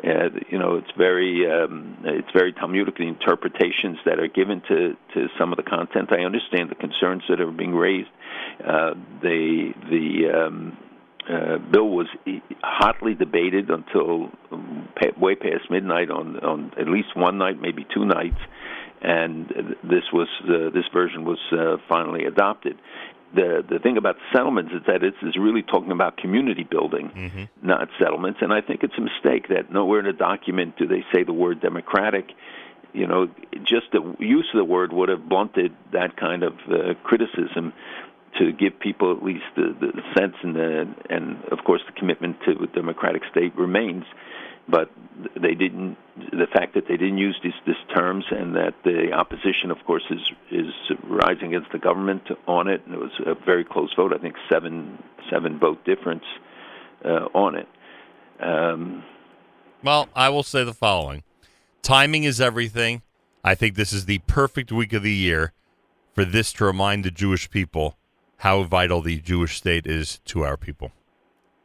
[0.03, 4.97] Uh, you know, it's very um, it's very Talmudic the interpretations that are given to
[5.15, 6.13] to some of the content.
[6.13, 8.09] I understand the concerns that are being raised.
[8.65, 10.77] Uh, the the um,
[11.29, 12.07] uh, bill was
[12.63, 14.89] hotly debated until um,
[15.19, 18.39] way past midnight on on at least one night, maybe two nights,
[19.03, 19.49] and
[19.83, 22.79] this was uh, this version was uh, finally adopted.
[23.35, 27.45] The the thing about settlements is that it's is really talking about community building, Mm-hmm.
[27.67, 28.41] not settlements.
[28.43, 31.33] And I think it's a mistake that nowhere in the document do they say the
[31.33, 32.31] word democratic.
[32.93, 33.29] You know,
[33.63, 37.73] just the use of the word would have blunted that kind of uh, criticism
[38.39, 42.37] to give people at least the, the sense and the, and of course the commitment
[42.45, 44.05] to a democratic state remains.
[44.69, 44.91] But
[45.35, 45.97] they didn't.
[46.17, 50.05] The fact that they didn't use these, these terms and that the opposition, of course,
[50.11, 50.21] is
[50.51, 52.83] is rising against the government on it.
[52.85, 54.13] And it was a very close vote.
[54.15, 56.23] I think seven seven vote difference
[57.05, 57.69] uh, on it.
[58.39, 59.03] Um,
[59.83, 61.25] Well, I will say the following
[61.83, 63.03] timing is everything.
[63.43, 65.53] I think this is the perfect week of the year
[66.15, 67.97] for this to remind the Jewish people
[68.41, 70.93] how vital the Jewish state is to our people.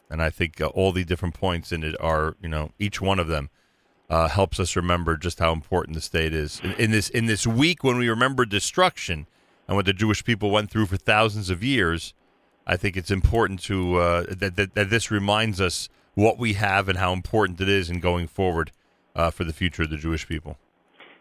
[0.09, 3.17] And I think uh, all the different points in it are, you know, each one
[3.17, 3.49] of them
[4.09, 6.59] uh, helps us remember just how important the state is.
[6.61, 9.25] In, in this in this week when we remember destruction
[9.67, 12.13] and what the Jewish people went through for thousands of years,
[12.67, 16.89] I think it's important to uh, that, that that this reminds us what we have
[16.89, 18.73] and how important it is in going forward
[19.15, 20.57] uh, for the future of the Jewish people.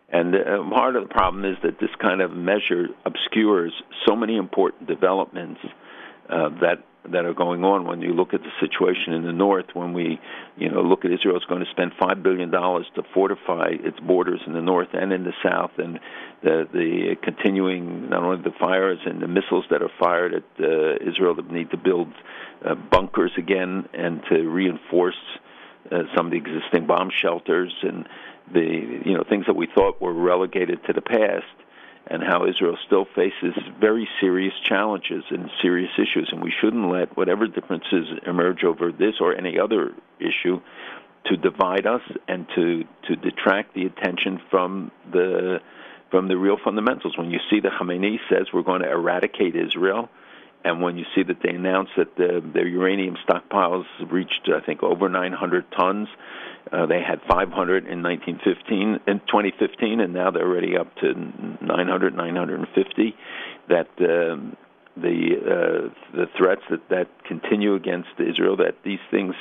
[0.09, 3.73] And uh, part of the problem is that this kind of measure obscures
[4.07, 5.61] so many important developments
[6.29, 7.87] uh, that that are going on.
[7.87, 10.19] When you look at the situation in the north, when we,
[10.57, 13.99] you know, look at Israel is going to spend five billion dollars to fortify its
[14.01, 16.01] borders in the north and in the south, and
[16.43, 20.95] the the continuing not only the fires and the missiles that are fired at uh,
[21.07, 22.09] Israel that need to build
[22.65, 25.21] uh, bunkers again and to reinforce
[25.93, 28.09] uh, some of the existing bomb shelters and
[28.53, 31.47] the you know things that we thought were relegated to the past
[32.07, 36.29] and how Israel still faces very serious challenges and serious issues.
[36.33, 40.61] And we shouldn't let whatever differences emerge over this or any other issue
[41.27, 45.61] to divide us and to to detract the attention from the
[46.11, 47.17] from the real fundamentals.
[47.17, 50.11] When you see the Khamenei says we're going to eradicate Israel
[50.65, 54.83] and when you see that they announced that the, their uranium stockpiles reached, I think,
[54.83, 56.09] over 900 tons,
[56.73, 61.13] uh, they had 500 in 1915, in 2015, and now they're already up to
[61.61, 63.15] 900, 950.
[63.69, 64.57] That um,
[64.97, 69.35] the uh, the threats that that continue against Israel, that these things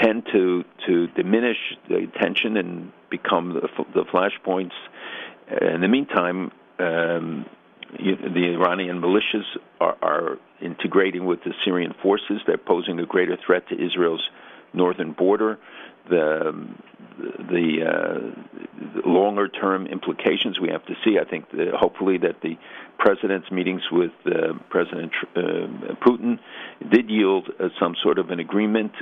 [0.00, 1.58] tend to to diminish
[1.88, 4.74] the tension and become the, the flashpoints.
[5.60, 6.52] In the meantime.
[6.78, 7.46] Um,
[7.98, 9.44] the Iranian militias
[9.80, 12.40] are, are integrating with the Syrian forces.
[12.46, 14.28] They're posing a greater threat to Israel's
[14.72, 15.58] northern border.
[16.08, 16.68] The
[17.18, 21.18] the, uh, longer term implications we have to see.
[21.18, 22.56] I think that hopefully that the
[22.98, 25.40] president's meetings with uh, President uh,
[26.02, 26.38] Putin
[26.90, 28.92] did yield uh, some sort of an agreement,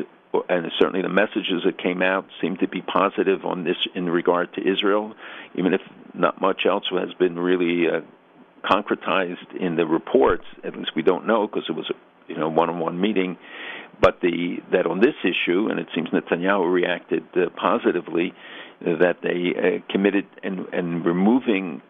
[0.48, 4.52] and certainly the messages that came out seem to be positive on this in regard
[4.54, 5.14] to Israel,
[5.54, 5.80] even if
[6.14, 8.00] not much else has been really uh,
[8.68, 10.44] concretized in the reports.
[10.64, 13.36] At least we don't know because it was a you know one-on-one meeting.
[14.00, 18.32] But the that on this issue, and it seems Netanyahu reacted uh, positively,
[18.86, 21.82] uh, that they uh, committed and and removing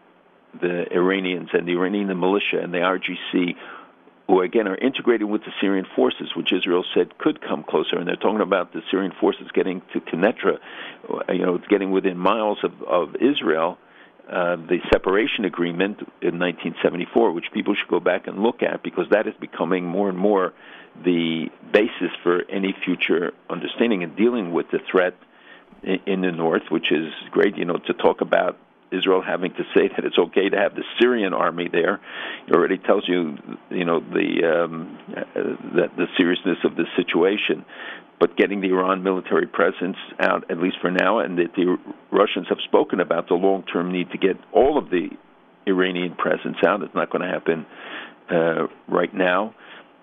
[0.59, 3.55] the Iranians and the Iranian militia and the RGC,
[4.25, 7.97] who again are integrated with the Syrian forces, which Israel said could come closer.
[7.97, 10.57] And they're talking about the Syrian forces getting to Quneitra,
[11.29, 13.77] you know, getting within miles of, of Israel
[14.31, 19.05] uh, the separation agreement in 1974, which people should go back and look at because
[19.09, 20.53] that is becoming more and more
[21.03, 25.15] the basis for any future understanding and dealing with the threat
[25.83, 28.57] in, in the north, which is great, you know, to talk about
[28.91, 31.99] Israel having to say that it's okay to have the Syrian army there.
[32.47, 33.37] It already tells you,
[33.69, 35.23] you know, the um, uh,
[35.75, 37.65] that the seriousness of the situation
[38.19, 41.77] but getting the Iran military presence out, at least for now, and that the
[42.11, 45.07] Russians have spoken about the long term need to get all of the
[45.65, 46.81] Iranian presence out.
[46.81, 47.65] It's not going to happen
[48.29, 49.55] uh, right now.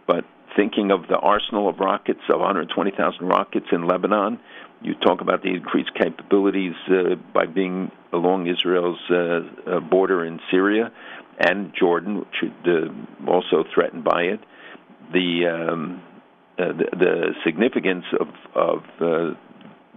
[0.06, 0.24] But
[0.56, 4.40] thinking of the arsenal of rockets, of 120,000 rockets in Lebanon,
[4.82, 9.40] you talk about the increased capabilities uh, by being along Israel's uh,
[9.70, 10.92] uh, border in Syria
[11.38, 14.40] and Jordan, which is uh, also threatened by it.
[15.12, 16.02] The um,
[16.58, 19.36] uh, the, the significance of of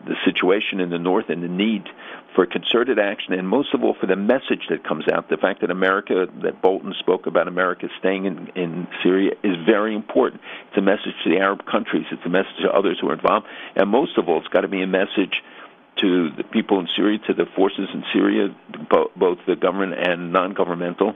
[0.05, 1.83] the situation in the north and the need
[2.35, 5.29] for concerted action, and most of all for the message that comes out.
[5.29, 9.95] The fact that America, that Bolton spoke about America staying in, in Syria, is very
[9.95, 10.41] important.
[10.69, 12.05] It's a message to the Arab countries.
[12.11, 14.67] It's a message to others who are involved, and most of all, it's got to
[14.67, 15.41] be a message
[16.01, 18.55] to the people in Syria, to the forces in Syria,
[18.89, 21.13] both the government and non-governmental,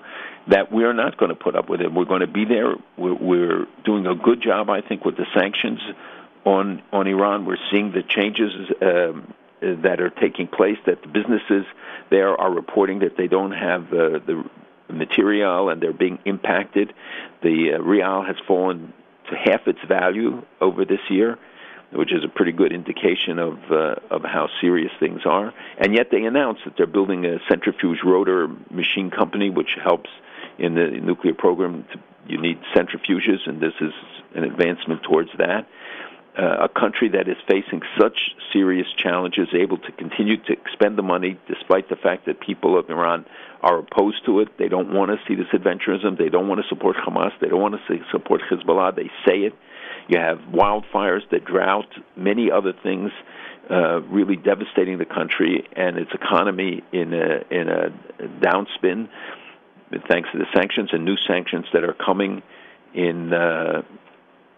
[0.49, 1.93] that we are not going to put up with it.
[1.93, 2.75] We're going to be there.
[2.97, 5.79] We're, we're doing a good job, I think, with the sanctions
[6.45, 7.45] on on Iran.
[7.45, 8.51] We're seeing the changes
[8.81, 10.77] um, that are taking place.
[10.85, 11.65] That the businesses
[12.09, 14.43] there are reporting that they don't have uh, the
[14.89, 16.93] material and they're being impacted.
[17.41, 18.93] The uh, real has fallen
[19.29, 21.37] to half its value over this year,
[21.91, 25.53] which is a pretty good indication of uh, of how serious things are.
[25.77, 30.09] And yet they announced that they're building a centrifuge rotor machine company, which helps
[30.57, 31.85] in the nuclear program.
[32.25, 33.91] You need centrifuges, and this is
[34.33, 35.67] an advancement towards that
[36.37, 41.03] uh, a country that is facing such serious challenges able to continue to expend the
[41.03, 43.25] money despite the fact that people of Iran
[43.61, 44.57] are opposed to it.
[44.57, 46.17] They don't want to see this adventurism.
[46.17, 47.31] They don't want to support Hamas.
[47.39, 48.95] They don't want to support Hezbollah.
[48.95, 49.53] They say it.
[50.07, 51.87] You have wildfires, the drought,
[52.17, 53.11] many other things
[53.69, 57.89] uh, really devastating the country and its economy in a, in a
[58.41, 59.07] downspin
[60.09, 62.41] thanks to the sanctions and new sanctions that are coming
[62.93, 63.83] in uh,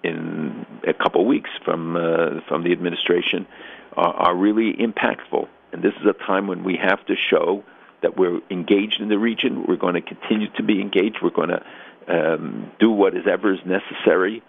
[0.05, 3.47] in a couple of weeks from uh, from the administration
[3.95, 5.47] are, are really impactful.
[5.71, 7.63] And this is a time when we have to show
[8.01, 9.65] that we're engaged in the region.
[9.67, 11.17] We're going to continue to be engaged.
[11.21, 11.65] We're going to
[12.07, 14.43] um, do what is ever is necessary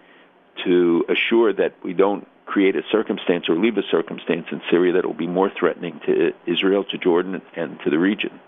[0.63, 5.05] to assure that we don't create a circumstance or leave a circumstance in Syria that
[5.05, 8.39] will be more threatening to Israel, to Jordan, and to the region.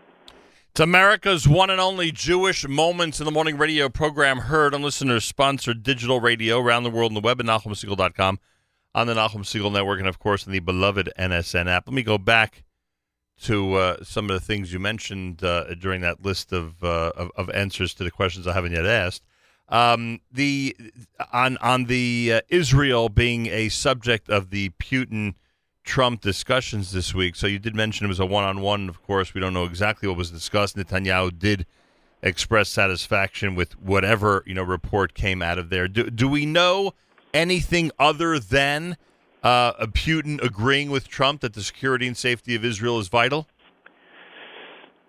[0.80, 5.26] It's America's one and only Jewish Moments in the Morning radio program, heard on listeners
[5.26, 8.40] sponsored digital radio around the world on the web at NachumSegal.com,
[8.96, 11.86] on the Nachum Segal Network, and of course in the beloved NSN app.
[11.86, 12.64] Let me go back
[13.42, 17.30] to uh, some of the things you mentioned uh, during that list of, uh, of,
[17.36, 19.26] of answers to the questions I haven't yet asked.
[19.68, 20.78] Um, the
[21.34, 25.34] on on the uh, Israel being a subject of the Putin
[25.84, 27.36] Trump discussions this week.
[27.36, 28.90] So you did mention it was a one on one.
[28.90, 30.76] Of course, we don't know exactly what was discussed.
[30.76, 31.66] Netanyahu did
[32.22, 35.88] express satisfaction with whatever you know report came out of there.
[35.88, 36.94] Do, do we know
[37.34, 38.98] anything other than
[39.44, 43.48] uh, Putin agreeing with Trump that the security and safety of Israel is vital?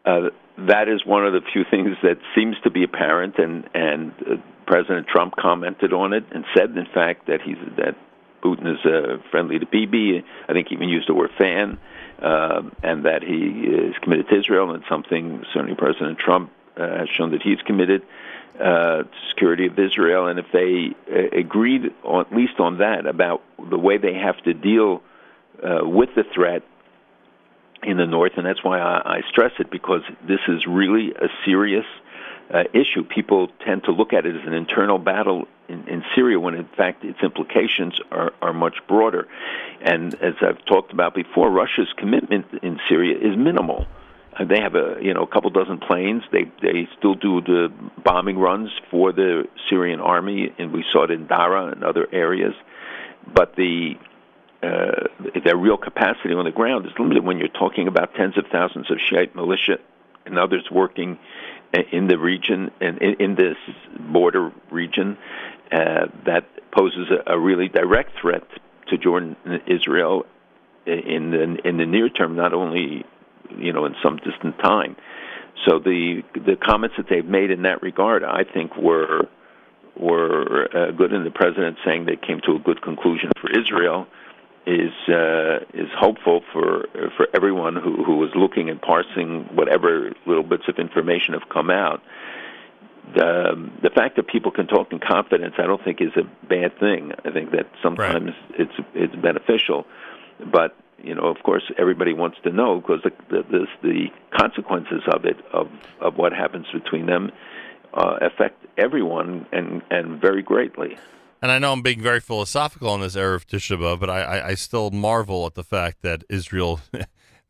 [0.04, 0.30] Uh,
[0.68, 4.34] that is one of the few things that seems to be apparent, and and uh,
[4.66, 7.96] President Trump commented on it and said, in fact, that he's that
[8.42, 10.24] Putin is uh, friendly to Bibi.
[10.48, 11.78] I think he even used the word fan,
[12.20, 17.08] uh, and that he is committed to Israel, and something certainly President Trump uh, has
[17.08, 18.02] shown that he's committed
[18.58, 20.26] uh, to security of Israel.
[20.26, 24.36] And if they uh, agreed, on, at least on that, about the way they have
[24.42, 25.02] to deal
[25.62, 26.62] uh, with the threat
[27.82, 31.28] in the north, and that's why I, I stress it because this is really a
[31.44, 31.86] serious
[32.72, 33.04] issue.
[33.04, 36.68] People tend to look at it as an internal battle in, in Syria when, in
[36.76, 39.28] fact, its implications are, are much broader.
[39.80, 43.86] And as I've talked about before, Russia's commitment in Syria is minimal.
[44.38, 46.22] Uh, they have a you know a couple dozen planes.
[46.32, 47.72] They they still do the
[48.04, 52.54] bombing runs for the Syrian army, and we saw it in Dara and other areas.
[53.32, 53.94] But the
[54.62, 55.08] uh,
[55.44, 58.90] their real capacity on the ground is limited when you're talking about tens of thousands
[58.90, 59.78] of Shiite militia
[60.26, 61.18] and others working
[61.92, 63.56] in the region and in, in this
[64.12, 65.16] border region
[65.72, 68.42] uh, that poses a, a really direct threat
[68.88, 70.26] to Jordan and Israel
[70.86, 73.04] in the in the near term, not only
[73.56, 74.96] you know in some distant time.
[75.66, 79.28] So the the comments that they've made in that regard, I think, were
[79.96, 81.12] were uh, good.
[81.12, 84.06] And the president saying they came to a good conclusion for Israel
[84.66, 90.42] is uh, is hopeful for for everyone who who is looking and parsing whatever little
[90.42, 92.02] bits of information have come out.
[93.14, 96.78] The the fact that people can talk in confidence, I don't think is a bad
[96.78, 97.12] thing.
[97.24, 98.60] I think that sometimes right.
[98.60, 99.86] it's it's beneficial,
[100.52, 104.06] but you know, of course, everybody wants to know because the the, the
[104.38, 105.68] consequences of it of
[106.00, 107.32] of what happens between them
[107.94, 110.98] uh, affect everyone and and very greatly.
[111.42, 114.46] And I know I'm being very philosophical on this Erev Tisha B'Av, but I, I,
[114.48, 116.80] I still marvel at the fact that Israel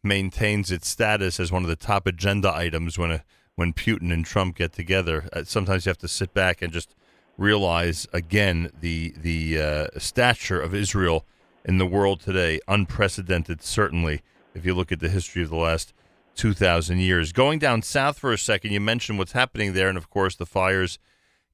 [0.03, 3.25] maintains its status as one of the top agenda items when a,
[3.57, 5.29] when Putin and Trump get together.
[5.33, 6.95] Uh, sometimes you have to sit back and just
[7.37, 11.27] realize again the the uh, stature of Israel
[11.65, 13.61] in the world today, unprecedented.
[13.61, 14.23] Certainly,
[14.55, 15.93] if you look at the history of the last
[16.37, 17.33] two thousand years.
[17.33, 20.47] Going down south for a second, you mentioned what's happening there, and of course the
[20.47, 21.01] fires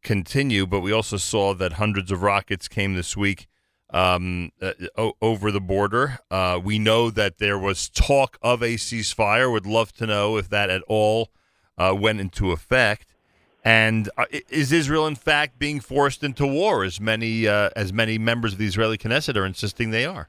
[0.02, 3.46] continue, but we also saw that hundreds of rockets came this week
[3.90, 4.72] um, uh,
[5.20, 6.18] over the border.
[6.30, 9.50] Uh, we know that there was talk of a ceasefire.
[9.50, 11.30] Would love to know if that at all
[11.78, 13.14] uh, went into effect.
[13.64, 18.16] And uh, is Israel, in fact, being forced into war, as many uh, as many
[18.16, 20.28] members of the Israeli Knesset are insisting they are?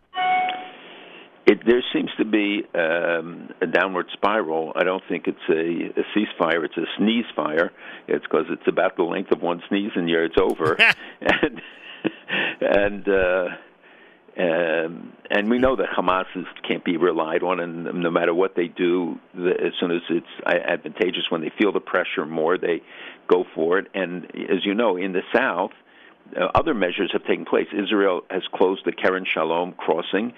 [1.47, 4.73] It, there seems to be um, a downward spiral.
[4.75, 7.71] I don't think it's a, a ceasefire; it's a sneeze fire.
[8.09, 10.77] It's because it's about the length of one sneeze, and yeah, it's over.
[11.21, 11.61] and
[12.59, 13.47] and uh,
[14.37, 18.55] um, and we know that Hamas is, can't be relied on, and no matter what
[18.55, 22.81] they do, the, as soon as it's advantageous, when they feel the pressure more, they
[23.27, 23.87] go for it.
[23.93, 25.71] And as you know, in the South,
[26.35, 27.67] uh, other measures have taken place.
[27.71, 30.33] Israel has closed the Kerem Shalom crossing.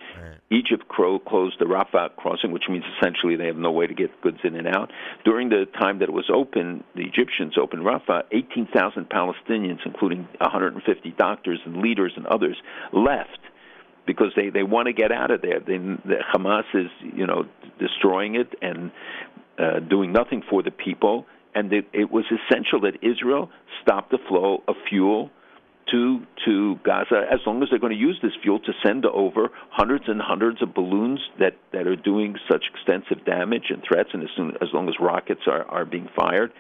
[0.52, 4.40] Egypt closed the Rafah crossing, which means essentially they have no way to get goods
[4.44, 4.92] in and out.
[5.24, 11.12] During the time that it was open, the Egyptians opened Rafah, 18,000 Palestinians, including 150
[11.18, 12.58] doctors and leaders and others,
[12.92, 13.40] left
[14.08, 15.60] because they they want to get out of there.
[15.60, 17.46] They, the Hamas is you know
[17.80, 18.92] destroying it and
[19.60, 23.52] uh, doing nothing for the people, and it, it was essential that Israel
[23.84, 25.30] stop the flow of fuel
[25.92, 29.50] to to Gaza as long as they're going to use this fuel to send over
[29.70, 34.24] hundreds and hundreds of balloons that that are doing such extensive damage and threats, and
[34.24, 36.52] as soon as long as rockets are are being fired.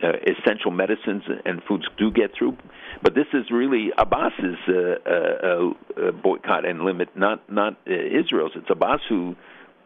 [0.00, 2.56] Uh, essential medicines and foods do get through,
[3.02, 8.52] but this is really Abbas's uh, uh, uh, boycott and limit, not not uh, Israel's.
[8.54, 9.34] It's Abbas who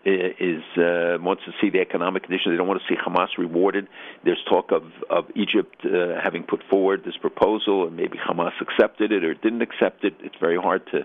[0.04, 2.52] is uh, wants to see the economic conditions.
[2.52, 3.88] They don't want to see Hamas rewarded.
[4.24, 9.12] There's talk of of Egypt uh, having put forward this proposal, and maybe Hamas accepted
[9.12, 10.14] it or didn't accept it.
[10.20, 11.04] It's very hard to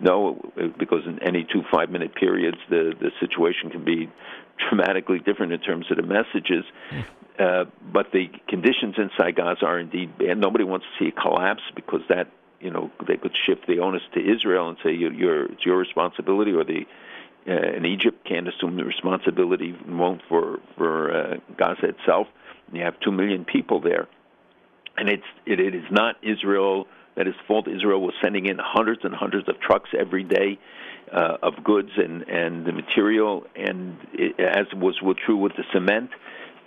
[0.00, 4.10] know uh, because in any two five minute periods, the the situation can be
[4.68, 6.64] dramatically different in terms of the messages.
[7.38, 10.38] Uh, but the conditions inside Gaza are indeed bad.
[10.38, 12.28] Nobody wants to see a collapse because that
[12.60, 15.76] you know they could shift the onus to Israel and say you, you're it's your
[15.76, 16.86] responsibility, or the
[17.48, 22.26] uh, and Egypt can't assume the responsibility won't for for uh, Gaza itself.
[22.66, 24.06] And You have two million people there,
[24.96, 27.66] and it's it, it is not Israel that is fault.
[27.66, 30.58] Israel was sending in hundreds and hundreds of trucks every day
[31.12, 34.94] uh, of goods and and the material, and it, as was
[35.24, 36.10] true with the cement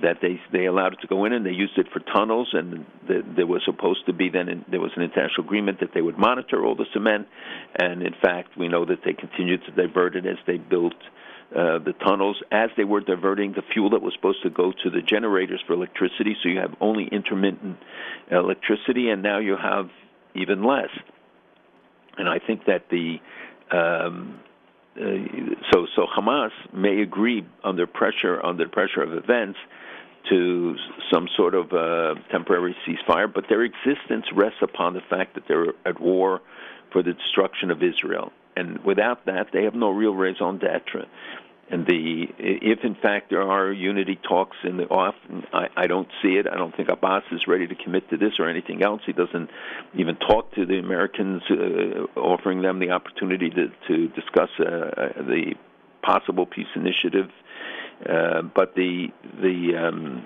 [0.01, 2.85] that they they allowed it to go in and they used it for tunnels and
[3.07, 6.01] the, there was supposed to be then in, there was an international agreement that they
[6.01, 7.27] would monitor all the cement.
[7.75, 10.95] And in fact we know that they continued to divert it as they built
[11.55, 12.41] uh, the tunnels.
[12.51, 15.73] As they were diverting the fuel that was supposed to go to the generators for
[15.73, 17.77] electricity so you have only intermittent
[18.29, 19.89] electricity and now you have
[20.35, 20.89] even less.
[22.17, 23.19] And I think that the
[23.71, 24.39] um,
[24.95, 25.03] uh,
[25.71, 29.57] so so Hamas may agree under pressure under pressure of events
[30.29, 30.75] to
[31.11, 35.73] some sort of uh, temporary ceasefire, but their existence rests upon the fact that they're
[35.85, 36.41] at war
[36.91, 38.31] for the destruction of Israel.
[38.55, 41.07] And without that, they have no real raison d'etre.
[41.69, 45.15] And the if in fact there are unity talks in the off,
[45.53, 46.45] I, I don't see it.
[46.45, 49.01] I don't think Abbas is ready to commit to this or anything else.
[49.05, 49.49] He doesn't
[49.93, 55.53] even talk to the Americans, uh, offering them the opportunity to to discuss uh, the
[56.03, 57.29] possible peace initiative.
[58.07, 59.07] Uh, but the
[59.41, 60.25] the um,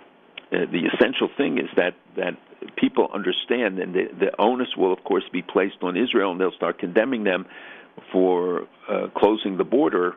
[0.51, 2.37] uh, the essential thing is that that
[2.75, 6.55] people understand, and the, the onus will of course be placed on Israel, and they'll
[6.55, 7.45] start condemning them
[8.11, 10.15] for uh, closing the border.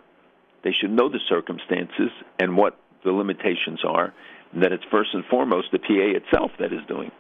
[0.62, 4.12] They should know the circumstances and what the limitations are,
[4.52, 7.10] and that it's first and foremost the PA itself that is doing.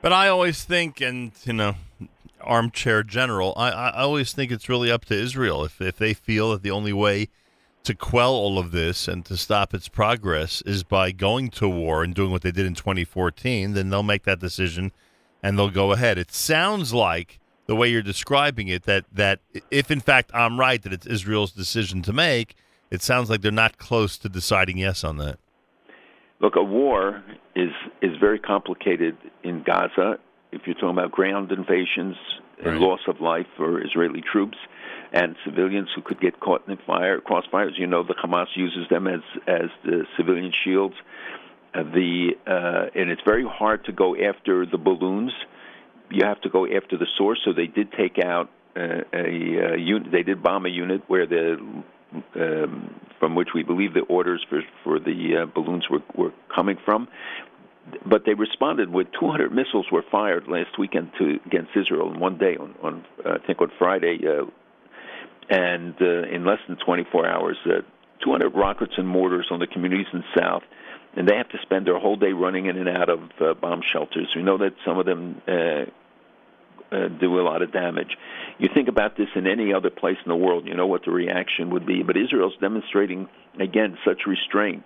[0.00, 1.74] But I always think, and you know,
[2.40, 6.52] armchair general, I, I always think it's really up to Israel if if they feel
[6.52, 7.28] that the only way
[7.84, 12.02] to quell all of this and to stop its progress is by going to war
[12.02, 14.90] and doing what they did in 2014, then they'll make that decision
[15.42, 16.18] and they'll go ahead.
[16.18, 19.40] It sounds like the way you're describing it that that
[19.70, 22.56] if in fact I'm right that it's Israel's decision to make,
[22.90, 25.38] it sounds like they're not close to deciding yes on that.
[26.40, 27.22] Look, a war
[27.54, 27.70] is
[28.02, 30.18] is very complicated in Gaza.
[30.52, 32.16] If you're talking about ground invasions
[32.58, 32.80] and Right.
[32.80, 34.56] loss of life for Israeli troops
[35.14, 38.88] and civilians who could get caught in the fire, crossfires, you know, the Hamas uses
[38.90, 40.96] them as as the civilian shields.
[41.72, 45.32] Uh, the uh, and it's very hard to go after the balloons.
[46.10, 47.40] You have to go after the source.
[47.44, 50.10] So they did take out uh, a, uh unit.
[50.10, 51.58] They did bomb a unit where the
[52.34, 56.76] um, from which we believe the orders for for the uh, balloons were were coming
[56.84, 57.06] from.
[58.04, 62.36] But they responded with 200 missiles were fired last weekend to against Israel in one
[62.36, 64.46] day on on uh, I think on Friday, uh,
[65.50, 67.82] and uh, in less than 24 hours, uh,
[68.24, 70.62] 200 rockets and mortars on the communities in the south.
[71.16, 73.82] And they have to spend their whole day running in and out of uh, bomb
[73.92, 74.28] shelters.
[74.34, 75.84] We know that some of them uh,
[76.90, 78.16] uh, do a lot of damage.
[78.58, 81.12] You think about this in any other place in the world, you know what the
[81.12, 82.02] reaction would be.
[82.02, 83.28] But Israel's demonstrating
[83.60, 84.82] again such restraint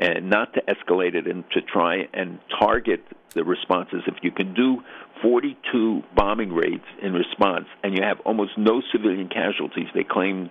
[0.00, 3.04] and not to escalate it and to try and target
[3.34, 4.02] the responses.
[4.06, 4.82] If you can do
[5.22, 10.50] 42 bombing raids in response and you have almost no civilian casualties, they claimed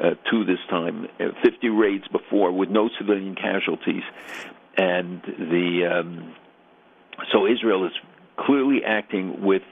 [0.00, 4.02] uh, two this time, uh, 50 raids before with no civilian casualties,
[4.76, 6.34] and the um,
[7.32, 7.92] so Israel is
[8.36, 9.62] clearly acting with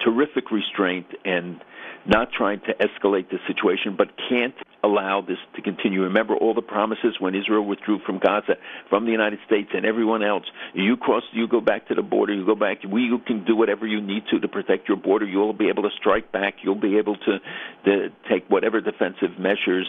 [0.00, 1.62] terrific restraint and
[2.08, 6.02] not trying to escalate the situation, but can't allow this to continue.
[6.02, 8.56] Remember all the promises when Israel withdrew from Gaza,
[8.88, 10.44] from the United States and everyone else.
[10.74, 12.78] You cross, you go back to the border, you go back.
[12.84, 15.26] We you can do whatever you need to to protect your border.
[15.26, 16.54] You'll be able to strike back.
[16.62, 17.38] You'll be able to,
[17.86, 19.88] to take whatever defensive measures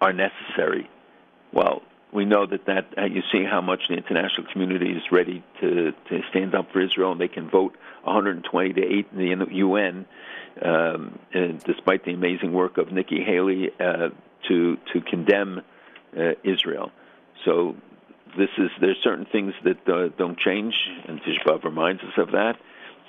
[0.00, 0.88] are necessary.
[1.52, 1.82] Well,
[2.14, 5.92] we know that that uh, you see how much the international community is ready to
[6.08, 10.06] to stand up for Israel, and they can vote 120 to 8 in the UN
[10.62, 11.18] um,
[11.64, 14.10] despite the amazing work of Nikki Haley, uh,
[14.48, 15.62] to to condemn
[16.16, 16.92] uh, Israel.
[17.44, 17.74] So
[18.36, 20.74] this is there's certain things that uh, don't change,
[21.08, 22.56] and Tishbav reminds us of that.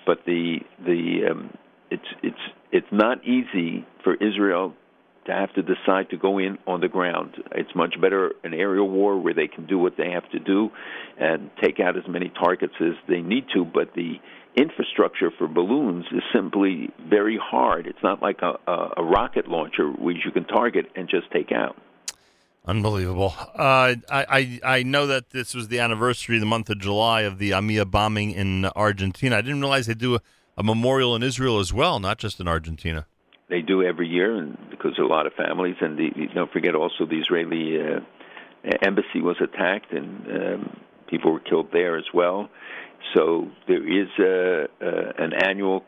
[0.06, 1.58] But the the um,
[1.92, 2.40] it's it's
[2.72, 4.74] it's not easy for Israel
[5.26, 7.36] to have to decide to go in on the ground.
[7.54, 10.70] It's much better an aerial war where they can do what they have to do
[11.20, 13.66] and take out as many targets as they need to.
[13.66, 14.16] But the
[14.56, 17.88] infrastructure for balloons is simply very hard.
[17.88, 21.52] It's not like a, a, a rocket launcher which you can target and just take
[21.52, 21.76] out.
[22.68, 23.34] Unbelievable.
[23.38, 27.38] Uh, I, I I know that this was the anniversary, the month of July, of
[27.38, 29.38] the AMIA bombing in Argentina.
[29.38, 30.22] I didn't realize they do a,
[30.58, 33.06] a memorial in Israel as well, not just in Argentina.
[33.50, 37.06] They do every year, and because a lot of families, and the, don't forget also
[37.06, 38.00] the Israeli uh,
[38.82, 42.50] embassy was attacked, and um, people were killed there as well.
[43.16, 45.84] So there is a, a, an annual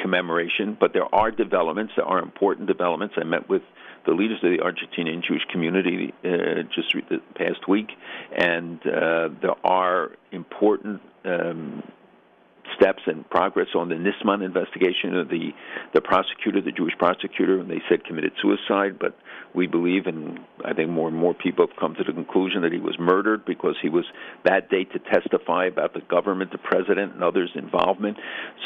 [0.00, 1.94] commemoration, but there are developments.
[1.96, 3.14] There are important developments.
[3.18, 3.62] I met with
[4.04, 7.88] the leaders of the Argentinian Jewish community uh, just the past week,
[8.36, 11.82] and uh, there are important um,
[12.76, 15.52] steps and progress on the Nisman investigation of the
[15.94, 19.16] the prosecutor, the Jewish prosecutor, and they said committed suicide, but
[19.54, 22.72] we believe, and I think more and more people have come to the conclusion that
[22.72, 24.04] he was murdered because he was
[24.44, 28.16] that day to testify about the government, the president, and others' involvement.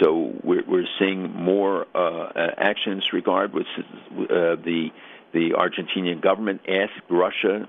[0.00, 3.52] So we're, we're seeing more uh, action in this regard.
[3.52, 4.90] Which uh, the
[5.32, 7.68] the Argentinian government asked Russia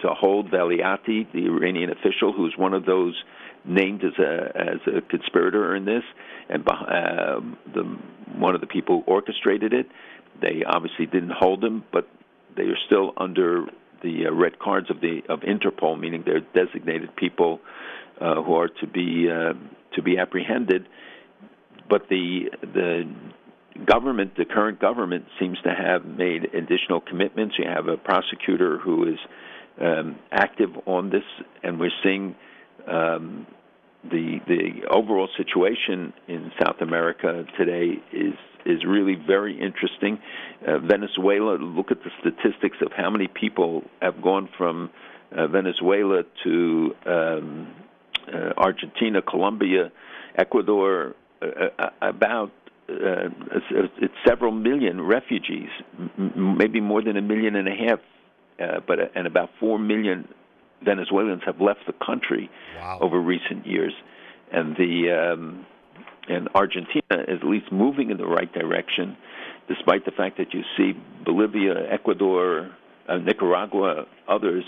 [0.00, 3.14] to hold Velayati, the Iranian official who's one of those
[3.64, 6.02] named as a as a conspirator in this,
[6.48, 7.40] and uh,
[7.74, 7.82] the
[8.36, 9.86] one of the people who orchestrated it.
[10.40, 12.08] They obviously didn't hold him, but
[12.56, 13.66] they are still under
[14.02, 17.60] the uh, red cards of the of Interpol, meaning they're designated people
[18.20, 19.54] uh, who are to be uh,
[19.94, 20.86] to be apprehended.
[21.88, 23.10] But the the
[23.84, 27.56] government, the current government, seems to have made additional commitments.
[27.58, 29.18] You have a prosecutor who is
[29.80, 31.24] um, active on this,
[31.62, 32.34] and we're seeing
[32.90, 33.46] um,
[34.04, 38.34] the the overall situation in South America today is
[38.64, 40.18] is really very interesting.
[40.66, 44.90] Uh, Venezuela, look at the statistics of how many people have gone from
[45.36, 47.74] uh, Venezuela to um,
[48.32, 49.90] uh, Argentina, Colombia,
[50.36, 51.46] Ecuador, uh,
[51.78, 52.52] uh, about
[52.88, 53.28] uh,
[54.00, 55.68] it's several million refugees,
[56.18, 58.00] m- maybe more than a million and a half,
[58.86, 60.26] but and about four million
[60.82, 62.98] Venezuelans have left the country wow.
[63.00, 63.92] over recent years,
[64.52, 65.66] and the um,
[66.28, 69.16] and Argentina is at least moving in the right direction,
[69.66, 70.92] despite the fact that you see
[71.24, 72.70] Bolivia, Ecuador,
[73.08, 74.64] uh, Nicaragua, others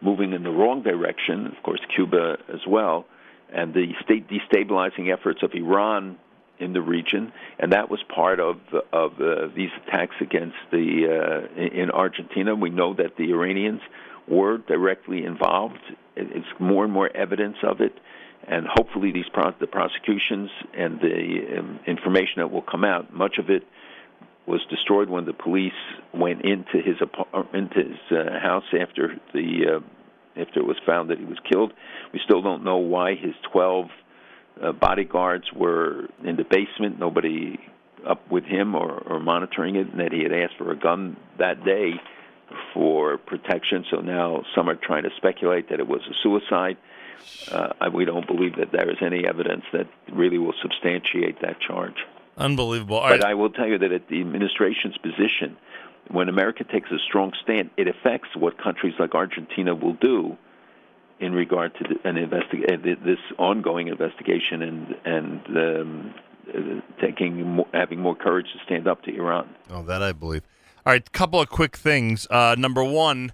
[0.00, 1.46] moving in the wrong direction.
[1.46, 3.06] Of course, Cuba as well,
[3.52, 6.18] and the state destabilizing efforts of Iran
[6.58, 8.56] in the region, and that was part of
[8.92, 12.54] of uh, these attacks against the uh, in Argentina.
[12.54, 13.80] We know that the Iranians
[14.28, 15.80] were directly involved.
[16.16, 17.92] It's more and more evidence of it,
[18.46, 23.38] and hopefully these pro- the prosecutions and the um, information that will come out, much
[23.38, 23.64] of it
[24.46, 25.72] was destroyed when the police
[26.12, 26.96] went into his
[27.52, 31.72] into his uh, house after the uh, after it was found that he was killed.
[32.12, 33.86] We still don't know why his 12
[34.62, 36.98] uh, bodyguards were in the basement.
[36.98, 37.58] Nobody
[38.06, 41.16] up with him or, or monitoring it, and that he had asked for a gun
[41.38, 41.92] that day
[42.72, 43.84] for protection.
[43.90, 46.76] So now some are trying to speculate that it was a suicide.
[47.50, 51.96] Uh, we don't believe that there is any evidence that really will substantiate that charge.
[52.36, 52.98] Unbelievable.
[52.98, 53.30] All but right.
[53.30, 55.56] I will tell you that at the administration's position,
[56.10, 60.36] when America takes a strong stand, it affects what countries like Argentina will do
[61.20, 66.14] in regard to an investig- uh, this ongoing investigation and and um,
[66.48, 69.48] uh, taking more, having more courage to stand up to Iran.
[69.70, 70.42] Oh, that I believe.
[70.86, 72.26] All right, a couple of quick things.
[72.28, 73.32] Uh, number one,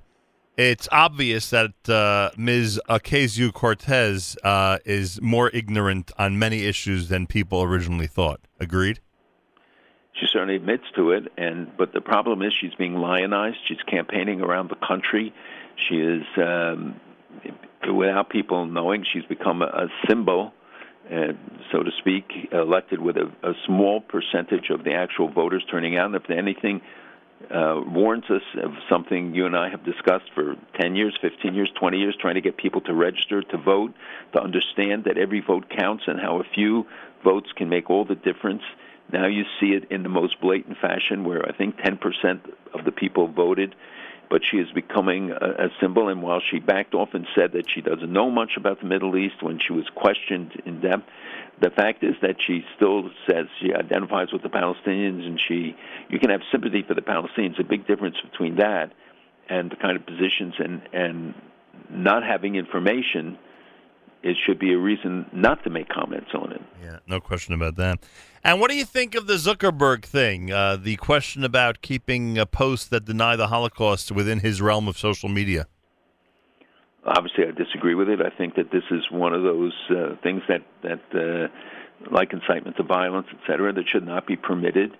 [0.56, 2.80] it's obvious that uh, Ms.
[2.88, 8.40] Ocasio Cortez uh, is more ignorant on many issues than people originally thought.
[8.60, 9.00] Agreed?
[10.12, 13.56] She certainly admits to it, and but the problem is she's being lionized.
[13.66, 15.34] She's campaigning around the country.
[15.74, 17.00] She is, um,
[17.92, 20.54] without people knowing, she's become a, a symbol,
[21.12, 21.32] uh,
[21.72, 26.06] so to speak, elected with a, a small percentage of the actual voters turning out.
[26.06, 26.80] And if anything
[27.50, 31.70] uh, warns us of something you and I have discussed for 10 years, 15 years,
[31.78, 33.94] 20 years, trying to get people to register to vote,
[34.34, 36.86] to understand that every vote counts and how a few
[37.24, 38.62] votes can make all the difference.
[39.12, 41.98] Now you see it in the most blatant fashion where I think 10%
[42.74, 43.74] of the people voted,
[44.30, 46.08] but she is becoming a, a symbol.
[46.08, 49.16] And while she backed off and said that she doesn't know much about the Middle
[49.16, 51.02] East when she was questioned in depth,
[51.60, 55.76] the fact is that she still says she identifies with the Palestinians and she
[56.08, 57.58] you can have sympathy for the Palestinians.
[57.58, 58.92] A big difference between that
[59.50, 61.34] and the kind of positions and and
[61.90, 63.36] not having information
[64.22, 66.60] it should be a reason not to make comments on it.
[66.82, 68.00] Yeah, no question about that.
[68.42, 70.50] And what do you think of the Zuckerberg thing?
[70.50, 74.96] Uh, the question about keeping a posts that deny the Holocaust within his realm of
[74.96, 75.66] social media?
[77.04, 78.20] Obviously, I disagree with it.
[78.20, 81.48] I think that this is one of those uh, things that that, uh,
[82.10, 84.96] like incitement to violence, et cetera, that should not be permitted.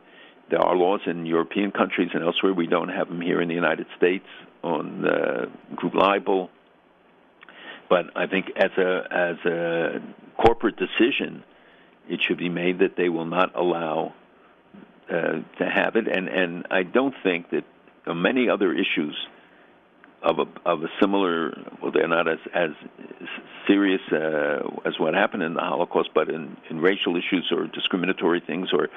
[0.51, 2.53] There are laws in European countries and elsewhere.
[2.53, 4.27] We don't have them here in the United States
[4.63, 5.47] on uh,
[5.77, 6.51] group libel.
[7.89, 10.01] But I think as a as a
[10.43, 11.43] corporate decision,
[12.11, 14.13] it should be made that they will not allow
[15.09, 16.07] uh, to have it.
[16.09, 17.65] And and I don't think that
[18.07, 19.17] uh, many other issues
[20.23, 22.71] of a of a similar well they're not as as
[23.67, 28.41] serious uh, as what happened in the Holocaust, but in, in racial issues or discriminatory
[28.47, 28.89] things or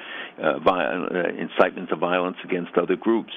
[0.42, 3.32] uh, viol- uh, incitement to violence against other groups,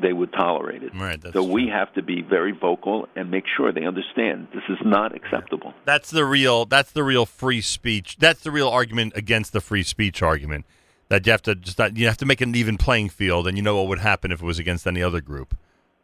[0.00, 0.92] they would tolerate it.
[0.94, 1.20] Right.
[1.20, 1.72] That's so we true.
[1.72, 5.74] have to be very vocal and make sure they understand this is not acceptable.
[5.84, 6.64] That's the real.
[6.64, 8.16] That's the real free speech.
[8.18, 10.66] That's the real argument against the free speech argument.
[11.08, 13.56] That you have to just not, you have to make an even playing field, and
[13.56, 15.56] you know what would happen if it was against any other group.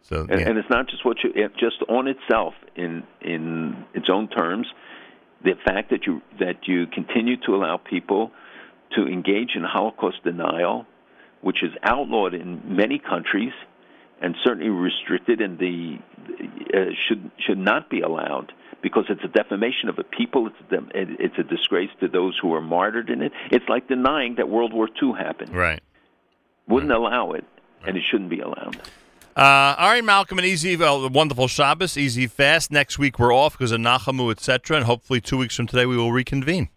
[0.02, 0.48] So And, yeah.
[0.48, 4.66] and it's not just what you it, just on itself in in its own terms.
[5.42, 8.32] The fact that you that you continue to allow people
[8.96, 10.86] to engage in Holocaust denial,
[11.44, 13.52] which is outlawed in many countries,
[14.20, 15.98] and certainly restricted, and the
[16.74, 18.52] uh, should should not be allowed
[18.82, 20.48] because it's a defamation of a people.
[20.48, 20.78] It's a,
[21.22, 23.32] it's a disgrace to those who were martyred in it.
[23.50, 25.54] It's like denying that World War II happened.
[25.54, 25.82] right.
[26.66, 27.44] Wouldn't allow it,
[27.86, 28.76] and it shouldn't be allowed.
[29.36, 32.70] Uh, all right, Malcolm, and easy, well, wonderful Shabbos, easy fast.
[32.70, 35.98] Next week we're off because of Nachamu, etc., and hopefully two weeks from today we
[35.98, 36.70] will reconvene.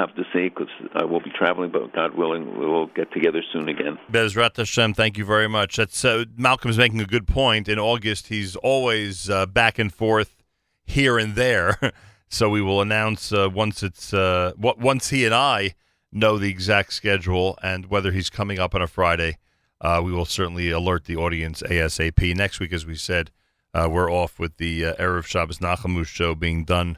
[0.00, 3.42] Have to say because I will be traveling, but God willing, we will get together
[3.52, 3.98] soon again.
[4.10, 5.76] Bezrat Hashem, thank you very much.
[5.76, 7.68] That's uh, Malcolm's making a good point.
[7.68, 10.42] In August, he's always uh, back and forth
[10.86, 11.78] here and there,
[12.30, 15.74] so we will announce uh, once it's uh, what once he and I
[16.10, 19.36] know the exact schedule and whether he's coming up on a Friday.
[19.82, 22.34] Uh, we will certainly alert the audience ASAP.
[22.34, 23.30] Next week, as we said,
[23.74, 26.96] uh, we're off with the Erev Shabbos Nachamu show being done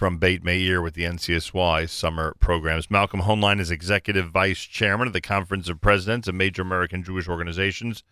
[0.00, 2.90] from Bate Meir with the NCSY summer programs.
[2.90, 7.28] Malcolm Hoenlein is Executive Vice Chairman of the Conference of Presidents of Major American Jewish
[7.28, 8.02] Organizations.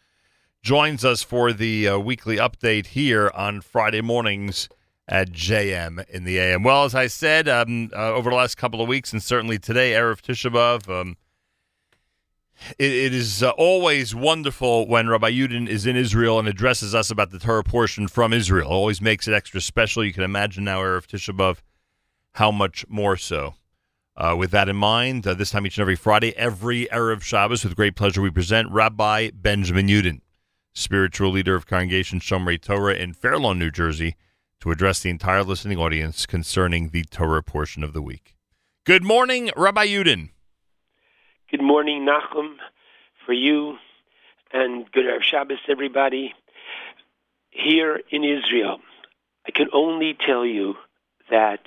[0.60, 4.68] Joins us for the uh, weekly update here on Friday mornings
[5.08, 6.62] at JM in the AM.
[6.62, 9.92] Well, as I said, um, uh, over the last couple of weeks, and certainly today,
[9.92, 11.16] Erev Tisha B'Av, um,
[12.78, 17.10] it, it is uh, always wonderful when Rabbi Yudin is in Israel and addresses us
[17.10, 18.68] about the Torah portion from Israel.
[18.68, 20.04] Always makes it extra special.
[20.04, 21.60] You can imagine now, Erev Tisha B'Av,
[22.38, 23.54] how much more so.
[24.16, 27.64] Uh, with that in mind, uh, this time each and every Friday, every Erev Shabbos,
[27.64, 30.20] with great pleasure, we present Rabbi Benjamin Yudin,
[30.72, 34.14] spiritual leader of Congregation Shomrei Torah in Fair Lawn, New Jersey,
[34.60, 38.36] to address the entire listening audience concerning the Torah portion of the week.
[38.84, 40.30] Good morning, Rabbi Yudin.
[41.50, 42.54] Good morning, Nachum,
[43.26, 43.78] for you,
[44.52, 46.34] and good Erev Shabbos, everybody.
[47.50, 48.78] Here in Israel,
[49.44, 50.74] I can only tell you
[51.30, 51.60] that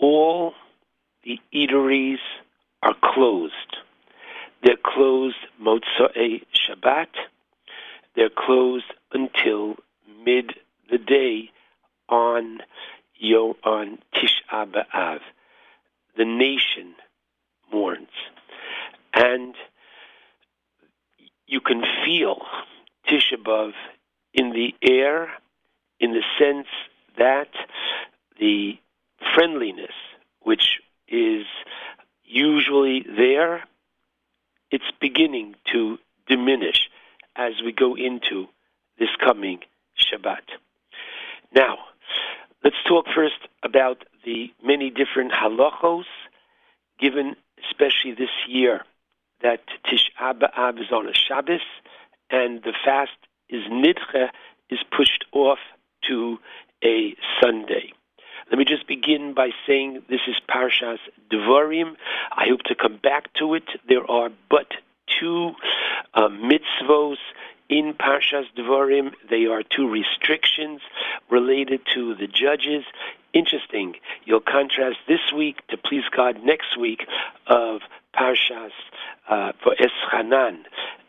[0.00, 0.54] all
[1.24, 2.18] the eateries
[2.82, 3.76] are closed.
[4.62, 7.08] They're closed Motzei Shabbat.
[8.16, 9.76] They're closed until
[10.24, 10.54] mid
[10.90, 11.50] the day
[12.08, 12.60] on
[13.14, 15.20] Yo on Tisha B'av.
[16.16, 16.94] The nation
[17.72, 18.08] mourns
[19.14, 19.54] and
[21.46, 22.42] you can feel
[23.08, 23.72] Tisha B'av
[24.32, 25.28] in the air,
[25.98, 26.68] in the sense
[27.18, 27.48] that
[28.38, 28.78] the
[29.34, 29.94] friendliness,
[30.40, 31.44] which is
[32.24, 33.64] usually there,
[34.70, 35.98] it's beginning to
[36.28, 36.88] diminish
[37.36, 38.46] as we go into
[38.98, 39.60] this coming
[39.98, 40.42] Shabbat.
[41.54, 41.78] Now,
[42.62, 46.04] let's talk first about the many different halachos
[46.98, 47.34] given,
[47.68, 48.82] especially this year,
[49.42, 51.60] that Tisha B'Av is on a Shabbos
[52.30, 53.10] and the fast
[53.48, 54.28] is Nidche,
[54.70, 55.58] is pushed off
[56.08, 56.38] to
[56.84, 57.92] a Sunday.
[58.50, 60.98] Let me just begin by saying this is Parshas
[61.30, 61.94] Devarim.
[62.32, 63.62] I hope to come back to it.
[63.88, 64.66] There are but
[65.20, 65.52] two
[66.14, 67.18] uh, mitzvos
[67.68, 69.12] in Parshas Devarim.
[69.30, 70.80] They are two restrictions
[71.30, 72.84] related to the judges.
[73.32, 73.94] Interesting.
[74.24, 77.06] You'll contrast this week to please God next week
[77.46, 77.82] of
[78.16, 78.70] Parshas
[79.28, 80.64] uh, Va'eschanan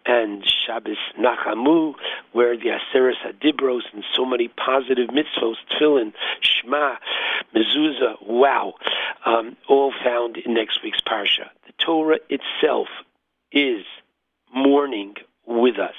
[0.05, 1.93] and Shabbos Nachamu,
[2.31, 6.95] where the Aseres Hadibros and so many positive mitzvos, Tefillin, Shema,
[7.55, 8.73] Mezuzah, wow,
[9.25, 11.49] um, all found in next week's Parsha.
[11.67, 12.87] The Torah itself
[13.51, 13.85] is
[14.53, 15.15] mourning
[15.45, 15.95] with us.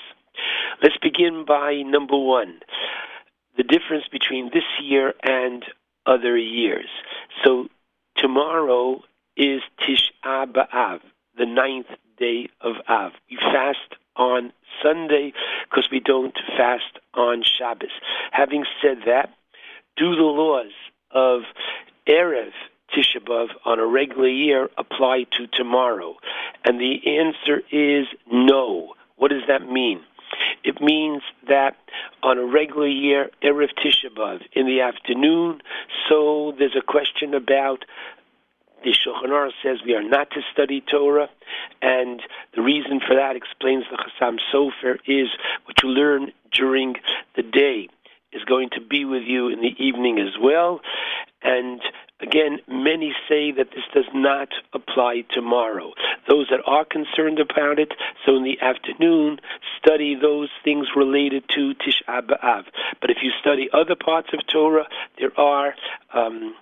[0.83, 2.61] Let's begin by number one,
[3.57, 5.65] the difference between this year and
[6.07, 6.89] other years.
[7.45, 7.69] So
[8.17, 9.03] tomorrow
[9.37, 11.01] is Tisha B'Av,
[11.37, 11.87] the ninth
[12.19, 13.13] day of Av.
[13.31, 14.53] We fast on
[14.83, 15.33] Sunday
[15.69, 17.91] because we don't fast on Shabbos.
[18.31, 19.31] Having said that,
[19.97, 20.73] do the laws
[21.11, 21.43] of
[22.09, 22.53] Erev
[22.95, 26.17] Tisha B'Av on a regular year apply to tomorrow?
[26.65, 28.95] And the answer is no.
[29.17, 30.01] What does that mean?
[30.65, 31.77] It means that
[32.23, 35.61] on a regular year, Erev Tisha B'Av in the afternoon,
[36.09, 37.85] so there's a question about
[38.85, 41.29] the Shulchan Aruch says we are not to study Torah,
[41.81, 42.21] and
[42.55, 45.29] the reason for that explains the Chassam Sofer is
[45.65, 46.95] what you learn during
[47.37, 47.89] the day
[48.33, 50.81] is going to be with you in the evening as well,
[51.43, 51.81] and
[52.33, 55.93] Again, many say that this does not apply tomorrow.
[56.27, 57.93] Those that are concerned about it,
[58.25, 59.39] so in the afternoon,
[59.77, 62.65] study those things related to Tisha B'Av.
[63.03, 64.89] But if you study other parts of Torah,
[65.19, 65.75] there are
[66.15, 66.55] um,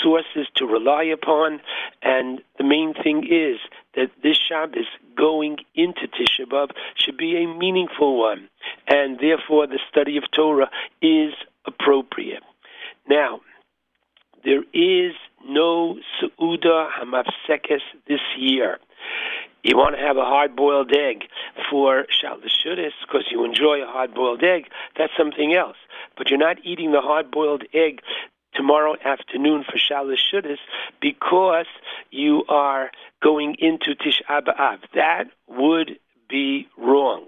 [0.00, 1.60] sources to rely upon,
[2.02, 3.58] and the main thing is
[3.96, 4.86] that this Shabbos
[5.16, 8.48] going into Tisha B'Av should be a meaningful one,
[8.86, 10.70] and therefore the study of Torah
[11.02, 11.34] is
[11.66, 12.44] appropriate.
[13.08, 13.40] Now,
[14.46, 15.12] there is
[15.44, 18.78] no Su'uda Hamafsekes this year.
[19.64, 21.24] You want to have a hard-boiled egg
[21.68, 24.66] for Shalashudas because you enjoy a hard-boiled egg.
[24.96, 25.76] That's something else.
[26.16, 28.00] But you're not eating the hard-boiled egg
[28.54, 30.58] tomorrow afternoon for Shalashudas
[31.00, 31.66] because
[32.12, 34.78] you are going into Tish B'Av.
[34.94, 35.98] That would
[36.30, 37.26] be wrong.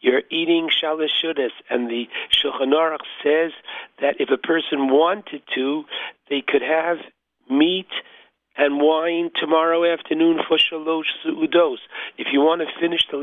[0.00, 3.52] You're eating shalashudas, and the Shulchan Aruch says
[4.00, 5.84] that if a person wanted to,
[6.28, 6.98] they could have
[7.50, 7.88] meat
[8.58, 11.78] and wine tomorrow afternoon for shalosh su'udos.
[12.18, 13.16] If you want to finish the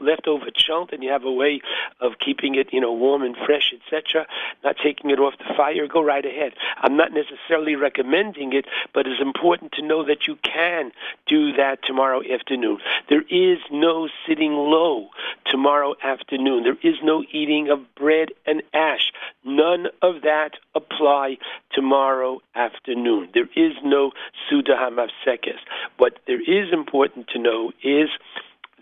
[0.00, 1.60] leftover chunk and you have a way
[2.00, 4.26] of keeping it, you know, warm and fresh, etc.,
[4.64, 6.54] not taking it off the fire, go right ahead.
[6.78, 10.90] I'm not necessarily recommending it, but it's important to know that you can
[11.26, 12.78] do that tomorrow afternoon.
[13.10, 15.08] There is no sitting low
[15.44, 16.64] tomorrow afternoon.
[16.64, 19.12] There is no eating of bread and ash.
[19.44, 21.36] None of that apply
[21.72, 23.28] tomorrow afternoon.
[23.34, 24.12] There is no
[24.48, 25.58] Suda Hamafsekes.
[25.96, 28.08] What there is important to know is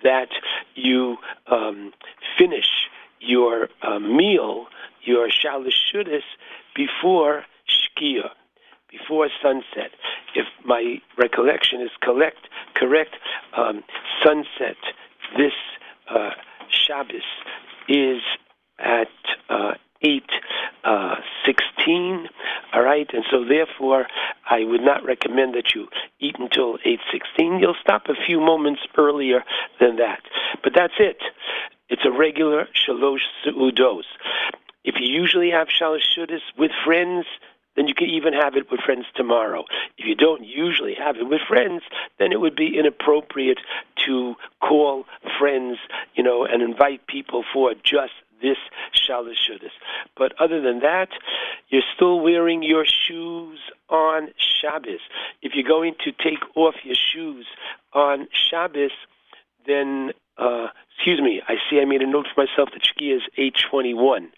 [0.03, 0.29] that
[0.75, 1.17] you
[1.51, 1.93] um,
[2.39, 2.69] finish
[3.21, 4.67] your uh, meal,
[5.03, 6.23] your Shalashudas,
[6.75, 8.31] before Shkia,
[8.91, 9.91] before sunset.
[10.35, 13.17] If my recollection is correct, correct,
[13.57, 13.83] um,
[14.25, 14.77] sunset
[15.37, 15.53] this
[16.09, 16.31] uh,
[16.69, 17.23] Shabbos
[17.89, 18.21] is
[18.79, 19.09] at
[19.49, 20.23] uh, 8
[20.85, 22.29] uh, 16
[22.73, 23.09] all right?
[23.13, 24.07] And so therefore
[24.49, 25.89] i would not recommend that you
[26.21, 29.45] eat until 8:16 you'll stop a few moments earlier
[29.81, 30.21] than that.
[30.63, 31.19] But that's it.
[31.89, 34.05] It's a regular shalosh seudos
[34.85, 37.27] if you usually have shalosh shudas with friends
[37.77, 39.65] then you can even have it with friends tomorrow.
[39.99, 41.83] If you don't usually have it with friends,
[42.19, 43.59] then it would be inappropriate
[44.07, 45.05] to call
[45.39, 45.79] friends,
[46.15, 48.59] you know, and invite people for just this
[48.95, 49.73] Shalashudas.
[50.17, 51.09] But other than that,
[51.69, 53.59] you're still wearing your shoes
[53.89, 55.01] on Shabbos.
[55.43, 57.47] If you're going to take off your shoes
[57.93, 58.93] on Shabbos,
[59.67, 63.23] then uh, excuse me, I see I made a note for myself that Shkia is
[63.37, 64.31] 821.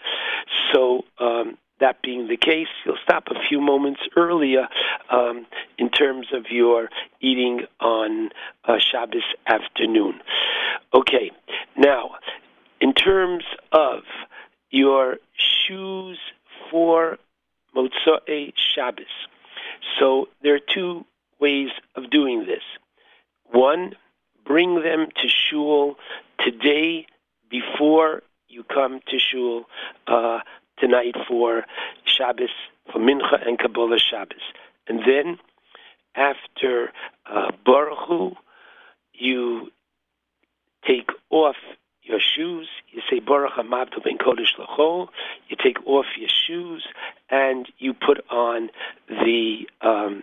[0.73, 4.69] So um, that being the case, you'll stop a few moments earlier
[5.11, 5.47] um,
[5.79, 6.89] in terms of your
[7.21, 8.31] eating on
[8.65, 10.21] uh, Shabbos afternoon.
[10.95, 11.31] Okay,
[11.77, 12.13] now
[12.81, 14.03] in terms of
[14.71, 16.19] your shoes
[16.71, 17.19] for
[17.75, 19.07] Motzei Shabbos.
[19.99, 21.05] So there are two
[21.41, 22.63] ways of doing this.
[23.51, 23.95] one,
[24.45, 25.97] bring them to shul
[26.39, 27.07] today
[27.51, 29.65] before you come to shul
[30.07, 30.41] uh,
[30.79, 31.65] tonight for
[32.05, 32.51] Shabbos,
[32.93, 34.43] for Mincha and Kabbalas Shabbos.
[34.87, 35.39] And then
[36.15, 36.93] after
[37.27, 38.35] uh, Barchu,
[39.13, 39.71] you
[40.87, 41.57] take off
[42.09, 42.69] your shoes.
[42.91, 45.09] You say Baruch Hamavdil Bein Kodesh Lachol.
[45.49, 46.87] You take off your shoes
[47.31, 48.71] and you put on
[49.09, 50.23] the um,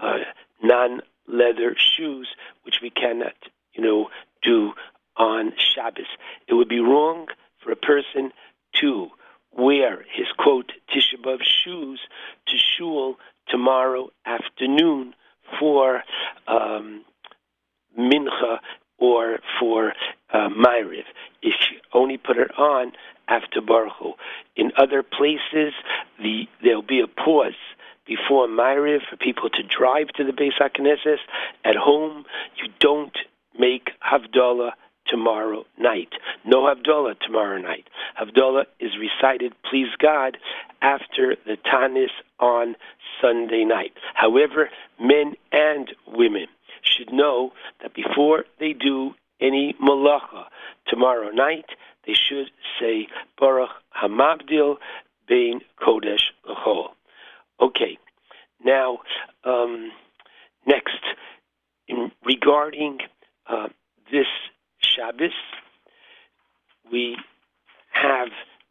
[0.00, 0.18] uh,
[0.62, 2.28] non-leather shoes,
[2.62, 3.34] which we cannot,
[3.72, 4.08] you know,
[4.42, 4.72] do
[5.16, 6.06] on Shabbos.
[6.46, 7.28] It would be wrong
[7.62, 8.32] for a person
[8.80, 9.08] to
[9.56, 12.00] wear his quote Tisha B'av shoes
[12.48, 13.16] to shul
[13.48, 15.14] tomorrow afternoon
[15.58, 16.02] for
[16.46, 17.04] um,
[17.98, 18.58] mincha
[18.98, 19.92] or for
[20.32, 21.04] uh, Ma'ariv.
[21.42, 22.92] If you only put it on
[23.28, 24.14] after Barchu.
[24.54, 25.72] In other places,
[26.18, 27.54] the there'll be a pause
[28.06, 31.18] before Ma'ariv for people to drive to the Beis HaKnesses.
[31.64, 32.24] At home,
[32.56, 33.16] you don't
[33.58, 34.72] make Havdalah
[35.06, 36.10] tomorrow night.
[36.44, 37.88] No Havdalah tomorrow night.
[38.20, 40.36] Havdalah is recited, please God,
[40.82, 42.76] after the Tanis on
[43.20, 43.92] Sunday night.
[44.14, 44.70] However,
[45.00, 46.46] men and women
[46.86, 47.52] should know
[47.82, 50.44] that before they do any malacha
[50.86, 51.66] tomorrow night,
[52.06, 52.50] they should
[52.80, 53.08] say
[53.38, 54.76] Baruch Hamavdil
[55.28, 56.90] Bein Kodesh L'chol.
[57.60, 57.98] Okay,
[58.64, 58.98] now
[59.44, 59.90] um,
[60.66, 61.00] next,
[61.88, 62.98] in regarding
[63.48, 63.68] uh,
[64.10, 64.26] this
[64.78, 65.32] Shabbos,
[66.90, 67.16] we
[67.90, 68.28] have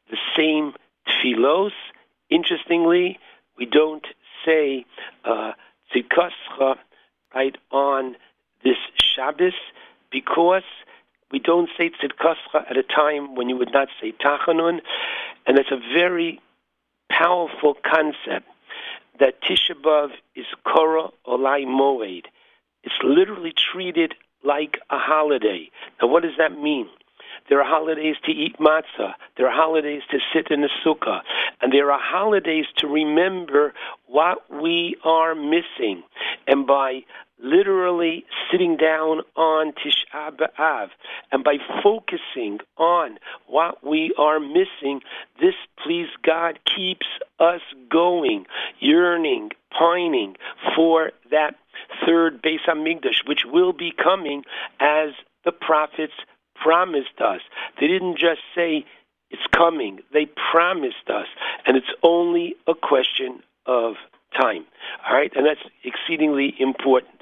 [0.09, 0.73] the same
[1.07, 1.71] tefillos.
[2.29, 3.19] Interestingly,
[3.57, 4.05] we don't
[4.45, 4.85] say
[5.23, 5.51] uh,
[7.35, 8.15] right on
[8.63, 9.53] this Shabbos
[10.11, 10.63] because
[11.31, 14.79] we don't say tzidkascha at a time when you would not say tachanun,
[15.45, 16.39] and it's a very
[17.09, 18.47] powerful concept
[19.19, 22.23] that Tisha B'av is Korah Olai Moed.
[22.83, 24.13] It's literally treated
[24.43, 25.69] like a holiday.
[26.01, 26.87] Now, what does that mean?
[27.49, 29.13] There are holidays to eat matzah.
[29.37, 31.21] There are holidays to sit in a sukkah.
[31.61, 33.73] And there are holidays to remember
[34.07, 36.03] what we are missing.
[36.47, 37.01] And by
[37.41, 40.87] literally sitting down on Tisha B'Av
[41.31, 43.17] and by focusing on
[43.47, 45.01] what we are missing,
[45.39, 47.07] this, please God, keeps
[47.39, 48.45] us going,
[48.79, 50.35] yearning, pining
[50.75, 51.55] for that
[52.05, 54.43] third Beis Hamikdash, which will be coming
[54.79, 55.09] as
[55.43, 56.13] the prophets
[56.55, 57.41] promised us.
[57.79, 58.85] They didn't just say
[59.29, 61.27] it's coming, they promised us.
[61.65, 63.95] And it's only a question of
[64.39, 64.65] time.
[65.07, 67.13] All right, and that's exceedingly important.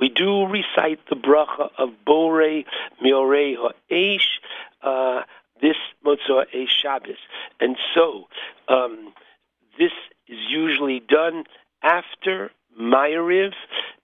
[0.00, 2.64] We do recite the bracha of Borei
[3.02, 4.40] Me'orei Ha'esh
[4.82, 5.22] uh,
[5.60, 7.18] this Motzei Shabbos,
[7.60, 8.28] and so
[8.68, 9.12] um,
[9.78, 9.92] this
[10.28, 11.44] is usually done
[11.82, 12.50] after
[12.80, 13.52] Ma'ariv,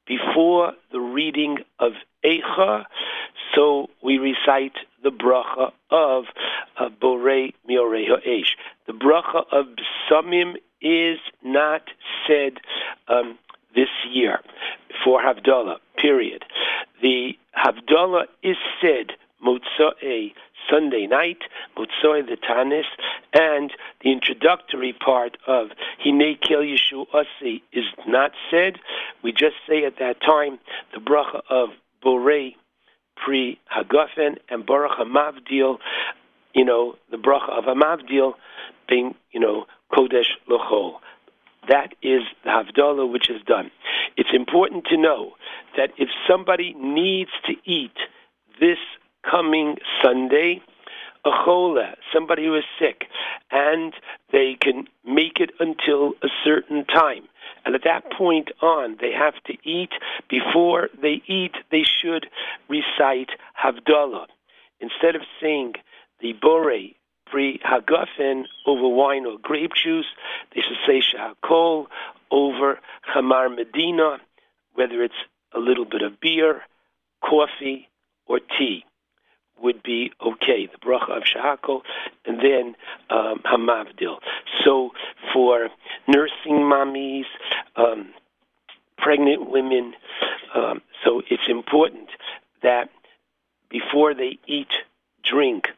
[0.07, 1.93] before the reading of
[2.25, 2.85] Eicha,
[3.55, 6.25] so we recite the bracha of
[6.79, 8.57] uh, Borei Me'orei Ha'esh.
[8.87, 9.67] The bracha of
[10.11, 10.55] Samim
[10.85, 11.83] is not
[12.27, 12.59] said
[13.09, 13.39] um,
[13.75, 14.41] this year
[15.05, 16.45] for Havdalah, period.
[17.03, 19.13] The Havdalah is said
[19.45, 20.33] Motzei
[20.71, 21.39] Sunday night,
[21.77, 22.85] Motzoi the Tanis,
[23.33, 25.69] and the introductory part of
[26.03, 28.79] Hine Kel Yeshu Asi is not said.
[29.23, 30.59] We just say at that time
[30.95, 31.71] the bracha of
[32.05, 32.55] Borei
[33.17, 35.79] Pri Hagafen and Baruch Hamavdil,
[36.55, 38.35] you know, the bracha of Hamavdil
[38.89, 40.95] being, you know, Kodesh Lochol.
[41.69, 43.71] That is the Havdalah which is done.
[44.17, 45.33] It's important to know
[45.77, 47.97] that if somebody needs to eat
[48.61, 48.79] this
[49.29, 50.61] coming Sunday,
[51.25, 53.05] a chola, somebody who is sick,
[53.51, 53.95] and
[54.31, 57.25] they can make it until a certain time.
[57.65, 59.91] And at that point on, they have to eat.
[60.29, 62.27] Before they eat, they should
[62.69, 63.31] recite
[63.63, 64.27] Havdalah.
[64.81, 65.75] Instead of saying
[66.21, 66.73] the Bore
[67.27, 70.07] Pri Hagafen over wine or grape juice,
[70.55, 71.87] they should say Shehakol
[72.31, 72.79] over
[73.13, 74.19] Chamar Medina,
[74.75, 75.15] whether it's
[75.55, 76.63] a little bit of beer,
[77.23, 77.89] coffee,
[78.27, 78.85] or tea
[79.61, 81.83] would be okay, the bracha of shehakol,
[82.27, 82.75] and then
[83.11, 84.19] um, hamavdil.
[84.65, 84.91] So
[85.33, 85.69] for
[86.09, 87.25] nursing mommies,
[87.77, 88.11] um,
[88.99, 89.95] pregnant women,
[90.55, 92.09] um, so it's important
[92.63, 92.91] that
[93.71, 94.73] before they eat,
[95.23, 95.69] drink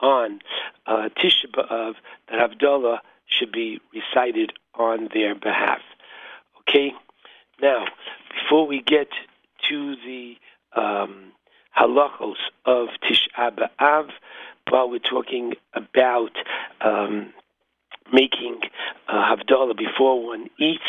[0.00, 0.40] on
[0.86, 1.94] uh, Tisha B'Av,
[2.28, 5.80] that Havdalah should be recited on their behalf.
[6.60, 6.92] Okay?
[7.60, 7.86] Now,
[8.34, 9.08] before we get
[9.68, 10.36] to the
[10.74, 11.32] um,
[11.76, 14.10] halachos of Tisha B'Av
[14.68, 16.32] while we're talking about
[16.80, 17.32] um,
[18.12, 18.60] making
[19.08, 20.82] uh, Havdalah before one eats,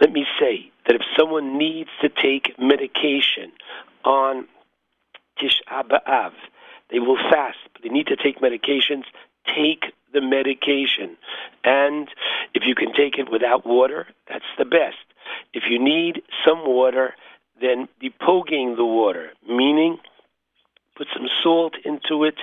[0.00, 3.52] let me say that if someone needs to take medication
[4.04, 4.46] on
[5.40, 6.32] Tisha B'Av,
[6.92, 9.04] they will fast, they need to take medications.
[9.44, 11.16] Take the medication,
[11.64, 12.08] and
[12.54, 14.98] if you can take it without water, that's the best.
[15.52, 17.14] If you need some water,
[17.60, 19.98] then be poking the water, meaning
[20.96, 22.36] put some salt into it,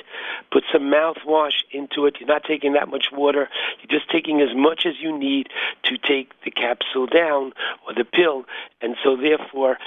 [0.52, 2.16] put some mouthwash into it.
[2.20, 3.48] You're not taking that much water.
[3.80, 5.48] You're just taking as much as you need
[5.84, 7.54] to take the capsule down
[7.88, 8.46] or the pill,
[8.82, 9.78] and so therefore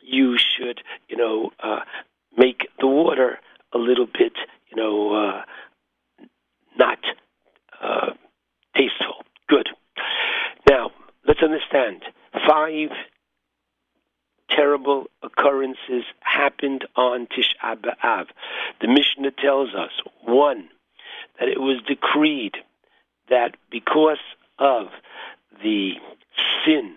[0.00, 1.80] you should, you know, uh,
[2.36, 3.38] make the water
[3.72, 4.32] a little bit,
[4.70, 5.42] you know, uh,
[6.78, 6.98] not
[7.80, 8.10] uh,
[8.76, 9.24] tasteful.
[9.48, 9.68] Good.
[10.68, 10.90] Now
[11.26, 12.02] let's understand
[12.46, 12.90] five
[14.50, 18.26] terrible occurrences happened on Tisha B'Av.
[18.80, 19.92] The Mishnah tells us
[20.24, 20.68] one
[21.38, 22.56] that it was decreed
[23.28, 24.18] that because
[24.58, 24.88] of
[25.62, 25.92] the
[26.64, 26.96] sin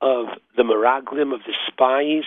[0.00, 2.24] of the Meraglim of the spies,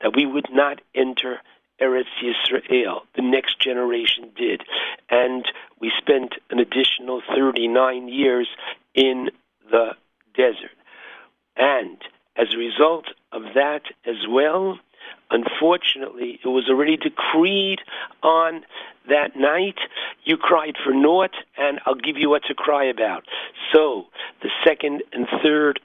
[0.00, 1.40] that we would not enter
[1.80, 3.00] Eretz Yisrael.
[3.16, 4.62] The next generation did,
[5.10, 5.44] and
[5.80, 8.48] we spent an additional 39 years
[8.94, 9.30] in
[9.70, 9.90] the
[10.34, 10.76] desert.
[11.56, 11.98] And
[12.36, 14.78] as a result of that as well,
[15.30, 17.80] unfortunately, it was already decreed
[18.22, 18.64] on
[19.08, 19.78] that night.
[20.24, 23.24] You cried for naught, and I'll give you what to cry about.
[23.72, 24.06] So
[24.42, 25.80] the second and third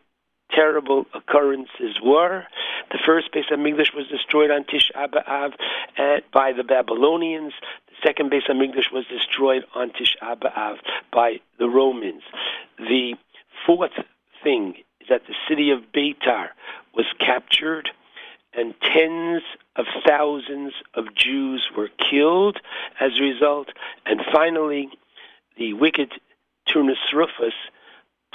[0.52, 2.46] terrible occurrences were
[2.92, 5.54] the first Beis Hamikdash was destroyed on Tish B'Av
[5.98, 7.54] eh, by the Babylonians.
[7.88, 10.78] The second Beis Hamikdash was destroyed on Tish B'Av
[11.12, 12.22] by the Romans.
[12.78, 13.16] The
[13.66, 13.94] fourth
[14.44, 16.50] thing is that the city of Beitar
[16.94, 17.90] was captured
[18.54, 19.42] and tens
[19.76, 22.60] of thousands of Jews were killed
[23.00, 23.70] as a result.
[24.06, 24.90] And finally,
[25.58, 26.14] the wicked
[26.70, 27.54] Turnus Rufus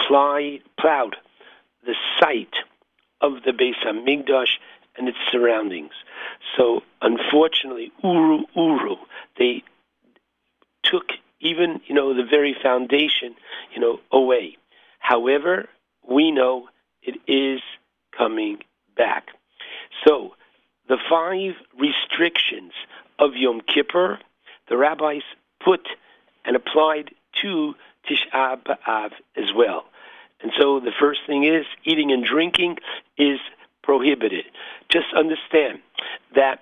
[0.06, 1.16] plied, plowed
[1.84, 2.55] the site
[3.20, 4.59] of the Beis Hamikdash
[4.97, 5.92] and its surroundings.
[6.57, 8.97] So, unfortunately, Aru Aru,
[9.39, 9.62] they
[10.83, 11.05] took
[11.41, 13.34] even you know the very foundation
[13.75, 14.57] you know away.
[14.99, 15.68] However,
[16.09, 16.68] we know
[17.02, 17.60] it is
[18.17, 18.59] coming
[18.97, 19.28] back.
[20.07, 20.34] So,
[20.89, 22.73] the five restrictions
[23.18, 24.18] of Yom Kippur,
[24.68, 25.23] the rabbis
[25.65, 25.89] put
[26.44, 27.10] and applied
[27.42, 27.75] to
[28.09, 29.84] Tisha B'Av as well.
[30.43, 32.78] And so the first thing is eating and drinking
[33.19, 33.39] is
[33.83, 34.44] prohibited.
[34.91, 35.81] Just understand
[36.35, 36.60] that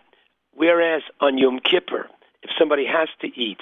[0.54, 2.08] whereas on Yom Kippur,
[2.42, 3.58] if somebody has to eat,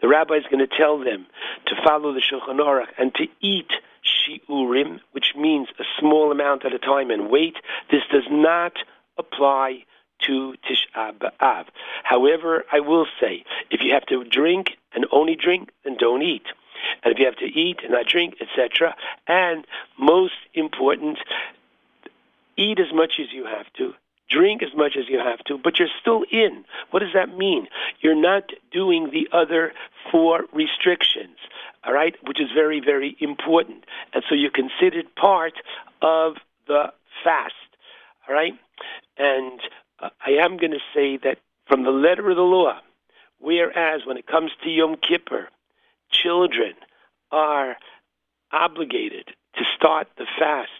[0.00, 1.26] the rabbi is going to tell them
[1.66, 3.70] to follow the Shulchan Aruch and to eat
[4.04, 7.56] shiurim, which means a small amount at a time and wait.
[7.90, 8.72] This does not
[9.18, 9.84] apply
[10.26, 11.66] to Tisha B'Av.
[12.04, 16.44] However, I will say, if you have to drink and only drink, then don't eat
[17.02, 18.94] and if you have to eat and not drink, etc.
[19.26, 19.66] And
[19.98, 21.18] most important,
[22.56, 23.94] eat as much as you have to,
[24.30, 26.64] drink as much as you have to, but you're still in.
[26.90, 27.66] What does that mean?
[28.00, 29.72] You're not doing the other
[30.10, 31.36] four restrictions,
[31.84, 33.84] all right, which is very, very important.
[34.14, 35.54] And so you're considered part
[36.00, 36.36] of
[36.66, 36.92] the
[37.24, 37.54] fast,
[38.28, 38.54] all right?
[39.18, 39.60] And
[39.98, 42.78] uh, I am going to say that from the letter of the law,
[43.38, 45.48] whereas when it comes to Yom Kippur,
[46.10, 46.74] children
[47.30, 47.76] are
[48.52, 50.70] obligated to start the fast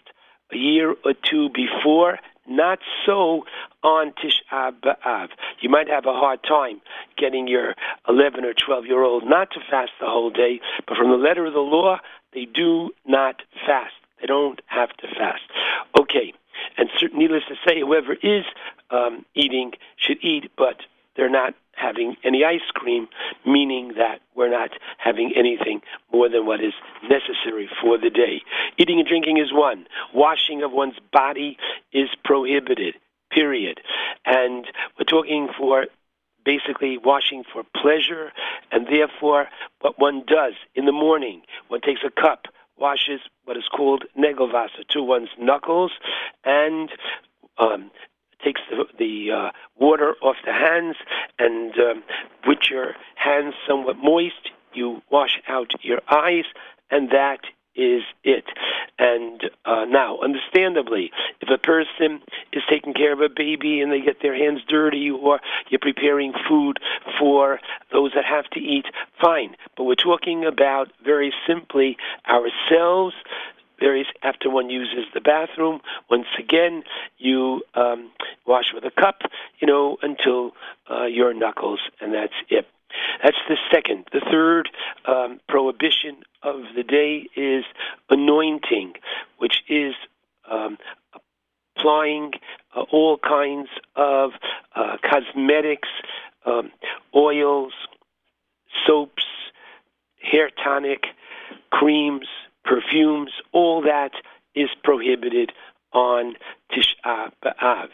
[0.51, 2.19] a year or two before.
[2.47, 3.45] Not so
[3.83, 5.29] on Tisha B'Av.
[5.61, 6.81] You might have a hard time
[7.17, 7.75] getting your
[8.09, 11.45] 11 or 12 year old not to fast the whole day, but from the letter
[11.45, 11.99] of the law,
[12.33, 13.93] they do not fast.
[14.19, 15.43] They don't have to fast.
[15.99, 16.33] Okay,
[16.77, 18.43] and needless to say, whoever is
[18.89, 20.77] um, eating should eat, but
[21.15, 23.07] they're not having any ice cream,
[23.45, 25.81] meaning that we're not having anything
[26.13, 26.73] more than what is
[27.03, 28.41] necessary for the day.
[28.77, 29.87] Eating and drinking is one.
[30.13, 31.57] Washing of one's body
[31.91, 32.95] is prohibited,
[33.31, 33.81] period.
[34.25, 34.65] And
[34.97, 35.87] we're talking for
[36.43, 38.31] basically washing for pleasure,
[38.71, 39.47] and therefore
[39.81, 42.45] what one does in the morning, one takes a cup,
[42.77, 45.91] washes what is called negel vasser to one's knuckles,
[46.43, 46.89] and
[47.57, 47.91] um,
[48.43, 50.95] takes the, the uh, water off the hands,
[51.39, 52.03] and um,
[52.47, 56.45] with your hands somewhat moist, you wash out your eyes,
[56.89, 57.39] and that
[57.75, 58.45] is it.
[58.99, 62.21] And uh, now, understandably, if a person
[62.53, 65.39] is taking care of a baby and they get their hands dirty, or
[65.69, 66.79] you're preparing food
[67.17, 67.59] for
[67.91, 68.85] those that have to eat,
[69.21, 69.55] fine.
[69.77, 71.97] But we're talking about very simply
[72.27, 73.15] ourselves,
[73.81, 75.81] varies after one uses the bathroom.
[76.09, 76.83] Once again,
[77.17, 78.11] you um,
[78.45, 79.21] wash with a cup,
[79.59, 80.51] you know, until
[80.89, 82.67] uh, your knuckles, and that's it.
[83.23, 84.05] That's the second.
[84.11, 84.69] The third
[85.05, 87.63] um, prohibition of the day is
[88.09, 88.93] anointing,
[89.37, 89.93] which is
[90.49, 90.77] um,
[91.75, 92.33] applying
[92.75, 94.31] uh, all kinds of
[94.75, 95.89] uh, cosmetics,
[96.45, 96.71] um,
[97.15, 97.73] oils,
[98.85, 99.25] soaps,
[100.21, 101.05] hair tonic,
[101.71, 102.27] creams,
[102.63, 104.11] perfumes, all that
[104.55, 105.51] is prohibited
[105.93, 106.35] on
[106.71, 107.87] Tisha B'Av.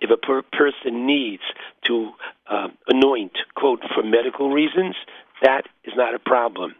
[0.00, 1.42] If a per- person needs
[1.84, 2.10] to
[2.50, 4.96] uh, anoint, quote, for medical reasons,
[5.42, 6.74] that is not a problem.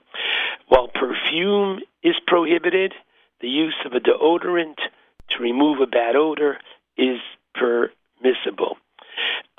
[0.69, 2.95] While perfume is prohibited,
[3.41, 4.77] the use of a deodorant
[5.31, 6.59] to remove a bad odor
[6.97, 7.19] is
[7.55, 8.77] permissible.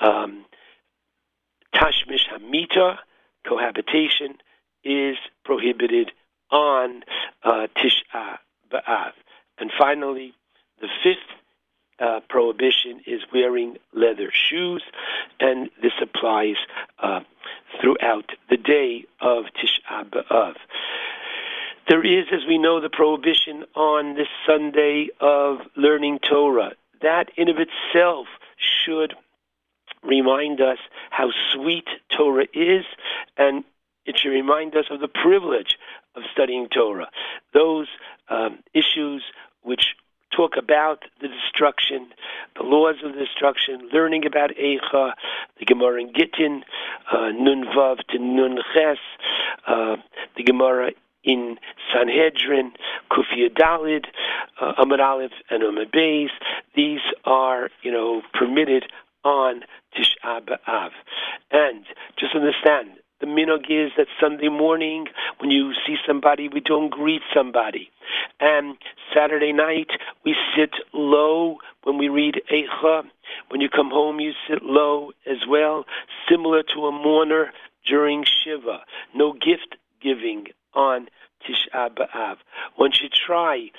[0.00, 0.44] Um,
[1.74, 2.98] tashmish hamita,
[3.46, 4.38] cohabitation,
[4.84, 6.10] is prohibited
[6.54, 7.02] on
[7.42, 8.38] uh, Tisha
[8.72, 9.12] B'Av.
[9.58, 10.32] And finally,
[10.80, 11.18] the fifth
[11.98, 14.82] uh, prohibition is wearing leather shoes,
[15.40, 16.56] and this applies
[17.02, 17.20] uh,
[17.80, 20.54] throughout the day of Tisha B'Av.
[21.88, 26.72] There is, as we know, the prohibition on this Sunday of learning Torah.
[27.02, 28.26] That in of itself
[28.56, 29.14] should
[30.02, 30.78] remind us
[31.10, 32.84] how sweet Torah is,
[33.36, 33.64] and
[34.06, 35.78] it should remind us of the privilege
[36.16, 37.10] of studying Torah.
[37.52, 37.88] Those
[38.28, 39.22] um, issues
[39.62, 39.94] which
[40.34, 42.08] talk about the destruction,
[42.56, 45.12] the laws of destruction, learning about Eicha,
[45.58, 46.64] the Gemara in Gittin,
[47.12, 48.98] uh, Nun Vav to Nun Ches,
[49.66, 49.96] uh,
[50.36, 50.90] the Gemara
[51.22, 51.56] in
[51.92, 52.72] Sanhedrin,
[53.10, 54.06] Kufia Dalid,
[54.60, 56.28] uh, Amud Aleph, and Amud Beis.
[56.74, 58.84] These are, you know, permitted
[59.24, 59.62] on
[59.96, 60.90] Tisha B'Av.
[61.50, 61.86] And
[62.18, 65.06] just understand, the minhag is that Sunday morning,
[65.38, 67.90] when you see somebody, we don't greet somebody.
[68.40, 68.76] And
[69.14, 69.88] Saturday night,
[70.24, 73.02] we sit low when we read Eicha.
[73.48, 75.84] When you come home, you sit low as well,
[76.28, 77.52] similar to a mourner
[77.86, 78.80] during Shiva.
[79.14, 81.08] No gift giving on
[81.44, 82.36] Tisha B'Av.
[82.76, 83.70] One should try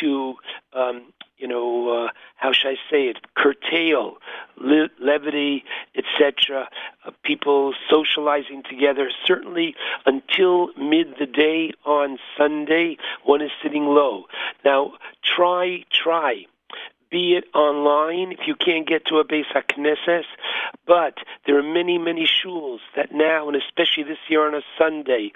[0.00, 0.34] to,
[0.72, 4.18] um, you know, uh, how should I say it, curtail
[4.56, 5.64] le- levity,
[5.96, 6.68] etc.
[7.04, 9.10] Uh, people socializing together.
[9.24, 9.74] Certainly,
[10.06, 14.24] until mid the day on Sunday, one is sitting low.
[14.64, 16.46] Now, try, try
[17.14, 20.24] be it online if you can't get to a Beis HaKnesses.
[20.84, 25.30] But there are many, many shuls that now, and especially this year on a Sunday,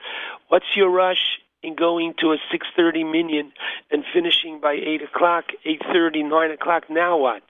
[0.49, 1.39] what's your rush?
[1.62, 3.53] In going to a 6.30 minyan
[3.91, 7.43] and finishing by 8 o'clock, 8.30, 9 o'clock, now what?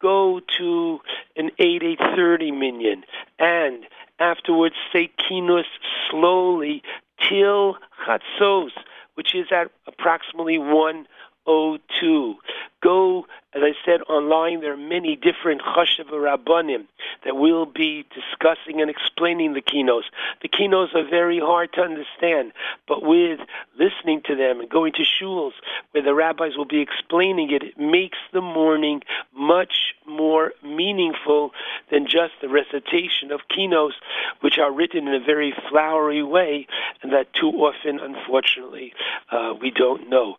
[0.00, 1.00] Go to
[1.36, 3.04] an 8, 8.30 minyan
[3.38, 3.84] and
[4.18, 5.64] afterwards say kinos
[6.10, 6.82] slowly
[7.28, 8.70] till chatzos,
[9.14, 11.06] which is at approximately 1
[11.46, 12.34] 02.
[12.82, 16.86] Go, as I said online, there are many different chashav rabbanim
[17.24, 20.04] that we'll be discussing and explaining the kinos.
[20.40, 22.52] The kinos are very hard to understand,
[22.88, 23.40] but with
[23.78, 25.52] listening to them and going to shuls
[25.90, 29.02] where the rabbis will be explaining it, it makes the morning
[29.34, 31.50] much more meaningful
[31.90, 33.92] than just the recitation of kinos,
[34.40, 36.66] which are written in a very flowery way,
[37.02, 38.94] and that too often, unfortunately,
[39.30, 40.36] uh, we don't know.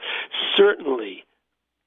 [0.58, 1.24] Certainly,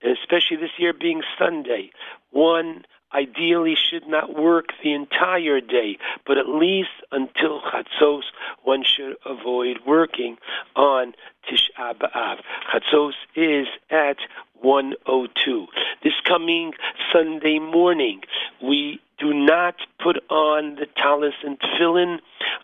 [0.05, 1.91] especially this year being Sunday,
[2.31, 2.84] one
[3.15, 8.23] ideally should not work the entire day, but at least until Chatzos,
[8.65, 10.36] one should avoid working
[10.74, 11.15] on
[11.49, 12.39] Tisha B'Av.
[12.73, 14.16] Chatzos is at
[14.60, 15.66] 102.
[16.02, 16.73] This coming
[17.12, 18.23] Sunday morning,
[18.62, 22.18] we do not put on the talis and tefillin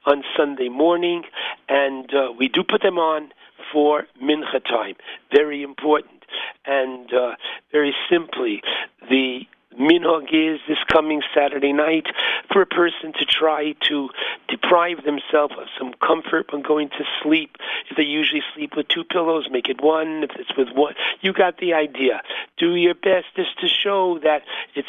[0.07, 1.23] on Sunday morning,
[1.69, 3.31] and uh, we do put them on
[3.73, 4.97] for mincha time.
[5.33, 6.20] Very important.
[6.65, 7.37] And uh,
[7.73, 8.63] very simply,
[9.09, 9.47] the
[9.79, 12.07] minhag is this coming Saturday night
[12.53, 14.09] for a person to try to
[14.49, 17.57] deprive themselves of some comfort when going to sleep.
[17.91, 20.25] If they usually sleep with two pillows, make it one.
[20.25, 22.23] If it's with one, you got the idea.
[22.59, 24.43] Do your best just to show that
[24.75, 24.89] it's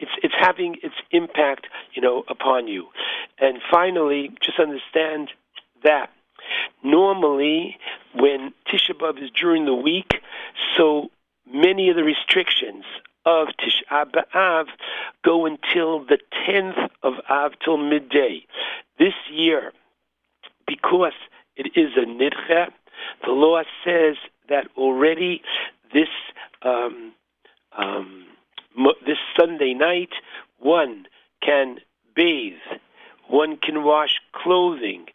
[0.00, 2.88] it's it's having its impact, you know, upon you.
[3.38, 5.30] And finally, just understand
[5.82, 6.10] that
[6.84, 7.76] normally
[8.14, 10.20] when Tisha B'av is during the week,
[10.76, 11.10] so
[11.52, 12.84] many of the restrictions
[13.24, 14.66] of Tisha B'Av
[15.24, 18.46] go until the 10th of Av till midday.
[18.98, 19.72] This year,
[20.66, 21.12] because
[21.56, 22.68] it is a nidche,
[23.24, 24.16] the law says
[24.48, 25.42] that already
[25.92, 26.08] this
[26.62, 27.12] um,
[27.76, 28.26] um,
[29.06, 30.10] this Sunday night,
[30.58, 31.06] one
[31.42, 31.78] can
[32.14, 32.54] bathe,
[33.28, 35.06] one can wash clothing.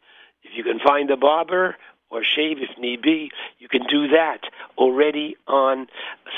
[0.43, 1.75] If you can find a barber
[2.13, 4.41] or shave if need be, you can do that
[4.77, 5.87] already on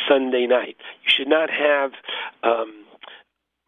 [0.08, 0.78] Sunday night.
[1.04, 1.92] You should not have
[2.44, 2.86] um,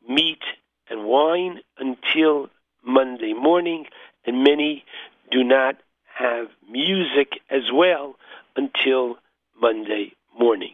[0.07, 0.41] meat
[0.89, 2.49] and wine until
[2.85, 3.85] Monday morning,
[4.25, 4.85] and many
[5.29, 5.75] do not
[6.17, 8.15] have music as well
[8.55, 9.17] until
[9.61, 10.73] Monday morning.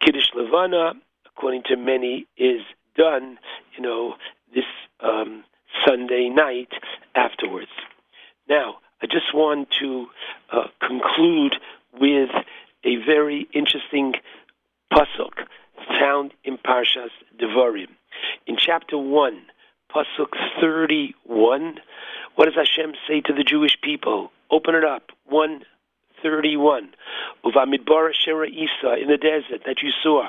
[0.00, 2.62] Kiddush Levana, according to many, is
[2.96, 3.38] done,
[3.76, 4.14] you know,
[4.54, 4.64] this
[5.00, 5.44] um,
[5.86, 6.72] Sunday night
[7.14, 7.70] afterwards.
[8.48, 10.06] Now, I just want to
[10.52, 11.56] uh, conclude
[12.00, 12.30] with
[12.84, 14.14] a very interesting
[14.92, 15.46] pasuk
[15.98, 17.88] found in Parshas Devarim.
[18.46, 19.42] In chapter 1,
[19.92, 20.28] pasuk
[20.60, 21.80] 31,
[22.36, 24.30] what does Hashem say to the Jewish people?
[24.50, 25.10] Open it up.
[26.22, 26.90] 131.
[27.44, 30.28] Uvamidbar Asher Isa in the desert that you saw.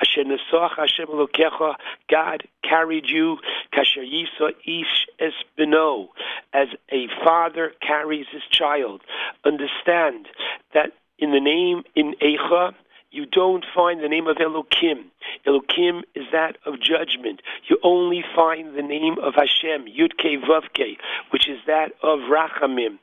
[0.00, 1.74] Asher Hashem Elokecha,
[2.10, 3.38] God carried you,
[3.72, 6.08] Kasher Yisa Ish Es Beno,
[6.52, 9.02] as a father carries his child.
[9.44, 10.26] Understand
[10.72, 12.74] that in the name, in Eicha,
[13.14, 15.04] you don't find the name of Elokim.
[15.46, 17.40] Elokim is that of judgment.
[17.68, 20.96] You only find the name of Hashem, Yudke Vavke,
[21.30, 22.98] which is that of Rachamim.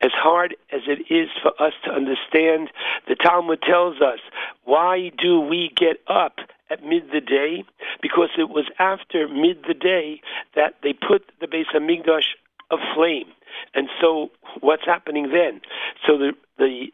[0.00, 2.70] As hard as it is for us to understand,
[3.06, 4.20] the Talmud tells us,
[4.64, 6.38] why do we get up
[6.70, 7.64] at mid the day?
[8.00, 10.22] Because it was after mid the day
[10.54, 12.34] that they put the Beis Hamikdash
[12.72, 13.28] aflame.
[13.74, 14.30] And so,
[14.60, 15.60] what's happening then?
[16.06, 16.92] So the the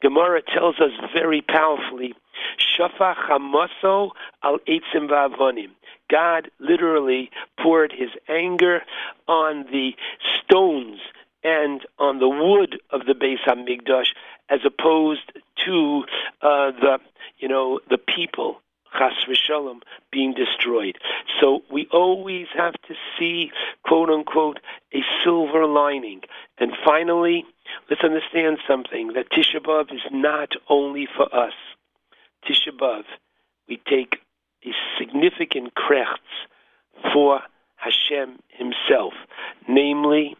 [0.00, 2.14] Gemara tells us very powerfully,
[2.58, 4.10] Shafach hamaso
[4.42, 5.70] al eitzim va'avonim.
[6.10, 8.82] God literally poured his anger
[9.26, 9.92] on the
[10.40, 11.00] stones
[11.44, 14.08] and on the wood of the Beis Hamikdash,
[14.48, 15.32] as opposed
[15.66, 16.04] to
[16.42, 16.98] uh, the,
[17.38, 18.60] you know, the people
[18.96, 20.96] chas v'shalom, being destroyed.
[21.40, 23.50] So we always have to see,
[23.84, 24.60] quote unquote,
[24.94, 26.22] a silver lining.
[26.58, 27.44] And finally,
[27.90, 31.54] let's understand something that Tisha B'av is not only for us.
[32.44, 33.02] Tisha B'av,
[33.68, 34.16] we take
[34.64, 36.46] a significant krechts
[37.12, 37.40] for
[37.76, 39.14] Hashem Himself,
[39.68, 40.36] namely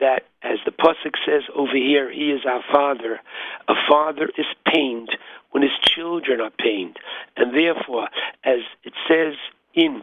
[0.00, 3.20] that, as the pasuk says over here, He is our Father.
[3.68, 5.16] A father is pained
[5.50, 6.96] when his children are pained,
[7.36, 8.08] and therefore,
[8.44, 9.34] as it says
[9.74, 10.02] in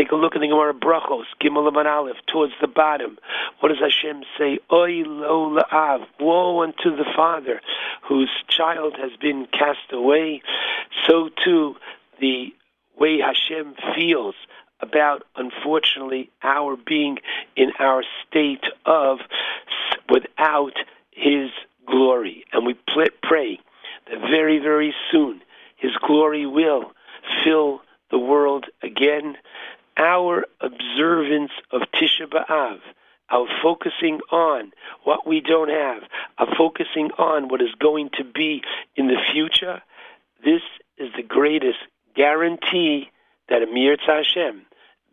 [0.00, 3.18] Take a look at the Gemara Brachos, Gimel Amud Aleph, towards the bottom.
[3.58, 4.58] What does Hashem say?
[4.72, 7.60] Oy lo la'av, woe unto the father
[8.08, 10.40] whose child has been cast away.
[11.06, 11.76] So too,
[12.18, 12.46] the
[12.98, 14.34] way Hashem feels
[14.80, 17.18] about, unfortunately, our being
[17.54, 19.18] in our state of
[20.08, 20.78] without
[21.10, 21.50] His
[21.86, 22.46] glory.
[22.54, 22.72] And we
[23.22, 23.60] pray
[24.10, 25.42] that very, very soon
[25.76, 26.92] His glory will
[27.44, 29.36] fill the world again
[29.96, 32.78] our observance of Tisha B'Av,
[33.30, 34.72] our focusing on
[35.04, 36.02] what we don't have,
[36.38, 38.62] our focusing on what is going to be
[38.96, 39.82] in the future,
[40.44, 40.62] this
[40.98, 41.78] is the greatest
[42.14, 43.10] guarantee
[43.48, 44.62] that Amir Hashem,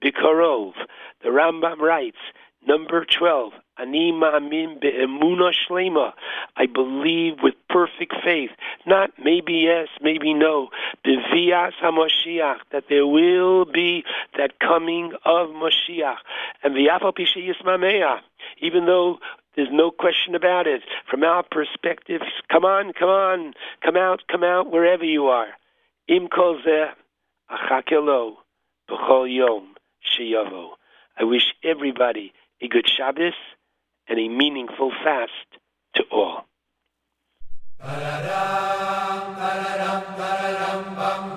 [0.04, 0.74] Bikarov,
[1.24, 2.18] the Rambam writes,
[2.68, 6.14] number 12, Ani ma'amin be'emuna shlema.
[6.56, 8.50] I believe with perfect faith,
[8.86, 10.70] not maybe yes, maybe no,
[11.06, 14.04] bevias haMoshiach, that there will be
[14.38, 16.18] that coming of Moshiach.
[16.64, 17.14] And v'yafal
[17.64, 18.20] mameya,
[18.60, 19.20] even though
[19.56, 22.22] there's no question about it, from our perspective,
[22.52, 25.50] come on, come on, come out, come out, wherever you are.
[26.08, 26.90] Im kol zeh,
[27.52, 28.38] achakelo,
[28.90, 30.72] b'chol yom, sheyavo.
[31.20, 33.34] I wish everybody a good Shabbos
[34.08, 35.32] and a meaningful fast
[35.96, 36.46] to all.
[40.18, 41.37] Burich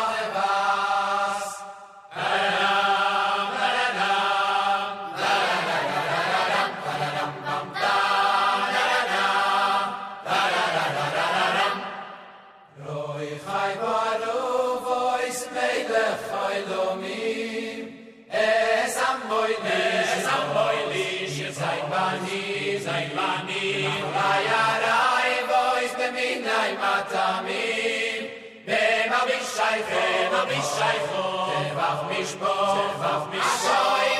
[27.09, 28.29] tamim
[28.67, 34.10] dem hob ich geshrebn hob ich geshrebn der hob mich g'vor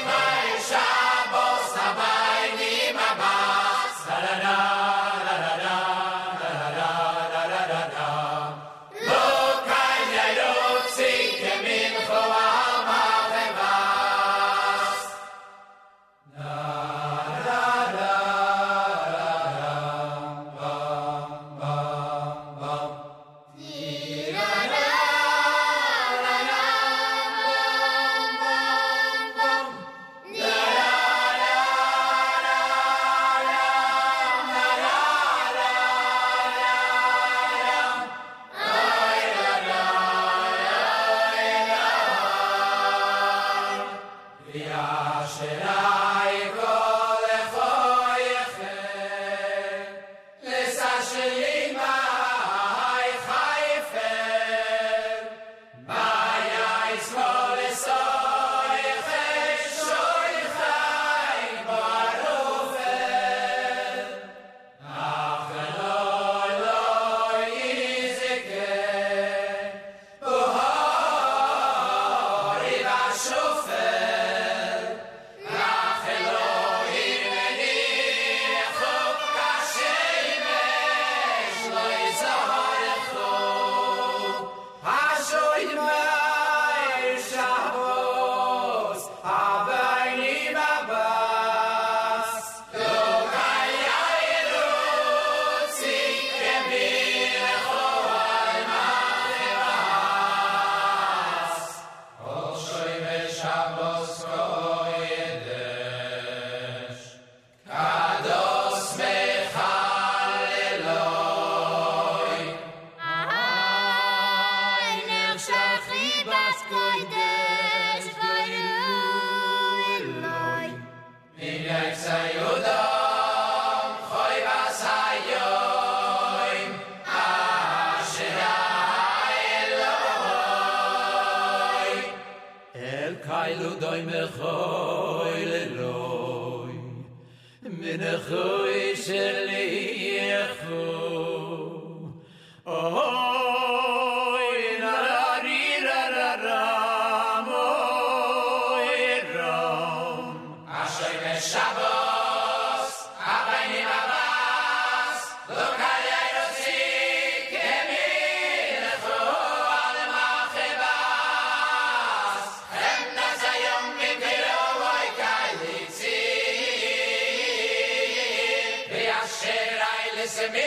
[170.32, 170.54] Mrs.
[170.54, 170.60] Me,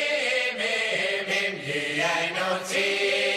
[0.58, 3.33] me, me, me, I know tea.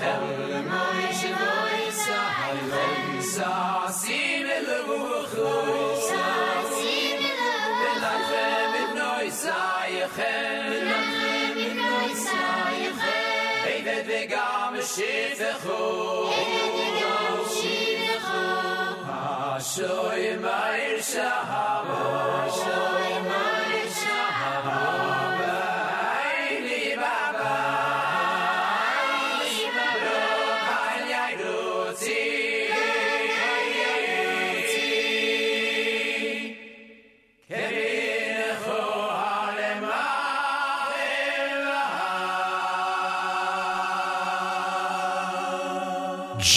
[0.00, 3.04] khol may shvoy sa halom
[3.34, 3.52] sa
[4.00, 6.26] sim el ruh sa
[6.76, 7.38] sim el
[7.80, 9.60] ruh la khem in noy sa
[9.96, 12.42] yechem la khem in noy sa
[12.82, 14.06] yechem hey vet
[19.72, 19.98] shoy shoy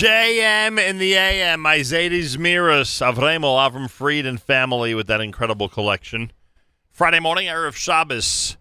[0.01, 6.31] JM in the AM, Isaiah Miras, Avremel, Avram Fried, and family with that incredible collection.
[6.89, 8.57] Friday morning, Erev Shabbos.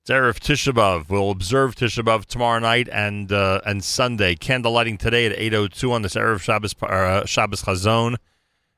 [0.00, 1.10] It's Erev Tisha B'Av.
[1.10, 4.36] We'll observe Tisha B'Av tomorrow night and uh, and Sunday.
[4.36, 8.16] Candle lighting today at 8.02 on this Erev Shabbos, uh, Shabbos Chazon,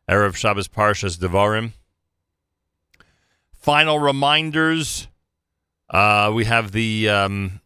[0.09, 1.71] Erev Shabbos Parshas Devarim.
[3.53, 5.07] Final reminders.
[5.89, 7.61] Uh, we have the um,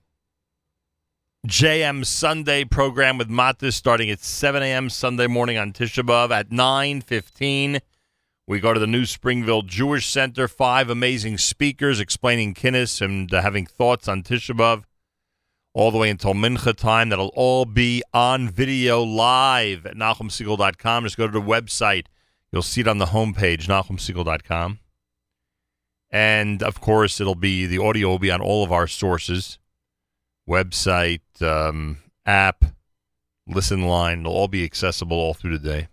[1.46, 4.90] JM Sunday program with Matis starting at 7 a.m.
[4.90, 7.80] Sunday morning on Tisha at 9.15.
[8.48, 10.48] We go to the new Springville Jewish Center.
[10.48, 14.82] Five amazing speakers explaining Kinnis and uh, having thoughts on Tisha
[15.72, 17.10] all the way until Mincha time.
[17.10, 21.04] That'll all be on video live at NachumSegal.com.
[21.04, 22.06] Just go to the website.
[22.50, 24.80] You'll see it on the homepage, NachumSegal.com.
[26.10, 29.60] And, of course, it'll be the audio will be on all of our sources
[30.48, 32.64] website, um, app,
[33.46, 34.22] listen line.
[34.22, 35.88] They'll all be accessible all through the day.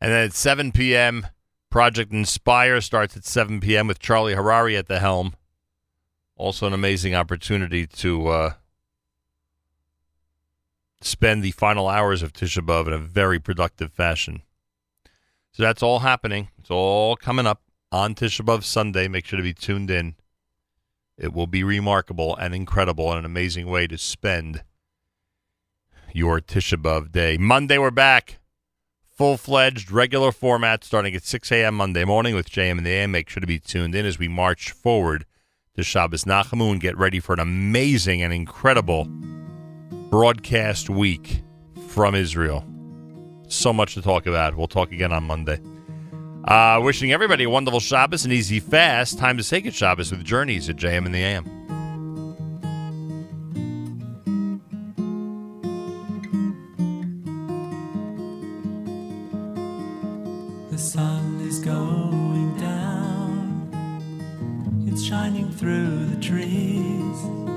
[0.00, 1.26] And then at 7 p.m.,
[1.70, 3.86] Project Inspire starts at 7 p.m.
[3.86, 5.34] with Charlie Harary at the helm.
[6.36, 8.52] Also, an amazing opportunity to uh,
[11.00, 14.42] spend the final hours of Tisha B'Av in a very productive fashion.
[15.52, 16.48] So that's all happening.
[16.58, 19.08] It's all coming up on Tisha B'Av Sunday.
[19.08, 20.16] Make sure to be tuned in.
[21.18, 24.62] It will be remarkable and incredible and an amazing way to spend
[26.12, 27.36] your Tisha B'Av day.
[27.36, 28.38] Monday, we're back.
[29.10, 31.74] Full fledged, regular format starting at 6 a.m.
[31.74, 33.10] Monday morning with JM and the AM.
[33.12, 35.26] Make sure to be tuned in as we march forward
[35.76, 39.04] to Shabbos Nachamu and get ready for an amazing and incredible
[40.10, 41.42] broadcast week
[41.88, 42.64] from Israel.
[43.48, 44.56] So much to talk about.
[44.56, 45.60] We'll talk again on Monday.
[46.44, 49.18] Uh, wishing everybody a wonderful Shabbos and easy fast.
[49.18, 51.44] Time to say good Shabbos with Journeys at JM and the AM.
[60.70, 63.68] The sun is going down.
[64.88, 67.51] It's shining through the trees.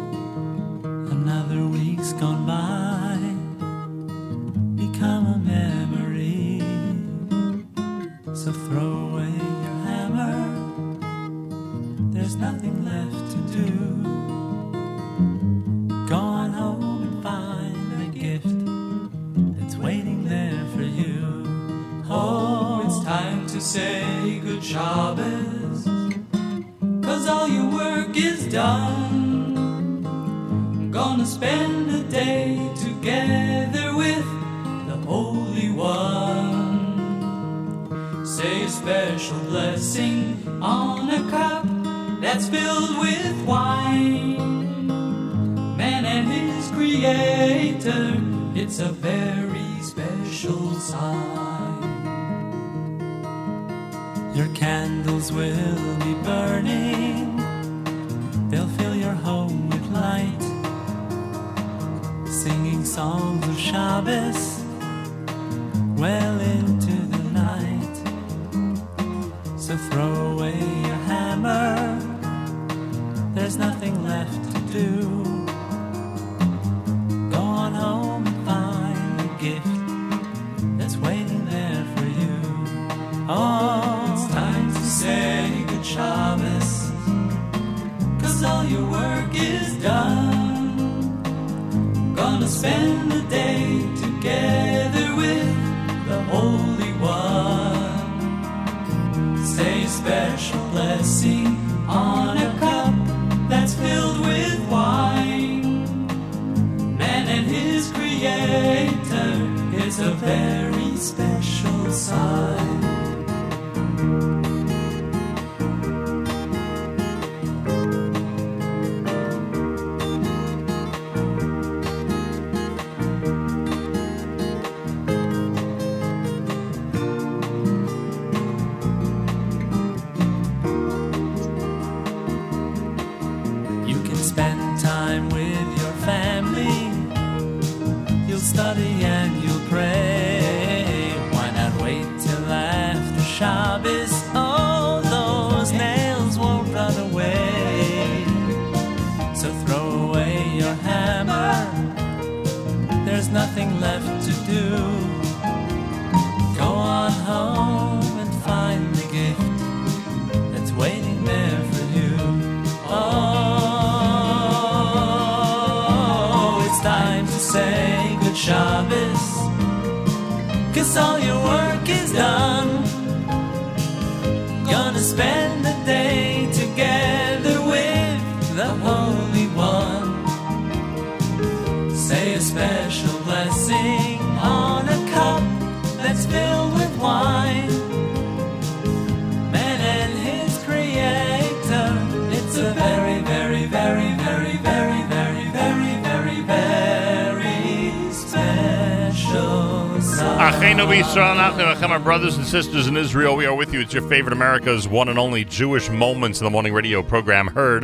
[202.16, 203.82] Brothers and sisters in Israel, we are with you.
[203.82, 207.84] It's your favorite America's one and only Jewish Moments in the Morning radio program heard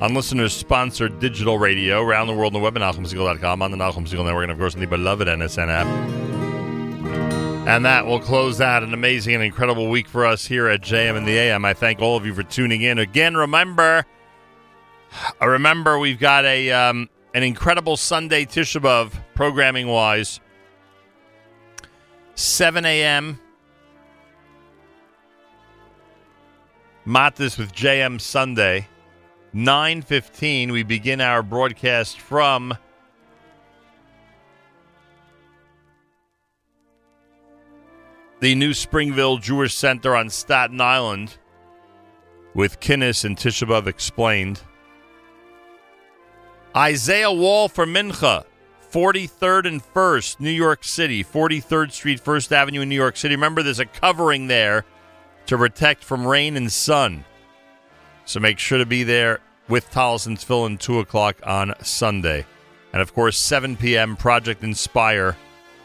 [0.00, 4.06] on listeners-sponsored digital radio around the world on the web at NachumSegal.com, on the Nachum
[4.06, 5.86] Segal Network, and of course on the beloved NSN app.
[7.66, 11.16] And that will close out an amazing and incredible week for us here at JM
[11.16, 11.64] and the AM.
[11.64, 13.00] I thank all of you for tuning in.
[13.00, 14.06] Again, remember,
[15.42, 20.38] uh, remember we've got a um, an incredible Sunday Tisha programming wise.
[22.36, 23.40] 7 a.m.
[27.06, 28.88] Matis with JM Sunday.
[29.54, 32.76] 9.15, we begin our broadcast from
[38.40, 41.36] the New Springville Jewish Center on Staten Island
[42.54, 44.60] with Kinnis and Tisha B'Av explained.
[46.74, 48.44] Isaiah Wall for Mincha,
[48.90, 53.36] 43rd and 1st, New York City, 43rd Street, 1st Avenue in New York City.
[53.36, 54.84] Remember, there's a covering there
[55.46, 57.24] to protect from rain and sun.
[58.24, 62.46] So make sure to be there with Tallis and Tefillin 2 o'clock on Sunday.
[62.92, 65.36] And of course, 7 p.m., Project Inspire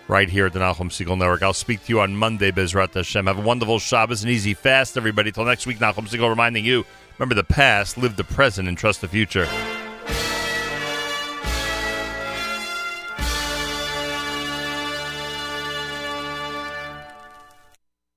[0.07, 1.43] right here at the Nachum Segal Network.
[1.43, 3.27] I'll speak to you on Monday, Bezrat Hashem.
[3.27, 5.31] Have a wonderful Shabbos and easy fast, everybody.
[5.31, 6.85] Till next week, Nachum Segal reminding you
[7.17, 9.47] remember the past, live the present, and trust the future.